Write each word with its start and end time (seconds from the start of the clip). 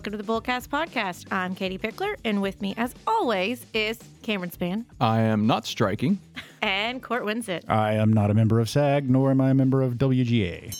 welcome 0.00 0.12
to 0.12 0.16
the 0.16 0.24
Bullcast 0.24 0.68
Podcast. 0.68 1.30
I'm 1.30 1.54
Katie 1.54 1.76
Pickler, 1.76 2.16
and 2.24 2.40
with 2.40 2.62
me, 2.62 2.72
as 2.78 2.94
always, 3.06 3.66
is 3.74 3.98
Cameron 4.22 4.50
Spann 4.50 4.86
I 4.98 5.20
am 5.20 5.46
not 5.46 5.66
striking. 5.66 6.18
and 6.62 7.02
Court 7.02 7.24
Winsett. 7.24 7.68
I 7.68 7.96
am 7.96 8.10
not 8.10 8.30
a 8.30 8.34
member 8.34 8.60
of 8.60 8.70
SAG, 8.70 9.10
nor 9.10 9.30
am 9.30 9.42
I 9.42 9.50
a 9.50 9.54
member 9.54 9.82
of 9.82 9.96
WGA. 9.96 10.74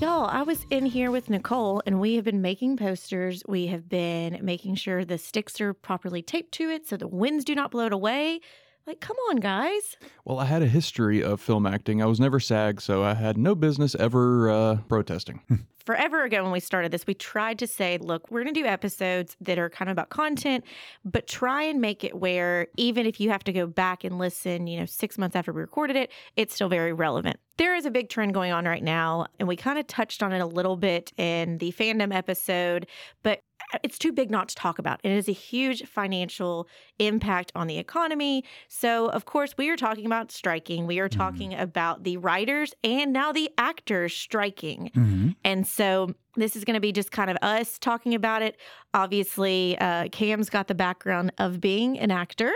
Y'all, 0.00 0.24
I 0.24 0.40
was 0.44 0.64
in 0.70 0.86
here 0.86 1.10
with 1.10 1.28
Nicole, 1.28 1.82
and 1.84 2.00
we 2.00 2.14
have 2.14 2.24
been 2.24 2.40
making 2.40 2.78
posters. 2.78 3.42
We 3.46 3.66
have 3.66 3.86
been 3.86 4.38
making 4.40 4.76
sure 4.76 5.04
the 5.04 5.18
sticks 5.18 5.60
are 5.60 5.74
properly 5.74 6.22
taped 6.22 6.52
to 6.52 6.70
it 6.70 6.88
so 6.88 6.96
the 6.96 7.06
winds 7.06 7.44
do 7.44 7.54
not 7.54 7.70
blow 7.70 7.84
it 7.84 7.92
away. 7.92 8.40
Like, 8.86 9.00
come 9.00 9.18
on, 9.28 9.36
guys. 9.36 9.98
Well, 10.24 10.38
I 10.38 10.46
had 10.46 10.62
a 10.62 10.66
history 10.66 11.22
of 11.22 11.38
film 11.38 11.66
acting. 11.66 12.02
I 12.02 12.06
was 12.06 12.18
never 12.18 12.40
SAG, 12.40 12.80
so 12.80 13.04
I 13.04 13.12
had 13.12 13.36
no 13.36 13.54
business 13.54 13.94
ever 13.94 14.50
uh, 14.50 14.76
protesting. 14.88 15.42
forever 15.88 16.22
ago 16.22 16.42
when 16.42 16.52
we 16.52 16.60
started 16.60 16.92
this, 16.92 17.06
we 17.06 17.14
tried 17.14 17.58
to 17.58 17.66
say, 17.66 17.96
look, 17.96 18.30
we're 18.30 18.42
going 18.42 18.52
to 18.52 18.60
do 18.60 18.66
episodes 18.66 19.38
that 19.40 19.58
are 19.58 19.70
kind 19.70 19.88
of 19.88 19.94
about 19.94 20.10
content, 20.10 20.62
but 21.02 21.26
try 21.26 21.62
and 21.62 21.80
make 21.80 22.04
it 22.04 22.14
where 22.14 22.66
even 22.76 23.06
if 23.06 23.18
you 23.18 23.30
have 23.30 23.42
to 23.42 23.54
go 23.54 23.66
back 23.66 24.04
and 24.04 24.18
listen, 24.18 24.66
you 24.66 24.78
know, 24.78 24.84
six 24.84 25.16
months 25.16 25.34
after 25.34 25.50
we 25.50 25.62
recorded 25.62 25.96
it, 25.96 26.10
it's 26.36 26.54
still 26.54 26.68
very 26.68 26.92
relevant. 26.92 27.40
There 27.56 27.74
is 27.74 27.86
a 27.86 27.90
big 27.90 28.10
trend 28.10 28.34
going 28.34 28.52
on 28.52 28.66
right 28.66 28.84
now, 28.84 29.28
and 29.38 29.48
we 29.48 29.56
kind 29.56 29.78
of 29.78 29.86
touched 29.86 30.22
on 30.22 30.34
it 30.34 30.40
a 30.40 30.46
little 30.46 30.76
bit 30.76 31.10
in 31.16 31.56
the 31.56 31.72
fandom 31.72 32.14
episode, 32.14 32.86
but 33.22 33.40
it's 33.82 33.98
too 33.98 34.12
big 34.12 34.30
not 34.30 34.48
to 34.48 34.54
talk 34.54 34.78
about. 34.78 35.00
It 35.02 35.12
is 35.12 35.28
a 35.28 35.32
huge 35.32 35.84
financial 35.84 36.68
impact 36.98 37.52
on 37.54 37.66
the 37.66 37.78
economy. 37.78 38.44
So, 38.68 39.08
of 39.08 39.24
course, 39.24 39.54
we 39.58 39.68
are 39.68 39.76
talking 39.76 40.06
about 40.06 40.32
striking. 40.32 40.86
We 40.86 41.00
are 41.00 41.08
talking 41.08 41.54
about 41.54 42.04
the 42.04 42.16
writers 42.16 42.74
and 42.82 43.12
now 43.12 43.32
the 43.32 43.50
actors 43.58 44.14
striking. 44.14 44.90
Mm-hmm. 44.94 45.28
And 45.44 45.66
so 45.78 46.12
this 46.34 46.56
is 46.56 46.64
going 46.64 46.74
to 46.74 46.80
be 46.80 46.90
just 46.90 47.12
kind 47.12 47.30
of 47.30 47.36
us 47.40 47.78
talking 47.78 48.14
about 48.16 48.42
it. 48.42 48.56
Obviously, 48.94 49.78
uh, 49.78 50.08
Cam's 50.10 50.50
got 50.50 50.66
the 50.66 50.74
background 50.74 51.32
of 51.38 51.60
being 51.60 51.98
an 52.00 52.10
actor, 52.10 52.52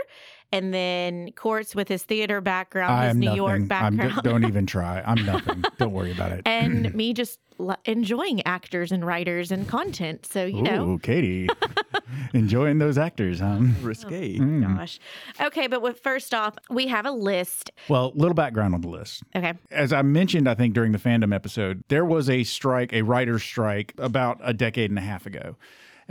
and 0.52 0.72
then 0.72 1.32
Court's 1.32 1.74
with 1.74 1.88
his 1.88 2.02
theater 2.04 2.40
background, 2.40 2.92
I 2.92 3.06
his 3.08 3.16
New 3.16 3.24
nothing. 3.26 3.36
York 3.36 3.60
I'm, 3.60 3.66
background, 3.66 4.20
don't 4.22 4.44
even 4.44 4.66
try. 4.76 5.02
I'm 5.04 5.24
nothing. 5.24 5.64
don't 5.78 5.92
worry 5.92 6.12
about 6.12 6.32
it. 6.32 6.42
and 6.46 6.94
me 6.96 7.12
just 7.14 7.40
lo- 7.58 7.74
enjoying 7.84 8.44
actors 8.46 8.92
and 8.92 9.04
writers 9.06 9.50
and 9.50 9.66
content. 9.68 10.26
So 10.26 10.44
you 10.44 10.62
know, 10.62 10.98
Katie, 11.02 11.48
enjoying 12.34 12.78
those 12.78 12.98
actors, 12.98 13.40
huh? 13.40 13.58
Risque. 13.80 14.38
Mm. 14.38 14.76
gosh. 14.76 14.98
Okay, 15.40 15.66
but 15.66 15.82
with, 15.82 16.00
first 16.00 16.34
off, 16.34 16.54
we 16.70 16.86
have 16.88 17.06
a 17.06 17.10
list. 17.12 17.70
Well, 17.88 18.12
little 18.14 18.34
background 18.34 18.74
on 18.74 18.80
the 18.80 18.88
list. 18.88 19.22
Okay, 19.34 19.54
As 19.70 19.92
I 19.92 20.02
mentioned, 20.02 20.48
I 20.48 20.54
think 20.54 20.74
during 20.74 20.92
the 20.92 20.98
fandom 20.98 21.34
episode, 21.34 21.82
there 21.88 22.04
was 22.04 22.28
a 22.28 22.44
strike, 22.44 22.92
a 22.92 23.02
writer's 23.02 23.42
strike, 23.42 23.94
about 23.98 24.38
a 24.42 24.52
decade 24.52 24.90
and 24.90 24.98
a 24.98 25.02
half 25.02 25.26
ago. 25.26 25.56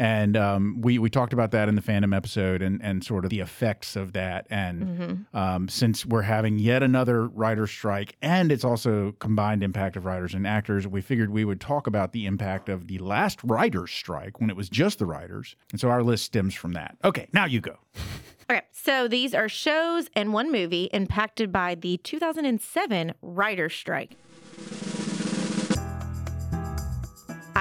And 0.01 0.35
um, 0.35 0.81
we, 0.81 0.97
we 0.97 1.11
talked 1.11 1.31
about 1.31 1.51
that 1.51 1.69
in 1.69 1.75
the 1.75 1.81
fandom 1.81 2.17
episode 2.17 2.63
and, 2.63 2.81
and 2.81 3.03
sort 3.03 3.23
of 3.23 3.29
the 3.29 3.39
effects 3.39 3.95
of 3.95 4.13
that. 4.13 4.47
And 4.49 5.27
um, 5.31 5.69
since 5.69 6.07
we're 6.07 6.23
having 6.23 6.57
yet 6.57 6.81
another 6.81 7.27
writer's 7.27 7.69
strike, 7.69 8.15
and 8.19 8.51
it's 8.51 8.63
also 8.63 9.11
combined 9.19 9.61
impact 9.61 9.97
of 9.97 10.05
writers 10.05 10.33
and 10.33 10.47
actors, 10.47 10.87
we 10.87 11.01
figured 11.01 11.29
we 11.29 11.45
would 11.45 11.61
talk 11.61 11.85
about 11.85 12.13
the 12.13 12.25
impact 12.25 12.67
of 12.67 12.87
the 12.87 12.97
last 12.97 13.41
writer's 13.43 13.91
strike 13.91 14.41
when 14.41 14.49
it 14.49 14.55
was 14.55 14.69
just 14.69 14.97
the 14.97 15.05
writers. 15.05 15.55
And 15.71 15.79
so 15.79 15.89
our 15.89 16.01
list 16.01 16.25
stems 16.25 16.55
from 16.55 16.73
that. 16.73 16.97
Okay, 17.03 17.27
now 17.31 17.45
you 17.45 17.61
go. 17.61 17.77
okay. 18.49 18.63
So 18.71 19.07
these 19.07 19.35
are 19.35 19.47
shows 19.47 20.09
and 20.15 20.33
one 20.33 20.51
movie 20.51 20.85
impacted 20.93 21.51
by 21.51 21.75
the 21.75 21.97
2007 21.97 23.13
writer's 23.21 23.75
strike. 23.75 24.17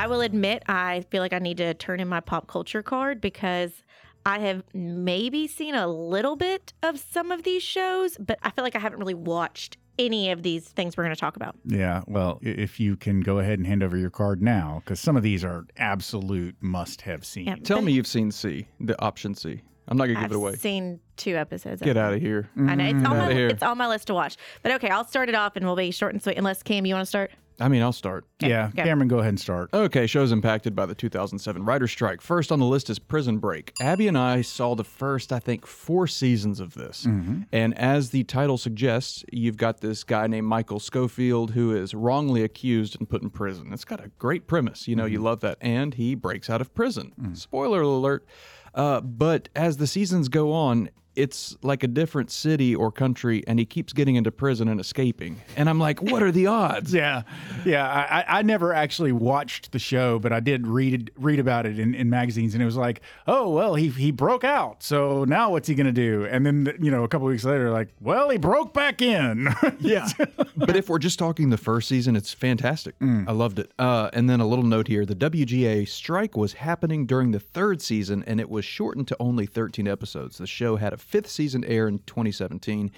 I 0.01 0.07
will 0.07 0.23
admit, 0.23 0.63
I 0.67 1.05
feel 1.11 1.21
like 1.21 1.35
I 1.35 1.41
need 1.41 1.59
to 1.59 1.75
turn 1.75 2.01
in 2.01 2.09
my 2.09 2.21
pop 2.21 2.47
culture 2.47 2.83
card 2.83 3.21
because 3.21 3.71
I 4.25 4.39
have 4.39 4.65
maybe 4.73 5.47
seen 5.47 5.75
a 5.75 5.87
little 5.87 6.37
bit 6.37 6.73
of 6.83 6.99
some 6.99 7.31
of 7.31 7.43
these 7.43 7.63
shows, 7.63 8.17
but 8.19 8.39
I 8.43 8.49
feel 8.49 8.65
like 8.65 8.75
I 8.75 8.79
haven't 8.79 8.99
really 8.99 9.13
watched 9.13 9.77
any 9.99 10.31
of 10.31 10.43
these 10.43 10.69
things 10.69 10.97
we're 10.97 11.05
going 11.05 11.15
to 11.15 11.21
talk 11.21 11.37
about. 11.37 11.55
Yeah, 11.67 12.01
well, 12.07 12.39
if 12.41 12.81
you 12.81 12.97
can 12.97 13.21
go 13.21 13.41
ahead 13.41 13.59
and 13.59 13.67
hand 13.67 13.83
over 13.83 13.99
your 13.99 14.09
card 14.09 14.41
now, 14.41 14.81
because 14.83 15.01
some 15.01 15.19
of 15.19 15.23
these 15.23 15.45
are 15.45 15.67
absolute 15.77 16.57
must 16.63 17.03
have 17.03 17.23
seen. 17.23 17.49
Yeah. 17.49 17.57
Tell 17.57 17.83
me 17.83 17.93
you've 17.93 18.07
seen 18.07 18.31
C, 18.31 18.69
the 18.81 18.99
option 19.03 19.35
C. 19.35 19.61
I'm 19.87 19.99
not 19.99 20.07
going 20.07 20.17
to 20.17 20.21
give 20.23 20.25
I've 20.25 20.33
it 20.33 20.37
away. 20.37 20.55
seen 20.55 21.01
two 21.19 21.37
episodes. 21.37 21.83
Get 21.83 21.99
out 21.99 22.15
of 22.15 22.23
here. 22.23 22.49
I 22.57 22.75
know 22.75 22.85
it's 22.85 22.95
mm-hmm. 22.95 23.07
on, 23.07 23.17
my, 23.19 23.35
here. 23.35 23.49
it's 23.49 23.63
on 23.63 23.77
my 23.77 23.89
list 23.89 24.07
to 24.07 24.15
watch. 24.15 24.39
But 24.63 24.73
okay, 24.73 24.89
I'll 24.89 25.05
start 25.05 25.29
it 25.29 25.35
off 25.35 25.57
and 25.57 25.67
we'll 25.67 25.77
be 25.77 25.91
short 25.91 26.15
and 26.15 26.23
sweet. 26.23 26.39
Unless 26.39 26.63
Cam, 26.63 26.87
you 26.87 26.95
want 26.95 27.03
to 27.03 27.09
start? 27.09 27.33
I 27.61 27.69
mean, 27.69 27.83
I'll 27.83 27.93
start. 27.93 28.27
Yeah, 28.41 28.69
Okay. 28.69 28.85
Cameron, 28.85 29.09
go 29.09 29.19
ahead 29.19 29.31
and 29.31 29.41
start. 29.41 29.71
Okay, 29.75 30.07
shows 30.07 30.33
impacted 30.33 30.75
by 30.75 30.87
the 30.87 30.95
2007 30.95 31.65
writer's 31.65 31.91
strike. 31.91 32.21
First 32.21 32.51
on 32.51 32.59
the 32.59 32.65
list 32.65 32.89
is 32.89 32.99
Prison 32.99 33.39
Break. 33.39 33.73
Abby 33.81 34.09
and 34.09 34.17
I 34.17 34.43
saw 34.43 34.75
the 34.75 34.85
first, 34.85 35.33
I 35.33 35.39
think, 35.39 35.67
four 35.67 36.07
seasons 36.07 36.61
of 36.61 36.75
this. 36.75 37.05
Mm-hmm. 37.07 37.43
And 37.53 37.77
as 37.77 38.11
the 38.11 38.25
title 38.25 38.57
suggests, 38.57 39.25
you've 39.33 39.57
got 39.57 39.81
this 39.81 40.05
guy 40.05 40.27
named 40.27 40.47
Michael 40.47 40.81
Scofield 40.81 41.51
who 41.53 41.75
is 41.75 41.95
wrongly 41.95 42.43
accused 42.43 42.97
and 42.99 43.09
put 43.09 43.23
in 43.23 43.31
prison. 43.31 43.73
It's 43.73 43.85
got 43.85 44.03
a 44.03 44.09
great 44.19 44.47
premise. 44.47 44.89
You 44.89 44.97
know, 44.97 45.05
you 45.05 45.19
mm-hmm. 45.19 45.27
love 45.27 45.41
that. 45.41 45.59
And 45.61 45.95
he 45.95 46.15
breaks 46.15 46.49
out 46.49 46.61
of 46.61 46.75
prison. 46.75 47.13
Mm. 47.21 47.37
Spoiler 47.37 47.83
alert. 47.83 48.27
Uh, 48.75 49.01
but 49.01 49.49
as 49.55 49.77
the 49.79 49.87
seasons 49.87 50.29
go 50.29 50.53
on, 50.53 50.91
it's 51.17 51.57
like 51.63 51.83
a 51.83 51.89
different 51.89 52.31
city 52.31 52.75
or 52.75 52.91
country, 52.93 53.43
and 53.47 53.59
he 53.59 53.65
keeps 53.65 53.93
getting 53.93 54.17
into 54.17 54.31
prison 54.31 54.69
and 54.69 54.81
escaping. 54.81 55.41
And 55.57 55.69
I'm 55.69 55.79
like, 55.79 56.01
what 56.03 56.23
are 56.23 56.31
the 56.33 56.47
odds? 56.47 56.93
Yeah, 56.95 57.23
yeah. 57.65 57.87
I, 57.89 58.39
I- 58.39 58.43
never 58.43 58.73
actually 58.73 59.13
watched 59.13 59.73
the 59.73 59.79
show, 59.79 60.19
but 60.19 60.33
I 60.33 60.41
did 60.41 60.67
read 60.67 61.11
read 61.17 61.39
about 61.39 61.67
it 61.67 61.79
in, 61.79 61.95
in 61.95 62.09
magazines, 62.11 62.55
and 62.55 62.63
it 62.63 62.67
was 62.67 62.77
like, 62.77 63.01
oh 63.27 63.51
well, 63.51 63.75
he 63.75 63.89
he 63.89 64.11
broke 64.11 64.45
out, 64.45 64.83
so 64.83 65.25
now 65.25 65.51
what's 65.51 65.69
he 65.69 65.75
gonna 65.75 65.93
do? 65.93 66.25
And 66.31 66.45
then 66.47 66.77
you 66.81 66.91
know, 66.91 67.05
a 67.05 67.09
couple 67.09 67.27
weeks 67.29 67.45
later, 67.45 67.71
like, 67.71 67.89
well, 68.01 68.29
he 68.31 68.39
broke 68.39 68.73
back 68.75 69.03
in. 69.03 69.49
Yeah. 69.81 70.09
but 70.57 70.77
if 70.77 70.89
we're 70.89 70.99
just 70.99 71.19
talking 71.19 71.49
the 71.51 71.57
first 71.57 71.89
season, 71.89 72.15
it's 72.17 72.33
fantastic. 72.33 72.95
I 73.01 73.33
loved 73.33 73.59
it. 73.59 73.73
Uh, 73.79 74.11
and 74.13 74.29
then 74.29 74.41
a 74.41 74.47
little 74.47 74.65
note 74.65 74.89
here 74.89 75.07
the 75.07 75.15
WGA 75.15 75.89
strike 75.89 76.37
was 76.37 76.53
happening 76.55 77.07
during 77.07 77.31
the 77.31 77.41
third 77.41 77.81
season, 77.81 78.23
and 78.27 78.41
it 78.41 78.51
was 78.51 78.65
shortened 78.65 79.09
to 79.09 79.17
only 79.21 79.47
13 79.47 79.89
episodes. 79.89 80.39
The 80.39 80.47
show 80.47 80.77
had 80.77 80.93
a 80.93 80.97
fifth 81.01 81.31
season 81.31 81.65
air 81.65 81.89
in 81.89 81.99
2017. 82.01 82.91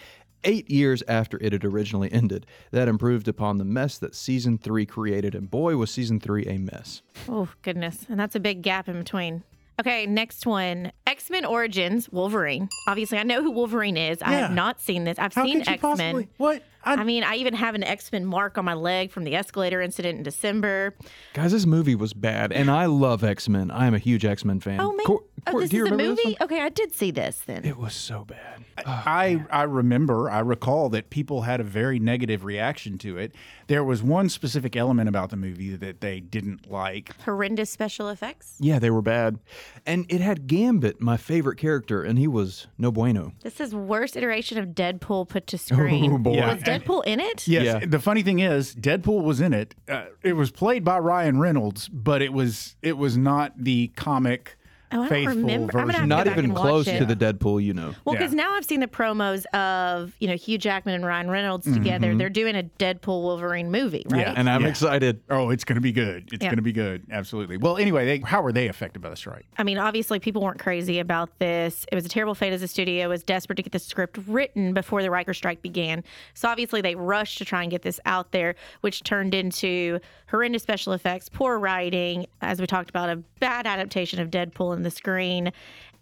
Eight 0.45 0.69
years 0.69 1.05
after 1.07 1.39
it 1.41 1.53
had 1.53 1.65
originally 1.65 2.13
ended, 2.13 2.47
that 2.73 2.89
improved 2.89 3.29
upon 3.29 3.59
the 3.59 3.65
mess 3.65 3.97
that 3.99 4.15
season 4.15 4.59
three 4.59 4.85
created, 4.85 5.37
and 5.37 5.49
boy, 5.49 5.77
was 5.77 5.91
season 5.91 6.19
three 6.19 6.45
a 6.47 6.59
mess. 6.59 7.03
Oh, 7.29 7.49
goodness. 7.63 8.07
And 8.09 8.19
that's 8.19 8.35
a 8.35 8.41
big 8.41 8.63
gap 8.63 8.89
in 8.89 8.99
between. 8.99 9.45
Okay, 9.81 10.07
next 10.07 10.45
one 10.47 10.93
X 11.07 11.31
Men 11.31 11.45
Origins 11.45 12.09
Wolverine. 12.11 12.69
Obviously, 12.87 13.19
I 13.19 13.23
know 13.23 13.43
who 13.43 13.51
Wolverine 13.51 13.97
is. 13.97 14.21
I 14.21 14.33
have 14.33 14.53
not 14.53 14.81
seen 14.81 15.05
this. 15.05 15.19
I've 15.19 15.33
How 15.35 15.45
seen 15.45 15.67
X 15.67 15.83
Men. 15.97 16.29
What? 16.37 16.63
I, 16.85 16.95
I 16.95 17.05
mean, 17.05 17.25
I 17.25 17.37
even 17.37 17.55
have 17.55 17.75
an 17.75 17.83
X 17.83 18.11
Men 18.13 18.25
mark 18.25 18.59
on 18.59 18.65
my 18.65 18.75
leg 18.75 19.11
from 19.11 19.25
the 19.25 19.35
escalator 19.35 19.81
incident 19.81 20.19
in 20.19 20.23
December. 20.25 20.95
Guys, 21.35 21.53
this 21.53 21.67
movie 21.67 21.95
was 21.95 22.13
bad, 22.13 22.53
and 22.53 22.71
I 22.71 22.87
love 22.87 23.23
X 23.25 23.49
Men. 23.49 23.71
I 23.71 23.87
am 23.87 23.95
a 23.95 23.99
huge 23.99 24.25
X 24.25 24.45
Men 24.45 24.61
fan. 24.61 24.81
Oh, 24.81 24.93
man. 24.93 25.07
Cor- 25.07 25.23
oh, 25.47 25.51
Cor- 25.51 25.61
this 25.61 25.73
is 25.73 25.89
a 25.91 25.97
movie? 25.97 26.37
Okay, 26.41 26.61
I 26.61 26.69
did 26.69 26.95
see 26.95 27.11
this 27.11 27.41
then. 27.47 27.65
It 27.65 27.77
was 27.77 27.95
so 27.95 28.25
bad. 28.25 28.65
I 28.87 29.41
oh, 29.45 29.47
I 29.51 29.63
remember, 29.65 30.31
I 30.31 30.41
recall 30.41 30.89
that 30.91 31.11
people 31.11 31.43
had 31.43 31.61
a 31.61 31.65
very 31.65 31.99
negative 31.99 32.45
reaction 32.45 32.99
to 32.99 33.19
it. 33.19 33.35
There 33.69 33.85
was 33.85 34.03
one 34.03 34.29
specific 34.29 34.77
element 34.77 35.09
about 35.09 35.31
the 35.31 35.37
movie 35.37 35.77
that 35.77 36.01
they 36.01 36.21
didn't 36.21 36.71
like. 36.71 37.15
Horrendous 37.23 37.71
special 37.71 38.09
effects. 38.09 38.57
Yeah, 38.61 38.79
they 38.79 38.91
were 38.91 39.03
bad. 39.03 39.39
And 39.87 40.07
it 40.09 40.21
had 40.21 40.47
Gambit, 40.47 41.01
my 41.01 41.17
favorite 41.17 41.57
character, 41.59 42.03
and 42.03 42.19
he 42.19 42.27
was 42.27 42.67
no 42.79 42.91
bueno. 42.91 43.33
This 43.43 43.61
is 43.61 43.75
worst 43.75 44.17
iteration 44.17 44.59
of 44.59 44.69
Deadpool 44.69 45.29
put 45.29 45.47
to 45.49 45.59
screen. 45.59 46.03
Oh, 46.13 46.19
boy. 46.19 46.35
Yeah. 46.35 46.51
Was 46.73 46.83
Deadpool 46.83 47.05
in 47.07 47.21
it? 47.21 47.47
Yes. 47.49 47.65
Yeah. 47.65 47.87
The 47.87 47.99
funny 47.99 48.23
thing 48.23 48.39
is, 48.41 48.75
Deadpool 48.75 49.23
was 49.23 49.41
in 49.41 49.53
it. 49.53 49.75
Uh, 49.89 50.07
it 50.23 50.35
was 50.35 50.51
played 50.51 50.85
by 50.85 50.99
Ryan 50.99 51.39
Reynolds, 51.39 51.89
but 51.89 52.23
it 52.23 52.33
was 52.33 52.77
it 52.83 52.97
was 52.97 53.17
not 53.17 53.53
the 53.57 53.89
comic 53.97 54.57
Oh, 54.93 54.97
I 54.97 55.01
don't 55.01 55.09
faithful 55.09 55.37
remember. 55.37 55.79
I'm 55.79 55.87
gonna 55.87 55.87
version. 55.87 55.89
have 55.89 55.95
to 55.95 56.01
go 56.03 56.07
Not 56.07 56.25
back 56.27 56.33
even 56.35 56.45
and 56.47 56.55
watch 56.55 56.63
close 56.63 56.89
it. 56.89 56.99
to 56.99 57.05
the 57.05 57.17
Deadpool, 57.17 57.65
you 57.65 57.75
know. 57.75 57.95
Well, 58.05 58.15
Yeah. 58.15 58.21
because 58.21 58.35
now 58.35 58.55
I've 58.55 58.65
seen 58.65 58.81
the 58.81 58.87
promos 58.87 59.45
of 59.55 60.13
you 60.21 60.29
know 60.29 60.37
Hugh 60.37 60.59
Jackman 60.59 60.95
and 60.95 61.05
Ryan 61.07 61.31
Reynolds 61.31 61.67
Mm-hmm. 61.67 61.83
together. 61.83 62.15
They're 62.17 62.29
doing 62.31 62.57
a 62.57 62.63
Deadpool 62.79 63.23
Wolverine 63.23 63.71
movie, 63.71 64.05
right? 64.11 64.21
Yeah. 64.27 64.35
And 64.37 64.49
I'm 64.51 64.63
Yeah. 64.63 64.69
excited. 64.69 65.21
Oh, 65.31 65.51
it's 65.51 65.65
going 65.65 65.77
to 65.77 65.81
be 65.81 65.93
good. 65.93 66.29
It's 66.33 66.43
Yeah. 66.43 66.51
going 66.51 66.57
to 66.57 66.63
be 66.63 66.73
good. 66.73 67.05
Absolutely. 67.11 67.57
Well, 67.57 67.77
anyway, 67.77 68.05
they, 68.05 68.19
how 68.19 68.43
were 68.43 68.53
they 68.53 68.69
affected 68.69 69.01
by 69.03 69.11
the 69.11 69.17
strike? 69.17 69.47
I 69.59 69.63
mean, 69.65 69.79
obviously, 69.79 70.19
people 70.19 70.43
weren't 70.43 70.59
crazy 70.59 70.99
about 70.99 71.39
this. 71.39 71.87
It 71.91 71.95
was 71.95 72.05
a 72.05 72.09
terrible 72.09 72.35
fate 72.35 72.53
as 72.53 72.61
the 72.61 72.69
studio 72.69 73.09
was 73.09 73.23
desperate 73.23 73.57
to 73.57 73.63
get 73.63 73.73
the 73.73 73.79
script 73.79 74.19
written 74.27 74.75
before 74.75 75.03
the 75.03 75.11
Riker 75.11 75.35
strike 75.35 75.63
began. 75.63 76.05
So 76.35 76.49
obviously, 76.49 76.81
they 76.81 76.95
rushed 76.95 77.39
to 77.39 77.45
try 77.45 77.63
and 77.63 77.71
get 77.71 77.83
this 77.83 77.99
out 78.07 78.33
there, 78.33 78.55
which 78.83 79.03
turned 79.05 79.35
into 79.35 79.99
horrendous 80.31 80.63
special 80.63 80.93
effects, 80.95 81.29
poor 81.29 81.59
writing, 81.59 82.27
as 82.41 82.61
we 82.61 82.67
talked 82.67 82.91
about, 82.91 83.09
a 83.11 83.17
bad 83.41 83.67
adaptation 83.67 84.21
of 84.21 84.31
Deadpool 84.31 84.75
in 84.77 84.82
the 84.83 84.91
screen. 84.91 85.53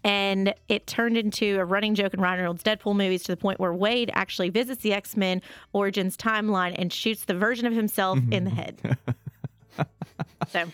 And 0.03 0.53
it 0.67 0.87
turned 0.87 1.15
into 1.15 1.59
a 1.59 1.65
running 1.65 1.93
joke 1.93 2.13
in 2.13 2.21
Ryan 2.21 2.39
Reynolds' 2.39 2.63
Deadpool 2.63 2.95
movies 2.95 3.21
to 3.23 3.31
the 3.31 3.37
point 3.37 3.59
where 3.59 3.73
Wade 3.73 4.09
actually 4.13 4.49
visits 4.49 4.81
the 4.81 4.93
X 4.93 5.15
Men 5.15 5.41
Origins 5.73 6.17
timeline 6.17 6.73
and 6.77 6.91
shoots 6.91 7.25
the 7.25 7.35
version 7.35 7.67
of 7.67 7.73
himself 7.73 8.17
in 8.31 8.45
the 8.45 8.49
head. 8.49 8.97
so 10.47 10.65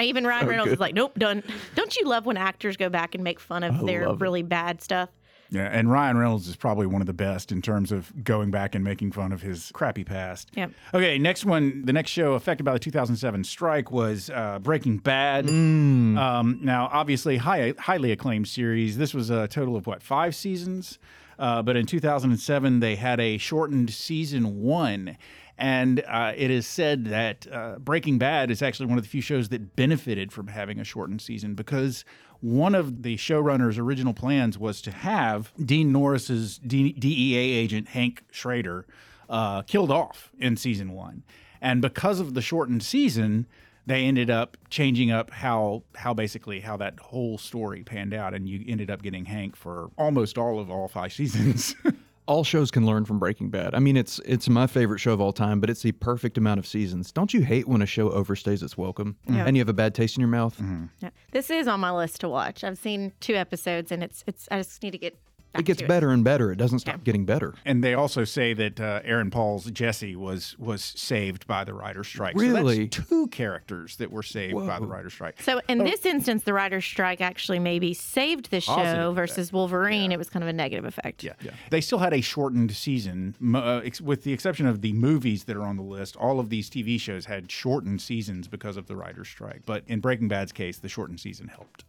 even 0.00 0.26
Ryan 0.26 0.46
Reynolds 0.46 0.72
is 0.72 0.78
like, 0.78 0.94
nope, 0.94 1.18
done. 1.18 1.42
Don't 1.74 1.96
you 1.96 2.06
love 2.06 2.24
when 2.24 2.36
actors 2.36 2.76
go 2.76 2.88
back 2.88 3.14
and 3.16 3.24
make 3.24 3.40
fun 3.40 3.64
of 3.64 3.84
their 3.84 4.12
really 4.14 4.42
bad 4.42 4.80
stuff? 4.80 5.08
Yeah, 5.52 5.68
and 5.70 5.90
Ryan 5.90 6.16
Reynolds 6.16 6.48
is 6.48 6.56
probably 6.56 6.86
one 6.86 7.02
of 7.02 7.06
the 7.06 7.12
best 7.12 7.52
in 7.52 7.60
terms 7.60 7.92
of 7.92 8.24
going 8.24 8.50
back 8.50 8.74
and 8.74 8.82
making 8.82 9.12
fun 9.12 9.32
of 9.32 9.42
his 9.42 9.70
crappy 9.74 10.02
past. 10.02 10.50
Yep. 10.54 10.72
Okay, 10.94 11.18
next 11.18 11.44
one. 11.44 11.84
The 11.84 11.92
next 11.92 12.10
show 12.10 12.32
affected 12.32 12.64
by 12.64 12.72
the 12.72 12.78
2007 12.78 13.44
strike 13.44 13.90
was 13.90 14.30
uh, 14.30 14.60
Breaking 14.60 14.96
Bad. 14.96 15.48
Mm. 15.48 16.16
Um, 16.16 16.58
now, 16.62 16.88
obviously, 16.90 17.36
high, 17.36 17.74
highly 17.78 18.12
acclaimed 18.12 18.48
series. 18.48 18.96
This 18.96 19.12
was 19.12 19.28
a 19.28 19.46
total 19.46 19.76
of 19.76 19.86
what 19.86 20.02
five 20.02 20.34
seasons, 20.34 20.98
uh, 21.38 21.60
but 21.60 21.76
in 21.76 21.84
2007 21.84 22.80
they 22.80 22.96
had 22.96 23.20
a 23.20 23.36
shortened 23.36 23.90
season 23.90 24.62
one. 24.62 25.18
And 25.58 26.02
uh, 26.08 26.32
it 26.34 26.50
is 26.50 26.66
said 26.66 27.04
that 27.06 27.46
uh, 27.52 27.78
Breaking 27.78 28.16
Bad 28.16 28.50
is 28.50 28.62
actually 28.62 28.86
one 28.86 28.96
of 28.96 29.04
the 29.04 29.10
few 29.10 29.20
shows 29.20 29.50
that 29.50 29.76
benefited 29.76 30.32
from 30.32 30.46
having 30.46 30.80
a 30.80 30.84
shortened 30.84 31.20
season 31.20 31.54
because 31.54 32.06
one 32.42 32.74
of 32.74 33.02
the 33.04 33.16
showrunner's 33.16 33.78
original 33.78 34.12
plans 34.12 34.58
was 34.58 34.82
to 34.82 34.90
have 34.90 35.52
Dean 35.64 35.92
Norris's 35.92 36.58
D- 36.58 36.92
DEA 36.92 37.36
agent 37.36 37.88
Hank 37.88 38.24
Schrader 38.32 38.84
uh, 39.30 39.62
killed 39.62 39.90
off 39.90 40.30
in 40.38 40.56
season 40.56 40.92
one, 40.92 41.22
and 41.60 41.80
because 41.80 42.20
of 42.20 42.34
the 42.34 42.42
shortened 42.42 42.82
season, 42.82 43.46
they 43.86 44.04
ended 44.04 44.28
up 44.28 44.56
changing 44.70 45.10
up 45.10 45.30
how 45.30 45.84
how 45.94 46.12
basically 46.12 46.60
how 46.60 46.76
that 46.76 46.98
whole 46.98 47.38
story 47.38 47.84
panned 47.84 48.12
out, 48.12 48.34
and 48.34 48.48
you 48.48 48.64
ended 48.66 48.90
up 48.90 49.02
getting 49.02 49.24
Hank 49.24 49.54
for 49.56 49.90
almost 49.96 50.36
all 50.36 50.58
of 50.58 50.68
all 50.70 50.88
five 50.88 51.12
seasons. 51.12 51.76
all 52.26 52.44
shows 52.44 52.70
can 52.70 52.86
learn 52.86 53.04
from 53.04 53.18
Breaking 53.18 53.50
Bad. 53.50 53.74
I 53.74 53.78
mean, 53.78 53.96
it's 53.96 54.20
it's 54.24 54.48
my 54.48 54.66
favorite 54.66 54.98
show 54.98 55.12
of 55.12 55.20
all 55.20 55.32
time, 55.32 55.60
but 55.60 55.68
it's 55.68 55.82
the 55.82 55.92
perfect 55.92 56.38
amount 56.38 56.58
of 56.58 56.66
seasons. 56.66 57.12
Don't 57.12 57.34
you 57.34 57.42
hate 57.42 57.66
when 57.66 57.82
a 57.82 57.86
show 57.86 58.10
overstays 58.10 58.62
its 58.62 58.76
welcome 58.78 59.16
and 59.26 59.56
you 59.56 59.60
have 59.60 59.68
a 59.68 59.72
bad 59.74 59.94
taste 59.94 60.16
in 60.16 60.20
your 60.20 60.28
mouth? 60.28 60.54
Mm-hmm. 60.56 60.84
Yeah. 61.00 61.10
This 61.32 61.50
is 61.50 61.66
on 61.66 61.80
my 61.80 61.90
list 61.90 62.20
to 62.20 62.28
watch. 62.28 62.62
I've 62.64 62.78
seen 62.78 63.12
two 63.20 63.34
episodes, 63.34 63.90
and 63.92 64.02
it's 64.02 64.24
it's. 64.26 64.48
I 64.50 64.58
just 64.58 64.82
need 64.82 64.92
to 64.92 64.98
get. 64.98 65.18
Back 65.52 65.60
It 65.60 65.64
gets 65.66 65.80
to 65.80 65.86
better 65.86 66.10
and 66.10 66.24
better. 66.24 66.50
It 66.50 66.56
doesn't 66.56 66.78
stop 66.78 67.04
getting 67.04 67.24
better. 67.24 67.54
and 67.64 67.82
they 67.84 67.94
also 67.94 68.24
say 68.24 68.54
that 68.54 68.80
uh, 68.80 69.00
Aaron 69.04 69.30
Paul's 69.30 69.70
Jesse 69.70 70.16
was 70.16 70.56
was 70.58 70.82
saved 70.82 71.46
by 71.46 71.64
the 71.64 71.74
writer's 71.74 72.08
strike. 72.08 72.38
So 72.38 72.40
Really? 72.46 72.86
that's 72.86 73.08
two 73.08 73.26
characters 73.28 73.96
that 73.96 74.10
were 74.10 74.22
saved 74.22 74.54
by 74.66 74.78
the 74.80 74.86
writer's 74.86 75.12
strike. 75.12 75.40
So 75.42 75.60
in 75.68 75.78
this 75.78 76.06
instance, 76.06 76.44
the 76.44 76.52
writer's 76.54 76.84
strike 76.84 77.20
actually 77.20 77.58
maybe 77.58 77.92
saved 77.94 78.50
the 78.50 78.60
show 78.60 78.74
Positive 78.74 79.14
versus 79.14 79.52
Wolverine. 79.52 80.10
It 80.12 80.18
was 80.18 80.30
kind 80.30 80.42
of 80.42 80.48
a 80.48 80.52
negative 80.52 80.84
effect. 80.84 81.22
Yeah. 81.22 81.34
yeah. 81.42 81.50
They 81.70 81.80
still 81.80 81.98
had 81.98 82.12
a 82.14 82.20
shortened 82.20 82.72
season, 82.72 83.34
uh, 83.54 83.80
ex- 83.84 84.00
with 84.00 84.24
the 84.24 84.32
exception 84.32 84.66
of 84.66 84.80
the 84.80 84.92
movies 84.94 85.44
that 85.44 85.56
are 85.56 85.62
on 85.64 85.76
the 85.76 85.82
list. 85.82 86.16
All 86.16 86.40
of 86.40 86.48
these 86.48 86.70
TV 86.70 86.98
shows 86.98 87.26
had 87.26 87.50
shortened 87.50 88.00
seasons 88.00 88.48
because 88.48 88.76
of 88.76 88.86
the 88.86 88.96
writer's 88.96 89.28
strike. 89.28 89.62
But 89.66 89.84
in 89.86 90.00
Breaking 90.00 90.28
Bad's 90.28 90.52
case, 90.52 90.78
the 90.78 90.88
shortened 90.88 91.20
season 91.20 91.48
helped. 91.48 91.84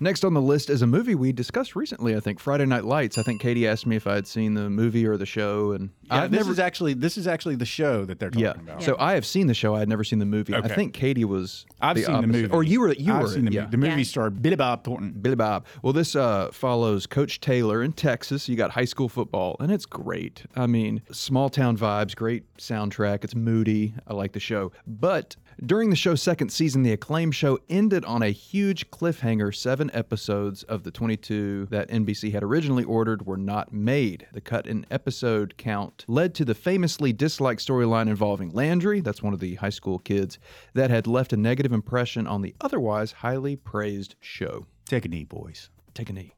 Next 0.00 0.24
on 0.24 0.34
the 0.34 0.40
list 0.40 0.70
is 0.70 0.82
a 0.82 0.86
movie 0.86 1.14
we 1.14 1.32
discussed 1.32 1.76
recently. 1.76 2.16
I 2.16 2.20
think 2.20 2.40
Friday 2.40 2.66
Night 2.66 2.84
Lights. 2.84 3.18
I 3.18 3.22
think 3.22 3.40
Katie 3.40 3.66
asked 3.66 3.86
me 3.86 3.96
if 3.96 4.06
I 4.06 4.14
had 4.14 4.26
seen 4.26 4.54
the 4.54 4.68
movie 4.70 5.06
or 5.06 5.16
the 5.16 5.26
show, 5.26 5.72
and 5.72 5.90
Yeah, 6.04 6.22
I've 6.24 6.30
this 6.30 6.38
never. 6.40 6.50
is 6.52 6.58
actually 6.58 6.94
this 6.94 7.16
is 7.16 7.26
actually 7.26 7.56
the 7.56 7.64
show 7.66 8.04
that 8.04 8.18
they're 8.18 8.30
talking 8.30 8.44
yeah. 8.44 8.50
about. 8.72 8.82
So 8.82 8.96
I 8.98 9.14
have 9.14 9.24
seen 9.26 9.46
the 9.46 9.54
show. 9.54 9.74
I 9.74 9.78
had 9.80 9.88
never 9.88 10.04
seen 10.04 10.18
the 10.18 10.26
movie. 10.26 10.54
I 10.54 10.68
think 10.68 10.94
Katie 10.94 11.24
was. 11.24 11.66
I've 11.80 11.98
seen 11.98 12.20
the 12.20 12.26
movie, 12.26 12.48
or 12.52 12.62
you 12.62 12.80
were. 12.80 12.92
You 12.92 13.14
I've 13.14 13.22
were. 13.22 13.28
seen 13.28 13.44
the, 13.44 13.52
yeah. 13.52 13.60
movie. 13.62 13.70
the 13.70 13.76
movie 13.78 14.02
Yeah. 14.02 14.04
starred 14.04 14.42
Billy 14.42 14.56
Bob 14.56 14.84
Thornton. 14.84 15.12
Billy 15.12 15.36
Bob. 15.36 15.66
Well, 15.82 15.92
this 15.92 16.16
uh, 16.16 16.50
follows 16.52 17.06
Coach 17.06 17.40
Taylor 17.40 17.82
in 17.82 17.92
Texas. 17.92 18.48
You 18.48 18.56
got 18.56 18.70
high 18.72 18.84
school 18.84 19.08
football, 19.08 19.56
and 19.60 19.70
it's 19.72 19.86
great. 19.86 20.44
I 20.56 20.66
mean, 20.66 21.02
small 21.12 21.48
town 21.48 21.76
vibes, 21.76 22.14
great 22.16 22.44
soundtrack. 22.56 23.24
It's 23.24 23.34
moody. 23.34 23.94
I 24.06 24.14
like 24.14 24.32
the 24.32 24.40
show. 24.40 24.72
But 24.86 25.36
during 25.64 25.90
the 25.90 25.96
show's 25.96 26.22
second 26.22 26.50
season, 26.50 26.82
the 26.82 26.92
acclaim 26.92 27.30
show 27.30 27.58
ended 27.68 28.04
on 28.04 28.22
a 28.22 28.30
huge 28.30 28.90
cliffhanger. 28.90 29.54
Seven 29.54 29.90
episodes 29.94 30.62
of 30.64 30.82
the 30.82 30.90
22 30.90 31.66
that 31.70 31.88
NBC 31.88 32.32
had 32.32 32.42
originally 32.42 32.84
ordered 32.84 33.26
were 33.26 33.36
not 33.36 33.72
made. 33.72 34.26
The 34.32 34.40
cut 34.40 34.66
in 34.66 34.86
episode 34.90 35.56
count 35.56 36.04
led 36.08 36.34
to 36.36 36.44
the 36.44 36.54
famously 36.54 37.12
disliked 37.12 37.66
storyline 37.66 38.08
involving 38.08 38.50
Landry, 38.50 39.00
that's 39.00 39.22
one 39.22 39.32
of 39.32 39.40
the 39.40 39.54
high 39.56 39.70
school 39.70 39.98
kids, 39.98 40.38
that 40.74 40.90
had 40.90 41.06
left 41.06 41.32
a 41.32 41.36
negative 41.36 41.72
impression 41.72 42.26
on 42.26 42.42
the 42.42 42.54
otherwise 42.60 43.12
highly 43.12 43.56
praised 43.56 44.14
show. 44.20 44.66
Take 44.86 45.04
a 45.04 45.08
knee, 45.08 45.24
boys. 45.24 45.70
Take 45.94 46.10
a 46.10 46.12
knee. 46.12 46.34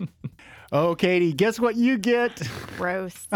Oh, 0.72 0.96
Katie, 0.96 1.32
guess 1.32 1.60
what 1.60 1.76
you 1.76 1.98
get? 1.98 2.42
Gross. 2.76 3.28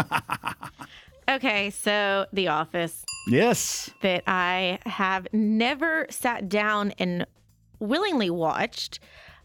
okay, 1.29 1.69
so 1.69 2.25
The 2.33 2.49
Office 2.49 3.05
yes. 3.29 3.89
that 4.01 4.23
I 4.27 4.79
have 4.85 5.27
never 5.31 6.07
sat 6.09 6.49
down 6.49 6.91
and 6.99 7.25
willingly 7.79 8.29
watched. 8.29 8.99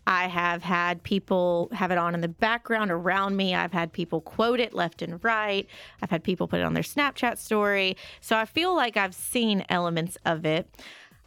I 0.06 0.28
have 0.28 0.62
had 0.62 1.02
people 1.02 1.70
have 1.72 1.90
it 1.90 1.98
on 1.98 2.14
in 2.14 2.20
the 2.20 2.28
background 2.28 2.90
around 2.90 3.36
me. 3.36 3.54
I've 3.54 3.72
had 3.72 3.92
people 3.92 4.20
quote 4.20 4.60
it 4.60 4.75
left 4.75 5.00
and 5.00 5.22
right. 5.25 5.66
I've 6.02 6.10
had 6.10 6.22
people 6.22 6.46
put 6.46 6.60
it 6.60 6.64
on 6.64 6.75
their 6.75 6.82
Snapchat 6.82 7.38
story. 7.38 7.96
So 8.20 8.36
I 8.36 8.44
feel 8.44 8.75
like 8.75 8.96
I've 8.96 9.14
seen 9.14 9.64
elements 9.69 10.19
of 10.26 10.44
it. 10.44 10.69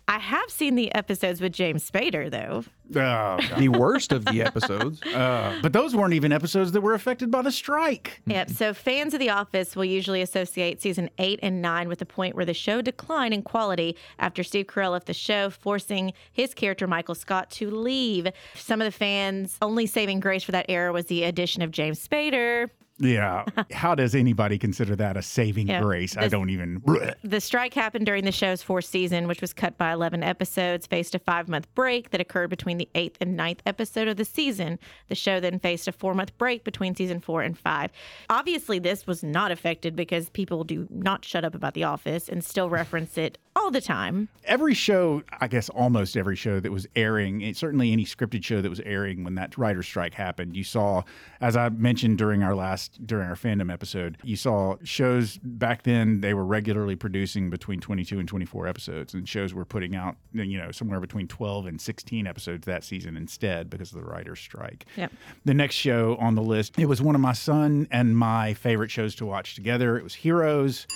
I 0.09 0.19
have 0.19 0.49
seen 0.49 0.75
the 0.75 0.93
episodes 0.95 1.41
with 1.41 1.51
James 1.51 1.89
Spader, 1.89 2.31
though. 2.31 2.63
Oh, 2.95 3.37
The 3.57 3.67
worst 3.67 4.13
of 4.13 4.23
the 4.25 4.41
episodes. 4.41 5.01
Uh, 5.17 5.57
but 5.61 5.73
those 5.73 5.95
weren't 5.95 6.13
even 6.13 6.31
episodes 6.31 6.71
that 6.73 6.81
were 6.81 6.93
affected 6.93 7.31
by 7.31 7.41
the 7.41 7.51
strike. 7.51 8.21
Yep. 8.27 8.51
So 8.51 8.73
fans 8.73 9.13
of 9.15 9.19
The 9.19 9.29
Office 9.31 9.75
will 9.75 9.85
usually 9.85 10.21
associate 10.21 10.79
season 10.81 11.09
eight 11.17 11.39
and 11.41 11.59
nine 11.61 11.87
with 11.87 11.99
the 11.99 12.05
point 12.05 12.35
where 12.35 12.45
the 12.45 12.53
show 12.53 12.81
declined 12.81 13.33
in 13.33 13.41
quality 13.41 13.97
after 14.19 14.43
Steve 14.43 14.67
Carell 14.67 14.91
left 14.91 15.07
the 15.07 15.13
show, 15.13 15.49
forcing 15.49 16.13
his 16.31 16.53
character 16.53 16.85
Michael 16.87 17.15
Scott 17.15 17.49
to 17.51 17.71
leave. 17.71 18.27
Some 18.55 18.79
of 18.79 18.85
the 18.85 18.91
fans' 18.91 19.57
only 19.61 19.87
saving 19.87 20.19
grace 20.19 20.43
for 20.43 20.51
that 20.51 20.67
era 20.69 20.93
was 20.93 21.05
the 21.05 21.23
addition 21.23 21.61
of 21.63 21.71
James 21.71 22.05
Spader. 22.05 22.69
Yeah. 22.99 23.45
How 23.71 23.93
does 23.95 24.15
anybody 24.15 24.57
consider 24.57 24.95
that 24.95 25.17
a 25.17 25.21
saving 25.21 25.67
Yeah. 25.67 25.81
grace? 25.81 26.17
I 26.17 26.27
don't 26.27 26.49
even. 26.49 26.81
The 27.23 27.41
strike 27.41 27.73
happened 27.73 28.05
during 28.05 28.23
the 28.25 28.31
show's 28.31 28.63
fourth 28.63 28.85
season, 28.85 29.27
which 29.27 29.41
was 29.41 29.53
cut 29.53 29.77
by 29.77 29.91
11 29.91 30.23
episodes, 30.23 30.87
faced 30.87 31.13
a 31.13 31.19
five 31.19 31.47
month 31.47 31.67
break 31.75 32.09
that 32.11 32.21
occurred 32.21 32.49
between 32.49 32.77
the 32.77 32.87
eighth 32.95 33.17
and 33.21 33.35
ninth 33.35 33.61
episode 33.65 34.07
of 34.07 34.17
the 34.17 34.25
season. 34.25 34.79
The 35.09 35.15
show 35.15 35.39
then 35.39 35.59
faced 35.59 35.87
a 35.87 35.91
four 35.91 36.13
month 36.13 36.37
break 36.37 36.63
between 36.63 36.95
season 36.95 37.19
four 37.19 37.41
and 37.41 37.57
five. 37.57 37.91
Obviously, 38.29 38.79
this 38.79 39.05
was 39.05 39.23
not 39.23 39.51
affected 39.51 39.95
because 39.95 40.29
people 40.29 40.63
do 40.63 40.87
not 40.89 41.25
shut 41.25 41.43
up 41.45 41.53
about 41.55 41.73
The 41.73 41.83
Office 41.83 42.29
and 42.29 42.43
still 42.43 42.69
reference 42.69 43.17
it 43.17 43.37
all 43.57 43.71
the 43.71 43.81
time. 43.81 44.29
Every 44.45 44.73
show, 44.73 45.23
I 45.41 45.47
guess 45.47 45.69
almost 45.69 46.15
every 46.15 46.35
show 46.35 46.59
that 46.59 46.71
was 46.71 46.87
airing, 46.95 47.53
certainly 47.53 47.91
any 47.91 48.05
scripted 48.05 48.43
show 48.43 48.61
that 48.61 48.69
was 48.69 48.79
airing 48.81 49.23
when 49.23 49.35
that 49.35 49.57
writer's 49.57 49.87
strike 49.87 50.13
happened, 50.13 50.55
you 50.55 50.63
saw, 50.63 51.03
as 51.41 51.57
I 51.57 51.69
mentioned 51.69 52.17
during 52.17 52.43
our 52.43 52.55
last, 52.55 53.05
during 53.05 53.27
our 53.27 53.35
fandom 53.35 53.71
episode, 53.71 54.17
you 54.23 54.35
saw 54.35 54.75
shows 54.83 55.39
back 55.43 55.83
then, 55.83 56.21
they 56.21 56.33
were 56.33 56.45
regularly 56.45 56.95
producing 56.95 57.49
between 57.49 57.79
22 57.81 58.19
and 58.19 58.27
24 58.27 58.67
episodes, 58.67 59.13
and 59.13 59.27
shows 59.27 59.53
were 59.53 59.65
putting 59.65 59.95
out, 59.95 60.15
you 60.33 60.57
know, 60.57 60.71
somewhere 60.71 60.99
between 60.99 61.27
12 61.27 61.65
and 61.65 61.81
16 61.81 62.27
episodes 62.27 62.65
that 62.65 62.83
season 62.83 63.17
instead 63.17 63.69
because 63.69 63.91
of 63.91 63.97
the 63.97 64.05
writer's 64.05 64.39
strike. 64.39 64.85
Yep. 64.95 65.11
The 65.45 65.53
next 65.53 65.75
show 65.75 66.15
on 66.19 66.35
the 66.35 66.43
list, 66.43 66.77
it 66.77 66.85
was 66.85 67.01
one 67.01 67.15
of 67.15 67.21
my 67.21 67.33
son 67.33 67.87
and 67.91 68.15
my 68.15 68.53
favorite 68.53 68.91
shows 68.91 69.15
to 69.15 69.25
watch 69.25 69.55
together. 69.55 69.97
It 69.97 70.03
was 70.03 70.13
Heroes. 70.13 70.87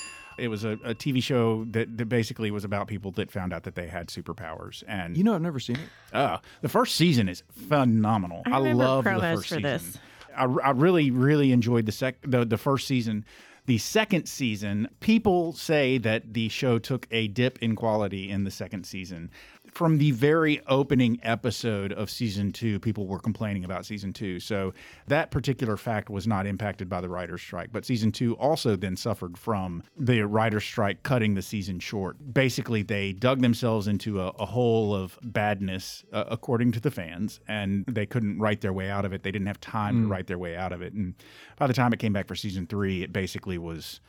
It 0.41 0.47
was 0.47 0.63
a, 0.63 0.71
a 0.83 0.95
TV 0.95 1.21
show 1.21 1.65
that, 1.71 1.97
that 1.97 2.09
basically 2.09 2.49
was 2.51 2.63
about 2.63 2.87
people 2.87 3.11
that 3.11 3.31
found 3.31 3.53
out 3.53 3.63
that 3.63 3.75
they 3.75 3.87
had 3.87 4.07
superpowers. 4.07 4.83
And 4.87 5.15
You 5.15 5.23
know, 5.23 5.35
I've 5.35 5.41
never 5.41 5.59
seen 5.59 5.75
it. 5.75 6.15
uh, 6.15 6.39
the 6.61 6.69
first 6.69 6.95
season 6.95 7.29
is 7.29 7.43
phenomenal. 7.69 8.41
I 8.45 8.57
remember 8.57 8.83
love 8.83 9.03
the 9.03 9.11
first 9.19 9.43
for 9.43 9.55
season. 9.55 9.61
this. 9.61 9.97
I, 10.35 10.45
I 10.45 10.71
really, 10.71 11.11
really 11.11 11.51
enjoyed 11.51 11.85
the 11.85 11.91
sec 11.91 12.15
the, 12.23 12.45
the 12.45 12.57
first 12.57 12.87
season. 12.87 13.25
The 13.67 13.77
second 13.77 14.25
season, 14.25 14.89
people 15.01 15.53
say 15.53 15.99
that 15.99 16.33
the 16.33 16.49
show 16.49 16.79
took 16.79 17.07
a 17.11 17.27
dip 17.27 17.59
in 17.59 17.75
quality 17.75 18.29
in 18.31 18.43
the 18.43 18.49
second 18.51 18.85
season. 18.85 19.29
From 19.71 19.99
the 19.99 20.11
very 20.11 20.61
opening 20.67 21.17
episode 21.23 21.93
of 21.93 22.09
season 22.09 22.51
two, 22.51 22.77
people 22.77 23.07
were 23.07 23.19
complaining 23.19 23.63
about 23.63 23.85
season 23.85 24.11
two. 24.11 24.41
So 24.41 24.73
that 25.07 25.31
particular 25.31 25.77
fact 25.77 26.09
was 26.09 26.27
not 26.27 26.45
impacted 26.45 26.89
by 26.89 26.99
the 26.99 27.07
writer's 27.07 27.41
strike. 27.41 27.71
But 27.71 27.85
season 27.85 28.11
two 28.11 28.35
also 28.35 28.75
then 28.75 28.97
suffered 28.97 29.37
from 29.37 29.81
the 29.97 30.23
writer's 30.23 30.65
strike 30.65 31.03
cutting 31.03 31.35
the 31.35 31.41
season 31.41 31.79
short. 31.79 32.33
Basically, 32.33 32.83
they 32.83 33.13
dug 33.13 33.39
themselves 33.41 33.87
into 33.87 34.19
a, 34.19 34.27
a 34.39 34.45
hole 34.45 34.93
of 34.93 35.17
badness, 35.23 36.03
uh, 36.11 36.25
according 36.27 36.73
to 36.73 36.81
the 36.81 36.91
fans, 36.91 37.39
and 37.47 37.85
they 37.87 38.05
couldn't 38.05 38.39
write 38.39 38.59
their 38.59 38.73
way 38.73 38.89
out 38.89 39.05
of 39.05 39.13
it. 39.13 39.23
They 39.23 39.31
didn't 39.31 39.47
have 39.47 39.61
time 39.61 40.03
to 40.03 40.07
write 40.09 40.27
their 40.27 40.37
way 40.37 40.57
out 40.57 40.73
of 40.73 40.81
it. 40.81 40.91
And 40.91 41.15
by 41.57 41.67
the 41.67 41.73
time 41.73 41.93
it 41.93 41.99
came 41.99 42.11
back 42.13 42.27
for 42.27 42.35
season 42.35 42.67
three, 42.67 43.03
it 43.03 43.13
basically 43.13 43.57
was. 43.57 44.01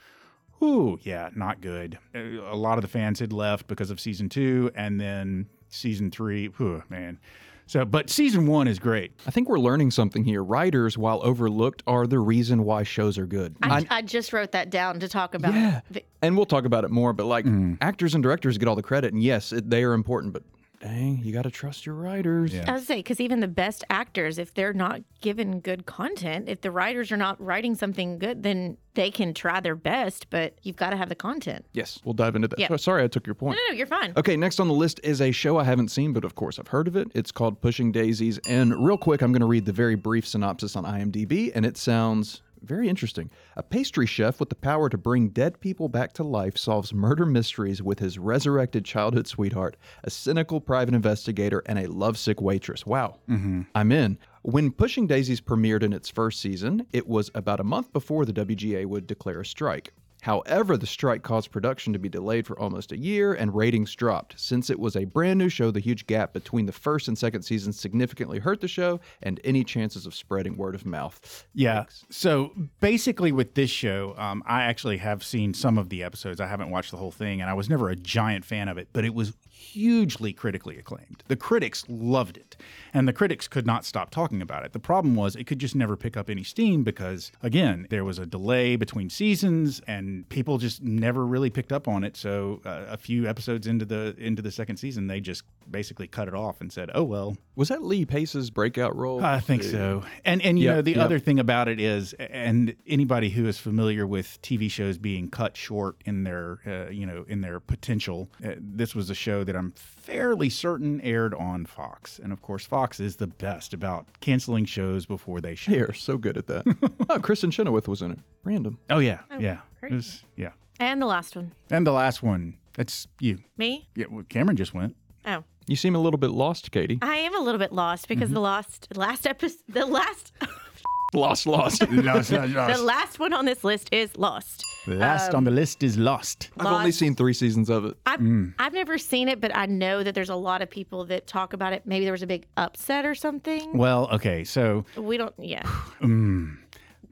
Ooh, 0.63 0.99
yeah, 1.03 1.31
not 1.35 1.61
good. 1.61 1.99
Uh, 2.15 2.19
A 2.51 2.57
lot 2.57 2.79
of 2.79 2.83
the 2.83 2.89
fans 2.89 3.19
had 3.21 3.33
left 3.33 3.67
because 3.67 3.91
of 3.91 4.01
season 4.01 4.29
two, 4.29 4.71
and 4.75 5.01
then 5.01 5.47
season 5.69 6.11
three, 6.11 6.47
whew, 6.47 6.83
man. 6.89 7.19
So, 7.67 7.85
but 7.85 8.11
season 8.11 8.47
one 8.47 8.69
is 8.69 8.79
great. 8.79 9.13
I 9.27 9.31
think 9.31 9.49
we're 9.49 9.59
learning 9.59 9.93
something 9.93 10.25
here. 10.25 10.43
Writers, 10.45 10.99
while 10.99 11.21
overlooked, 11.25 11.83
are 11.87 12.07
the 12.07 12.19
reason 12.19 12.65
why 12.65 12.83
shows 12.83 13.17
are 13.19 13.27
good. 13.27 13.57
I, 13.63 13.87
I 13.89 14.03
just 14.03 14.33
wrote 14.33 14.53
that 14.53 14.69
down 14.69 15.01
to 15.01 15.09
talk 15.09 15.35
about. 15.35 15.55
Yeah. 15.55 15.81
the- 15.91 16.05
and 16.21 16.37
we'll 16.37 16.45
talk 16.47 16.65
about 16.65 16.85
it 16.85 16.91
more, 16.91 17.13
but 17.13 17.25
like 17.27 17.45
Mm. 17.47 17.79
actors 17.81 18.15
and 18.15 18.23
directors 18.23 18.59
get 18.59 18.69
all 18.69 18.77
the 18.77 18.83
credit, 18.83 19.13
and 19.15 19.23
yes, 19.23 19.53
it, 19.53 19.71
they 19.71 19.85
are 19.85 19.95
important, 19.95 20.33
but 20.33 20.43
dang, 20.83 21.23
you 21.23 21.33
got 21.33 21.43
to 21.43 21.51
trust 21.51 21.87
your 21.87 21.95
writers. 21.95 22.53
Yeah. 22.53 22.65
I 22.69 22.73
was 22.73 22.87
say 22.87 22.97
because 22.97 23.21
even 23.21 23.41
the 23.41 23.49
best 23.49 23.85
actors, 23.89 24.39
if 24.39 24.53
they're 24.55 24.73
not 24.73 25.01
given 25.21 25.61
good 25.61 25.87
content, 25.87 26.49
if 26.49 26.61
the 26.61 26.71
writers 26.71 27.12
are 27.12 27.17
not 27.17 27.41
writing 27.41 27.75
something 27.75 28.19
good, 28.19 28.43
then 28.43 28.77
they 28.95 29.11
can 29.11 29.33
try 29.33 29.61
their 29.61 29.77
best, 29.77 30.29
but 30.29 30.55
you've 30.62 30.77
got 30.77 30.91
to 30.91 30.97
have 30.97 31.09
the 31.09 31.15
content. 31.15 31.65
Yes, 31.73 32.01
we'll 32.05 32.15
dive 32.15 32.35
into 32.37 32.49
that. 32.49 32.59
Yeah. 32.59 32.69
So- 32.69 32.77
sorry, 32.77 33.05
I 33.05 33.09
took 33.09 33.27
your 33.27 33.35
point. 33.35 33.57
No, 33.57 33.73
no, 33.73 33.77
you're 33.77 33.87
fine. 33.87 34.12
Okay, 34.17 34.37
next 34.37 34.61
on 34.61 34.69
the 34.69 34.75
list 34.75 35.01
is 35.05 35.21
a 35.21 35.31
show 35.31 35.57
I 35.57 35.65
haven't 35.65 35.89
seen, 35.89 36.12
but 36.12 36.25
of 36.25 36.35
course 36.35 36.59
I've 36.59 36.69
heard 36.69 36.89
of 36.89 36.97
it. 36.97 37.09
It's 37.15 37.31
called 37.33 37.61
Pushing 37.61 37.93
Daisies. 37.93 38.39
And 38.47 38.85
real 38.85 38.99
quick, 38.99 39.23
I'm 39.23 39.33
going 39.33 39.41
to 39.41 39.47
read 39.47 39.65
the 39.65 39.73
very 39.73 39.95
brief 39.95 40.27
synopsis 40.27 40.75
on 40.77 40.85
IMDb, 40.85 41.53
and 41.55 41.65
it 41.65 41.77
sounds 41.77 42.43
very 42.62 42.88
interesting. 42.88 43.31
A 43.57 43.62
pastry 43.62 44.07
chef 44.07 44.40
with 44.40 44.49
the 44.49 44.54
power 44.54 44.88
to 44.88 44.99
bring 44.99 45.28
dead 45.28 45.61
people 45.61 45.88
back 45.88 46.12
to 46.14 46.23
life 46.23 46.57
solves 46.57 46.92
murder 46.92 47.26
mysteries 47.26 47.83
with 47.83 47.99
his 47.99 48.19
resurrected 48.19 48.85
childhood 48.85 49.26
sweetheart, 49.26 49.76
a 50.04 50.11
cynical 50.11 50.61
private 50.61 50.95
investigator, 50.95 51.62
and 51.66 51.78
a 51.78 51.88
lovesick 51.88 52.40
waitress. 52.40 52.87
Wow. 52.87 53.19
Mm-hmm. 53.28 53.62
I'm 53.75 53.92
in. 53.92 54.19
When 54.42 54.73
Pushing 54.73 55.07
Daisies 55.07 55.40
premiered 55.40 55.83
in 55.83 55.92
its 55.92 56.09
first 56.09 56.40
season, 56.40 56.87
it 56.92 57.07
was 57.07 57.31
about 57.35 57.61
a 57.61 57.64
month 57.64 57.92
before 57.92 58.25
the 58.25 58.33
WGA 58.33 58.87
would 58.87 59.07
declare 59.07 59.40
a 59.40 59.47
strike. 59.47 59.92
However, 60.23 60.76
the 60.76 60.87
strike 60.87 61.23
caused 61.23 61.50
production 61.50 61.93
to 61.93 61.99
be 61.99 62.09
delayed 62.09 62.47
for 62.47 62.59
almost 62.59 62.93
a 62.93 62.99
year 62.99 63.35
and 63.35 63.55
ratings 63.55 63.93
dropped. 63.95 64.38
Since 64.38 64.71
it 64.71 64.79
was 64.79 64.95
a 64.95 65.05
brand 65.05 65.38
new 65.38 65.49
show, 65.49 65.73
the 65.73 65.81
huge 65.81 66.07
gap 66.07 66.33
between 66.33 66.67
the 66.67 66.73
first 66.73 67.09
and 67.09 67.19
second 67.19 67.43
seasons 67.43 67.79
significantly 67.79 68.38
hurt 68.38 68.61
the 68.61 68.69
show 68.69 69.00
and 69.23 69.41
any 69.43 69.64
chances 69.64 70.07
of 70.07 70.14
spreading 70.14 70.57
word 70.57 70.76
of 70.76 70.87
mouth. 70.87 71.45
Yeah. 71.55 71.87
So 72.09 72.52
basically, 72.79 73.33
with 73.33 73.55
this 73.55 73.71
show, 73.71 74.14
um, 74.17 74.45
I 74.47 74.62
actually 74.62 74.99
have 74.99 75.25
seen 75.25 75.55
some 75.55 75.76
of 75.76 75.88
the 75.88 76.05
episodes. 76.05 76.41
I 76.41 76.47
haven't 76.47 76.71
watched 76.71 76.93
the 76.93 76.99
whole 76.99 77.11
thing, 77.11 77.41
and 77.41 77.50
I 77.50 77.55
was 77.55 77.69
never 77.69 77.91
a 77.91 77.97
giant 77.97 78.45
fan 78.45 78.69
of 78.69 78.79
it, 78.79 78.88
but 78.93 79.05
it 79.05 79.14
was 79.14 79.35
hugely 79.62 80.33
critically 80.33 80.76
acclaimed. 80.78 81.23
The 81.28 81.37
critics 81.37 81.85
loved 81.88 82.37
it, 82.37 82.57
and 82.92 83.07
the 83.09 83.12
critics 83.12 83.49
could 83.49 83.66
not 83.66 83.85
stop 83.85 84.11
talking 84.11 84.42
about 84.42 84.64
it. 84.64 84.73
The 84.73 84.78
problem 84.78 85.14
was 85.14 85.37
it 85.37 85.45
could 85.47 85.59
just 85.59 85.75
never 85.75 85.97
pick 85.97 86.16
up 86.16 86.28
any 86.28 86.42
steam 86.42 86.83
because, 86.83 87.33
again, 87.42 87.87
there 87.90 88.04
was 88.04 88.19
a 88.19 88.26
delay 88.26 88.76
between 88.76 89.09
seasons, 89.09 89.81
and 89.87 90.28
people 90.28 90.59
just 90.59 90.83
never 90.83 91.25
really 91.26 91.50
picked 91.50 91.73
up 91.73 91.88
on 91.88 92.04
it. 92.04 92.16
So 92.16 92.61
uh, 92.64 92.85
a 92.88 92.97
few 92.97 93.26
episodes 93.28 93.66
into 93.66 93.85
the 93.85 94.14
into 94.19 94.42
the 94.42 94.50
second 94.50 94.76
season, 94.76 95.07
they 95.07 95.21
just 95.21 95.45
basically 95.71 96.09
cut 96.09 96.28
it 96.28 96.35
off 96.35 96.61
and 96.61 96.73
said, 96.73 96.90
"Oh 96.95 97.04
well, 97.04 97.37
Was 97.54 97.69
that 97.69 97.83
Lee 97.83 98.04
Pace's 98.04 98.50
breakout 98.50 98.95
role? 98.97 99.25
I 99.25 99.40
think 99.40 99.62
so. 99.62 100.02
And 100.25 100.42
and 100.42 100.59
you 100.59 100.66
Yep, 100.66 100.75
know 100.76 100.83
the 100.83 100.90
yep. 100.92 101.04
other 101.04 101.19
thing 101.19 101.38
about 101.38 101.69
it 101.69 101.81
is, 101.81 102.12
and 102.14 102.75
anybody 102.87 103.31
who 103.31 103.47
is 103.47 103.59
familiar 103.59 104.07
with 104.07 104.40
TV 104.42 104.71
shows 104.71 104.99
being 104.99 105.28
cut 105.31 105.57
short 105.57 105.97
in 106.04 106.25
their 106.25 106.59
uh, 106.66 106.90
you 106.90 107.07
know 107.07 107.25
in 107.28 107.40
their 107.40 107.61
potential, 107.61 108.28
uh, 108.45 108.52
this 108.59 108.95
was 108.95 109.09
a 109.11 109.14
show 109.14 109.45
that 109.45 109.52
I'm 109.57 109.73
fairly 109.77 110.49
certain 110.51 111.01
aired 111.03 111.35
on 111.35 111.67
Fox, 111.67 112.19
and 112.19 112.33
of 112.33 112.43
course 112.43 112.65
Fox 112.67 113.01
is 113.01 113.17
the 113.17 113.27
best 113.27 113.73
about 113.75 114.07
canceling 114.21 114.65
shows 114.65 115.07
before 115.07 115.41
they 115.41 115.55
show. 115.55 115.73
They 115.73 115.81
are 115.81 115.93
so 115.93 116.17
good 116.19 116.37
at 116.37 116.47
that. 116.49 116.65
oh, 117.11 117.19
Kristin 117.19 117.53
Chenoweth 117.53 117.89
was 117.89 118.03
in 118.03 118.11
it. 118.13 118.19
Random. 118.45 118.79
Oh 118.91 118.99
yeah, 118.99 119.21
yeah. 119.39 119.59
It 119.83 119.93
was- 119.93 120.25
yeah. 120.37 120.51
And 120.81 121.01
the 121.01 121.07
last 121.07 121.37
one, 121.37 121.53
And 121.71 121.87
the 121.87 121.93
last 121.93 122.23
one, 122.23 122.57
that's 122.75 123.07
you. 123.21 123.39
me. 123.57 123.89
Yeah, 123.95 124.07
well, 124.11 124.25
Cameron 124.29 124.57
just 124.57 124.75
went. 124.75 124.97
Oh, 125.25 125.45
You 125.69 125.77
seem 125.77 125.95
a 125.95 126.01
little 126.01 126.19
bit 126.19 126.31
lost, 126.33 126.73
Katie. 126.73 126.99
I 127.03 127.17
am 127.17 127.37
a 127.37 127.41
little 127.41 127.61
bit 127.61 127.73
lost 127.73 128.09
because 128.09 128.27
Mm-hmm. 128.29 128.35
the 128.35 128.41
last 128.41 128.89
last 128.97 129.27
episode, 129.27 129.61
the 129.69 129.87
last, 129.87 130.33
Lost, 131.15 131.47
lost. 131.47 131.87
Lost, 131.91 132.31
the 132.31 132.83
last 132.83 133.19
one 133.19 133.33
on 133.35 133.45
this 133.45 133.63
list 133.65 133.91
is 133.93 134.17
Lost. 134.17 134.65
Last 134.87 135.35
on 135.35 135.45
the 135.45 135.51
list 135.51 135.83
is 135.83 135.97
Lost. 135.97 136.51
I've 136.59 136.67
only 136.67 136.93
seen 136.93 137.15
three 137.15 137.33
seasons 137.35 137.71
of 137.71 137.85
it. 137.85 137.97
I've, 138.07 138.21
Mm. 138.21 138.55
I've 138.59 138.73
never 138.73 138.99
seen 138.99 139.29
it, 139.29 139.41
but 139.41 139.55
I 139.57 139.67
know 139.67 140.03
that 140.03 140.15
there's 140.15 140.29
a 140.31 140.35
lot 140.37 140.61
of 140.62 140.69
people 140.71 141.05
that 141.07 141.27
talk 141.27 141.53
about 141.53 141.73
it. 141.73 141.83
Maybe 141.87 142.05
there 142.05 142.12
was 142.12 142.23
a 142.23 142.27
big 142.27 142.47
upset 142.57 143.05
or 143.07 143.15
something. 143.15 143.77
Well, 143.77 144.09
okay, 144.12 144.45
so 144.45 144.85
We 144.97 145.17
don't, 145.17 145.35
yeah. 145.39 145.62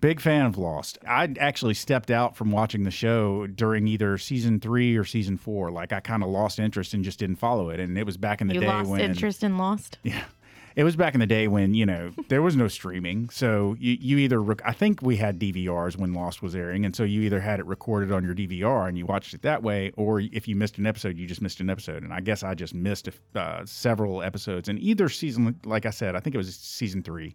Big 0.01 0.19
fan 0.19 0.47
of 0.47 0.57
Lost. 0.57 0.97
I 1.07 1.29
actually 1.39 1.75
stepped 1.75 2.11
out 2.11 2.35
from 2.35 2.51
watching 2.51 2.85
the 2.85 2.91
show 2.91 3.47
during 3.47 3.87
either 3.87 4.17
season 4.17 4.59
three 4.59 4.97
or 4.97 5.05
season 5.05 5.37
four. 5.37 5.71
Like 5.71 5.93
I 5.93 6.01
kind 6.01 6.23
of 6.23 6.31
lost 6.31 6.59
interest 6.59 6.95
and 6.95 7.05
just 7.05 7.19
didn't 7.19 7.37
follow 7.37 7.69
it. 7.69 7.81
And 7.81 7.99
it 7.99 8.07
was 8.07 8.17
back 8.17 8.41
in 8.41 8.47
the 8.49 8.55
You 8.55 8.61
day 8.61 8.67
lost 8.67 8.89
when 8.89 9.01
interest 9.03 9.45
in 9.45 9.59
Lost. 9.59 9.99
yeah, 10.03 10.25
it 10.77 10.85
was 10.85 10.97
back 10.97 11.15
in 11.15 11.21
the 11.21 11.27
day 11.27 11.49
when 11.49 11.75
you 11.75 11.87
know 11.87 12.13
there 12.29 12.43
was 12.43 12.57
no 12.57 12.69
streaming. 12.69 13.29
So 13.31 13.77
you 13.79 13.97
you 14.01 14.19
either 14.19 14.43
rec- 14.43 14.63
I 14.65 14.73
think 14.73 15.03
we 15.03 15.17
had 15.17 15.39
DVRs 15.39 15.97
when 15.97 16.13
Lost 16.13 16.43
was 16.43 16.55
airing, 16.55 16.85
and 16.85 16.95
so 16.95 17.03
you 17.03 17.23
either 17.23 17.41
had 17.41 17.61
it 17.61 17.67
recorded 17.67 18.13
on 18.13 18.25
your 18.25 18.35
DVR 18.35 18.89
and 18.89 18.97
you 18.97 19.07
watched 19.07 19.35
it 19.35 19.43
that 19.43 19.63
way, 19.63 19.93
or 19.97 20.21
if 20.21 20.47
you 20.49 20.57
missed 20.57 20.79
an 20.79 20.87
episode, 20.87 21.17
you 21.19 21.27
just 21.27 21.43
missed 21.43 21.61
an 21.61 21.71
episode. 21.71 22.03
And 22.03 22.13
I 22.13 22.21
guess 22.21 22.43
I 22.43 22.55
just 22.55 22.75
missed 22.75 23.09
uh, 23.35 23.65
several 23.65 24.23
episodes 24.23 24.69
in 24.69 24.79
either 24.79 25.09
season. 25.09 25.59
Like 25.65 25.87
I 25.87 25.91
said, 25.91 26.15
I 26.15 26.21
think 26.21 26.35
it 26.35 26.39
was 26.39 26.55
season 26.55 27.03
three. 27.03 27.35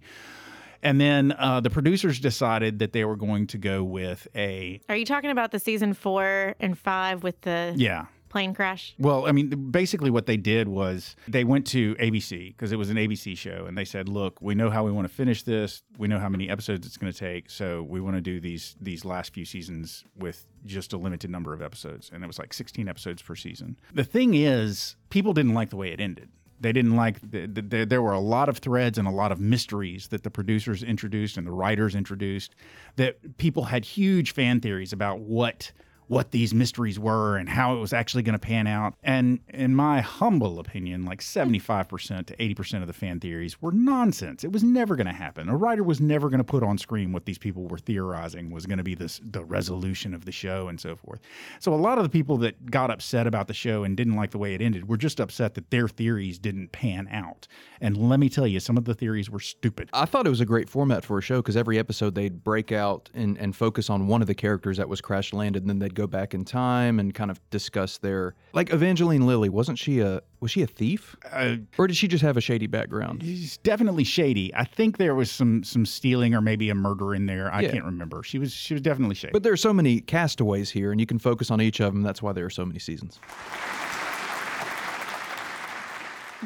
And 0.84 1.02
then 1.02 1.34
uh, 1.40 1.62
the 1.62 1.72
producers 1.72 2.20
decided 2.20 2.78
that 2.80 2.94
they 2.94 3.06
were 3.06 3.16
going 3.16 3.48
to 3.48 3.58
go 3.58 3.84
with 3.84 4.28
a 4.36 4.80
Are 4.88 4.96
you 4.96 5.06
talking 5.06 5.32
about 5.32 5.52
the 5.52 5.60
season 5.60 5.94
four 5.94 6.54
and 6.60 6.78
five 6.78 7.24
with 7.24 7.42
the 7.42 7.74
yeah. 7.76 8.06
Plane 8.36 8.54
crash? 8.54 8.94
Well, 9.00 9.26
I 9.26 9.32
mean, 9.32 9.48
basically, 9.72 10.10
what 10.10 10.26
they 10.26 10.36
did 10.36 10.68
was 10.68 11.16
they 11.26 11.46
went 11.46 11.66
to 11.68 11.96
ABC 11.96 12.50
because 12.50 12.74
it 12.74 12.76
was 12.76 12.90
an 12.90 12.98
ABC 12.98 13.38
show, 13.38 13.64
and 13.66 13.78
they 13.78 13.86
said, 13.86 14.10
"Look, 14.10 14.42
we 14.42 14.56
know 14.56 14.70
how 14.70 14.84
we 14.84 14.92
want 14.92 15.08
to 15.08 15.14
finish 15.14 15.44
this. 15.44 15.84
We 15.98 16.10
know 16.10 16.20
how 16.20 16.28
many 16.28 16.50
episodes 16.50 16.86
it's 16.86 16.98
going 16.98 17.14
to 17.14 17.18
take, 17.18 17.50
so 17.50 17.82
we 17.84 18.02
want 18.02 18.18
to 18.18 18.22
do 18.22 18.42
these 18.42 18.76
these 18.82 19.06
last 19.06 19.34
few 19.34 19.46
seasons 19.46 20.04
with 20.18 20.46
just 20.66 20.92
a 20.92 20.98
limited 20.98 21.30
number 21.32 21.54
of 21.54 21.62
episodes." 21.62 22.12
And 22.14 22.26
it 22.26 22.28
was 22.28 22.38
like 22.38 22.52
16 22.54 22.90
episodes 22.90 23.22
per 23.22 23.36
season. 23.38 23.78
The 23.94 24.04
thing 24.04 24.34
is, 24.34 24.98
people 25.10 25.32
didn't 25.32 25.54
like 25.54 25.70
the 25.70 25.78
way 25.78 25.94
it 25.94 26.02
ended. 26.02 26.28
They 26.60 26.74
didn't 26.74 26.98
like 26.98 27.20
the, 27.32 27.46
the, 27.48 27.62
there- 27.62 27.86
there 27.86 28.02
were 28.02 28.12
a 28.14 28.20
lot 28.20 28.50
of 28.50 28.58
threads 28.58 28.98
and 28.98 29.08
a 29.08 29.12
lot 29.12 29.32
of 29.32 29.40
mysteries 29.40 30.10
that 30.10 30.24
the 30.24 30.30
producers 30.32 30.84
introduced 30.84 31.38
and 31.38 31.48
the 31.48 31.52
writers 31.52 31.96
introduced 31.96 32.54
that 32.98 33.38
people 33.38 33.64
had 33.66 33.86
huge 33.86 34.32
fan 34.34 34.60
theories 34.60 34.92
about 34.94 35.20
what 35.20 35.72
what 36.08 36.32
these 36.32 36.54
mysteries 36.54 37.00
were 37.00 37.38
and 37.38 37.50
how 37.50 37.76
it 37.76 37.80
was 37.80 37.94
actually 37.94 38.24
going 38.24 38.38
to 38.38 38.40
pan 38.40 38.68
out. 38.68 38.94
And 39.04 39.40
in 39.50 39.76
my 39.76 40.02
humble 40.02 40.60
opinion, 40.60 41.06
like 41.06 41.22
hmm. 41.22 41.40
75% 41.40 42.26
to 42.28 42.36
80% 42.36 42.82
of 42.82 42.88
the 42.88 42.94
fan 42.94 43.20
theories 43.20 43.62
were 43.62 43.72
nonsense. 43.72 44.44
It 44.44 44.52
was 44.52 44.64
never 44.64 44.96
going 44.96 45.08
to 45.08 45.14
happen. 45.14 45.50
A 45.50 45.56
writer 45.56 45.84
was 45.84 46.00
never 46.00 46.30
going 46.30 46.40
to 46.40 46.44
put 46.44 46.64
on 46.64 46.78
screen 46.78 47.12
what 47.12 47.26
these 47.26 47.38
people 47.38 47.68
were 47.68 47.78
theorizing 47.78 48.52
was 48.52 48.66
going 48.66 48.78
to 48.78 48.84
be 48.84 48.96
this 48.96 49.20
the 49.24 49.44
resolution 49.44 50.14
of 50.14 50.26
the 50.26 50.32
show 50.32 50.68
and 50.68 50.80
so 50.80 50.96
forth. 50.96 51.20
So 51.60 51.74
a 51.74 51.76
lot 51.76 51.98
of 51.98 52.04
the 52.04 52.10
people 52.10 52.38
that 52.38 52.70
got 52.70 52.92
upset 52.92 53.28
about 53.28 53.48
the 53.48 53.54
show 53.54 53.84
and 53.84 53.98
didn't 53.98 54.16
like 54.16 54.32
the 54.32 54.38
way 54.38 54.54
it 54.54 54.62
ended 54.62 54.88
were 54.88 54.98
just 54.98 55.20
upset 55.20 55.56
that 55.56 55.72
their 55.72 55.88
theories 55.88 56.38
didn't 56.38 56.72
pan 56.72 57.08
out. 57.12 57.48
And 57.82 57.98
let 57.98 58.20
me 58.20 58.30
tell 58.30 58.48
you, 58.48 58.60
some 58.60 58.78
of 58.78 58.86
the 58.86 58.94
theories 58.94 59.30
were 59.30 59.40
stupid. 59.40 59.90
I 59.94 60.06
thought 60.06 60.28
it 60.28 60.30
was 60.30 60.42
a 60.42 60.46
great 60.46 60.70
format 60.70 61.04
for 61.04 61.18
a 61.18 61.22
show 61.22 61.38
because 61.38 61.58
every 61.58 61.80
episode 61.80 62.16
they'd 62.16 62.44
break 62.44 62.72
out 62.72 63.10
and, 63.14 63.38
and 63.38 63.56
focus 63.56 63.90
on 63.90 64.08
one 64.08 64.22
of 64.22 64.28
the 64.28 64.36
characters 64.36 64.78
that 64.78 64.90
was 64.90 65.02
crash 65.02 65.34
landed, 65.34 65.64
and 65.64 65.70
then 65.70 65.80
they'd 65.80 65.95
go 65.96 66.06
back 66.08 66.34
in 66.34 66.46
time 66.46 67.00
and 67.00 67.14
kind 67.14 67.32
of 67.32 67.40
discuss 67.50 67.98
their 67.98 68.36
like 68.54 68.72
Evangeline 68.72 69.26
Lilly. 69.26 69.50
Wasn't 69.50 69.80
she 69.80 70.00
a 70.00 70.22
was 70.40 70.52
she 70.52 70.62
a 70.62 70.68
thief 70.68 71.16
Uh, 71.32 71.56
or 71.78 71.88
did 71.88 71.98
she 71.98 72.08
just 72.08 72.22
have 72.24 72.38
a 72.38 72.42
shady 72.42 72.68
background? 72.68 73.24
She's 73.24 73.58
definitely 73.58 74.04
shady. 74.04 74.54
I 74.54 74.64
think 74.66 74.98
there 74.98 75.16
was 75.16 75.32
some 75.32 75.64
some 75.64 75.86
stealing 75.86 76.36
or 76.36 76.42
maybe 76.42 76.70
a 76.70 76.76
murder 76.76 77.16
in 77.16 77.26
there. 77.26 77.52
I 77.52 77.62
Yeah. 77.62 77.72
can't 77.72 77.86
remember. 77.86 78.22
She 78.22 78.38
was 78.38 78.52
she 78.54 78.74
was 78.76 78.82
definitely 78.82 79.16
shady. 79.16 79.32
But 79.32 79.42
there 79.44 79.54
are 79.54 79.58
so 79.58 79.74
many 79.74 80.02
castaways 80.02 80.70
here, 80.70 80.92
and 80.92 81.00
you 81.00 81.08
can 81.08 81.18
focus 81.20 81.50
on 81.50 81.62
each 81.62 81.80
of 81.80 81.94
them. 81.94 82.04
That's 82.04 82.22
why 82.22 82.34
there 82.34 82.46
are 82.46 82.50
so 82.52 82.66
many 82.66 82.80
seasons. 82.80 83.20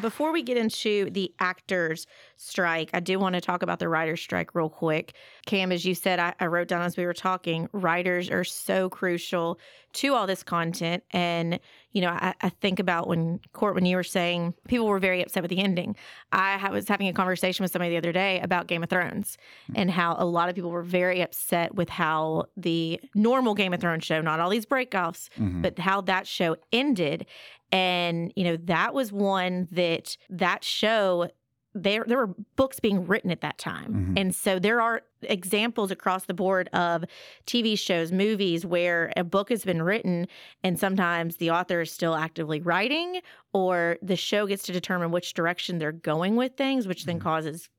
Before 0.01 0.31
we 0.31 0.41
get 0.43 0.57
into 0.57 1.09
the 1.11 1.31
actors 1.39 2.07
strike, 2.37 2.89
I 2.93 2.99
do 2.99 3.19
want 3.19 3.35
to 3.35 3.41
talk 3.41 3.61
about 3.63 3.79
the 3.79 3.89
writers 3.89 4.21
strike 4.21 4.55
real 4.55 4.69
quick. 4.69 5.13
Cam, 5.45 5.71
as 5.71 5.85
you 5.85 5.95
said, 5.95 6.19
I, 6.19 6.33
I 6.39 6.45
wrote 6.45 6.67
down 6.67 6.81
as 6.81 6.95
we 6.97 7.05
were 7.05 7.13
talking, 7.13 7.67
writers 7.73 8.29
are 8.29 8.43
so 8.43 8.89
crucial 8.89 9.59
to 9.91 10.13
all 10.13 10.27
this 10.27 10.43
content. 10.43 11.03
And, 11.11 11.59
you 11.93 12.01
know, 12.01 12.09
I, 12.09 12.35
I 12.41 12.49
think 12.49 12.79
about 12.79 13.07
when 13.07 13.39
Court, 13.53 13.73
when 13.73 13.85
you 13.85 13.95
were 13.95 14.03
saying 14.03 14.53
people 14.67 14.85
were 14.85 14.99
very 14.99 15.23
upset 15.23 15.41
with 15.41 15.49
the 15.49 15.59
ending. 15.59 15.95
I 16.31 16.69
was 16.69 16.87
having 16.87 17.07
a 17.07 17.13
conversation 17.13 17.63
with 17.63 17.71
somebody 17.71 17.91
the 17.91 17.97
other 17.97 18.11
day 18.11 18.39
about 18.41 18.67
Game 18.67 18.83
of 18.83 18.89
Thrones 18.89 19.37
and 19.73 19.89
how 19.89 20.15
a 20.19 20.25
lot 20.25 20.47
of 20.47 20.53
people 20.55 20.69
were 20.69 20.83
very 20.83 21.21
upset 21.21 21.73
with 21.73 21.89
how 21.89 22.45
the 22.55 23.01
normal 23.15 23.55
Game 23.55 23.73
of 23.73 23.81
Thrones 23.81 24.03
show, 24.03 24.21
not 24.21 24.39
all 24.39 24.49
these 24.51 24.65
breakoffs, 24.67 25.29
Mhm. 25.39 25.63
but 25.63 25.79
how 25.79 26.01
that 26.01 26.27
show 26.27 26.55
ended 26.71 27.25
and 27.71 28.31
you 28.35 28.43
know 28.43 28.57
that 28.57 28.93
was 28.93 29.11
one 29.11 29.67
that 29.71 30.17
that 30.29 30.63
show 30.63 31.29
there 31.75 32.03
there 32.07 32.17
were 32.17 32.33
books 32.55 32.79
being 32.79 33.05
written 33.05 33.29
at 33.29 33.41
that 33.41 33.57
time. 33.59 34.13
Mhm. 34.15 34.19
And 34.19 34.35
so 34.35 34.57
there 34.57 34.81
are 34.81 35.03
examples 35.21 35.91
across 35.91 36.25
the 36.25 36.33
board 36.33 36.67
of 36.69 37.03
TV 37.45 37.75
shows, 37.77 38.11
movies 38.11 38.65
where 38.65 39.13
a 39.15 39.23
book 39.23 39.49
has 39.49 39.63
been 39.63 39.83
written 39.83 40.27
and 40.63 40.79
sometimes 40.79 41.35
the 41.35 41.51
author 41.51 41.81
is 41.81 41.91
still 41.91 42.15
actively 42.15 42.59
writing 42.59 43.21
or 43.53 43.97
the 44.01 44.15
show 44.15 44.47
gets 44.47 44.63
to 44.63 44.71
determine 44.73 45.11
which 45.11 45.33
direction 45.35 45.77
they're 45.77 45.91
going 45.91 46.35
with 46.35 46.55
things, 46.57 46.87
which 46.87 47.05
then 47.05 47.19
Mhm. 47.19 47.23
causes 47.23 47.69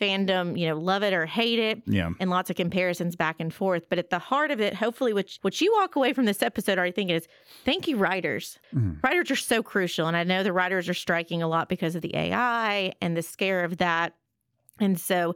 fandom, 0.00 0.58
you 0.58 0.66
know, 0.66 0.76
love 0.76 1.02
it 1.02 1.12
or 1.12 1.26
hate 1.26 1.58
it 1.58 1.82
Yeah. 1.86 2.10
and 2.20 2.30
lots 2.30 2.50
of 2.50 2.56
comparisons 2.56 3.16
back 3.16 3.36
and 3.40 3.52
forth. 3.52 3.84
But 3.88 3.98
at 3.98 4.10
the 4.10 4.18
heart 4.18 4.50
of 4.50 4.60
it, 4.60 4.74
hopefully, 4.74 5.12
what, 5.12 5.26
what 5.42 5.60
you 5.60 5.72
walk 5.78 5.96
away 5.96 6.12
from 6.12 6.24
this 6.24 6.42
episode 6.42 6.78
already 6.78 6.92
thinking 6.92 7.16
is 7.16 7.26
thank 7.64 7.88
you, 7.88 7.96
writers. 7.96 8.58
Mhm. 8.74 9.02
Writers 9.02 9.30
are 9.30 9.36
so 9.36 9.62
crucial. 9.62 10.06
And 10.06 10.16
I 10.16 10.24
know 10.24 10.42
the 10.42 10.52
writers 10.52 10.88
are 10.88 10.94
striking 10.94 11.42
a 11.42 11.48
lot 11.48 11.68
because 11.68 11.94
of 11.94 12.02
the 12.02 12.14
AI 12.14 12.92
and 13.00 13.16
the 13.16 13.22
scare 13.22 13.64
of 13.64 13.78
that. 13.78 14.14
And 14.80 14.98
so 15.00 15.34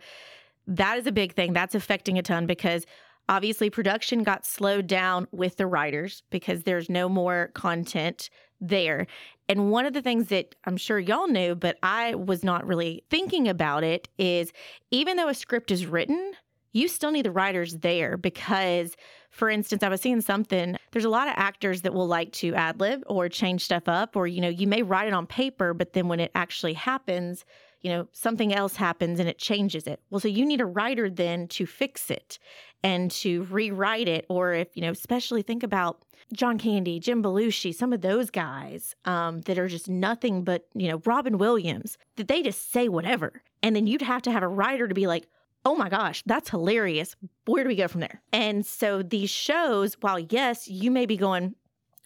that 0.66 0.98
is 0.98 1.06
a 1.06 1.12
big 1.12 1.34
thing. 1.34 1.52
That's 1.52 1.74
affecting 1.74 2.18
a 2.18 2.22
ton 2.22 2.46
because 2.46 2.86
obviously 3.28 3.70
production 3.70 4.22
got 4.22 4.46
slowed 4.46 4.86
down 4.86 5.26
with 5.32 5.56
the 5.56 5.66
writers 5.66 6.22
because 6.30 6.62
there's 6.62 6.88
no 6.88 7.08
more 7.08 7.50
content 7.54 8.30
there. 8.60 9.06
And 9.52 9.70
one 9.70 9.84
of 9.84 9.92
the 9.92 10.00
things 10.00 10.28
that 10.28 10.54
I'm 10.64 10.78
sure 10.78 10.98
y'all 10.98 11.28
knew, 11.28 11.54
but 11.54 11.76
I 11.82 12.14
was 12.14 12.42
not 12.42 12.66
really 12.66 13.04
thinking 13.10 13.48
about 13.48 13.84
it, 13.84 14.08
is 14.16 14.50
even 14.90 15.18
though 15.18 15.28
a 15.28 15.34
script 15.34 15.70
is 15.70 15.84
written, 15.84 16.32
you 16.72 16.88
still 16.88 17.10
need 17.10 17.26
the 17.26 17.30
writers 17.30 17.76
there 17.76 18.16
because, 18.16 18.96
for 19.30 19.50
instance, 19.50 19.82
I 19.82 19.90
was 19.90 20.00
seeing 20.00 20.22
something. 20.22 20.78
There's 20.92 21.04
a 21.04 21.10
lot 21.10 21.28
of 21.28 21.34
actors 21.36 21.82
that 21.82 21.92
will 21.92 22.06
like 22.06 22.32
to 22.32 22.54
ad 22.54 22.80
lib 22.80 23.02
or 23.06 23.28
change 23.28 23.62
stuff 23.62 23.88
up, 23.88 24.16
or, 24.16 24.26
you 24.26 24.40
know, 24.40 24.48
you 24.48 24.66
may 24.66 24.82
write 24.82 25.08
it 25.08 25.12
on 25.12 25.26
paper, 25.26 25.74
but 25.74 25.92
then 25.92 26.08
when 26.08 26.18
it 26.18 26.30
actually 26.34 26.72
happens, 26.72 27.44
you 27.82 27.90
know, 27.90 28.08
something 28.12 28.54
else 28.54 28.74
happens 28.74 29.20
and 29.20 29.28
it 29.28 29.36
changes 29.36 29.86
it. 29.86 30.00
Well, 30.08 30.20
so 30.20 30.28
you 30.28 30.46
need 30.46 30.62
a 30.62 30.66
writer 30.66 31.10
then 31.10 31.46
to 31.48 31.66
fix 31.66 32.10
it 32.10 32.38
and 32.82 33.10
to 33.10 33.42
rewrite 33.50 34.08
it. 34.08 34.24
Or 34.30 34.54
if, 34.54 34.68
you 34.74 34.80
know, 34.80 34.92
especially 34.92 35.42
think 35.42 35.62
about 35.62 36.00
John 36.32 36.58
Candy, 36.58 36.98
Jim 36.98 37.22
Belushi, 37.22 37.74
some 37.74 37.92
of 37.92 38.00
those 38.00 38.30
guys 38.30 38.94
um, 39.04 39.42
that 39.42 39.58
are 39.58 39.68
just 39.68 39.88
nothing 39.88 40.42
but, 40.44 40.66
you 40.74 40.88
know, 40.88 41.02
Robin 41.04 41.38
Williams, 41.38 41.98
that 42.16 42.28
they 42.28 42.42
just 42.42 42.72
say 42.72 42.88
whatever. 42.88 43.42
And 43.62 43.76
then 43.76 43.86
you'd 43.86 44.02
have 44.02 44.22
to 44.22 44.32
have 44.32 44.42
a 44.42 44.48
writer 44.48 44.88
to 44.88 44.94
be 44.94 45.06
like, 45.06 45.26
oh 45.64 45.76
my 45.76 45.88
gosh, 45.88 46.22
that's 46.26 46.50
hilarious. 46.50 47.14
Where 47.44 47.62
do 47.64 47.68
we 47.68 47.76
go 47.76 47.86
from 47.88 48.00
there? 48.00 48.20
And 48.32 48.66
so 48.66 49.02
these 49.02 49.30
shows, 49.30 49.94
while 50.00 50.18
yes, 50.18 50.66
you 50.68 50.90
may 50.90 51.06
be 51.06 51.16
going, 51.16 51.54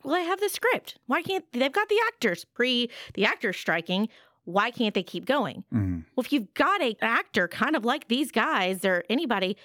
well, 0.05 0.15
I 0.15 0.21
have 0.21 0.41
the 0.41 0.49
script. 0.49 0.99
Why 1.07 1.23
can't 1.23 1.45
they've 1.53 1.73
got 1.73 1.89
the 1.89 1.99
actors 2.09 2.45
pre 2.45 2.91
the 3.15 3.25
actors 3.25 3.57
striking? 3.57 4.09
Why 4.45 4.71
can't 4.71 4.95
they 4.95 5.03
keep 5.03 5.25
going? 5.25 5.65
Mhm. 5.75 6.05
Well, 6.15 6.25
if 6.25 6.33
you've 6.33 6.53
got 6.55 6.81
a 6.83 6.97
actor 7.01 7.49
kind 7.49 7.75
of 7.75 7.85
like 7.85 8.07
these 8.09 8.31
guys 8.31 8.85
or 8.85 9.03
anybody, 9.11 9.57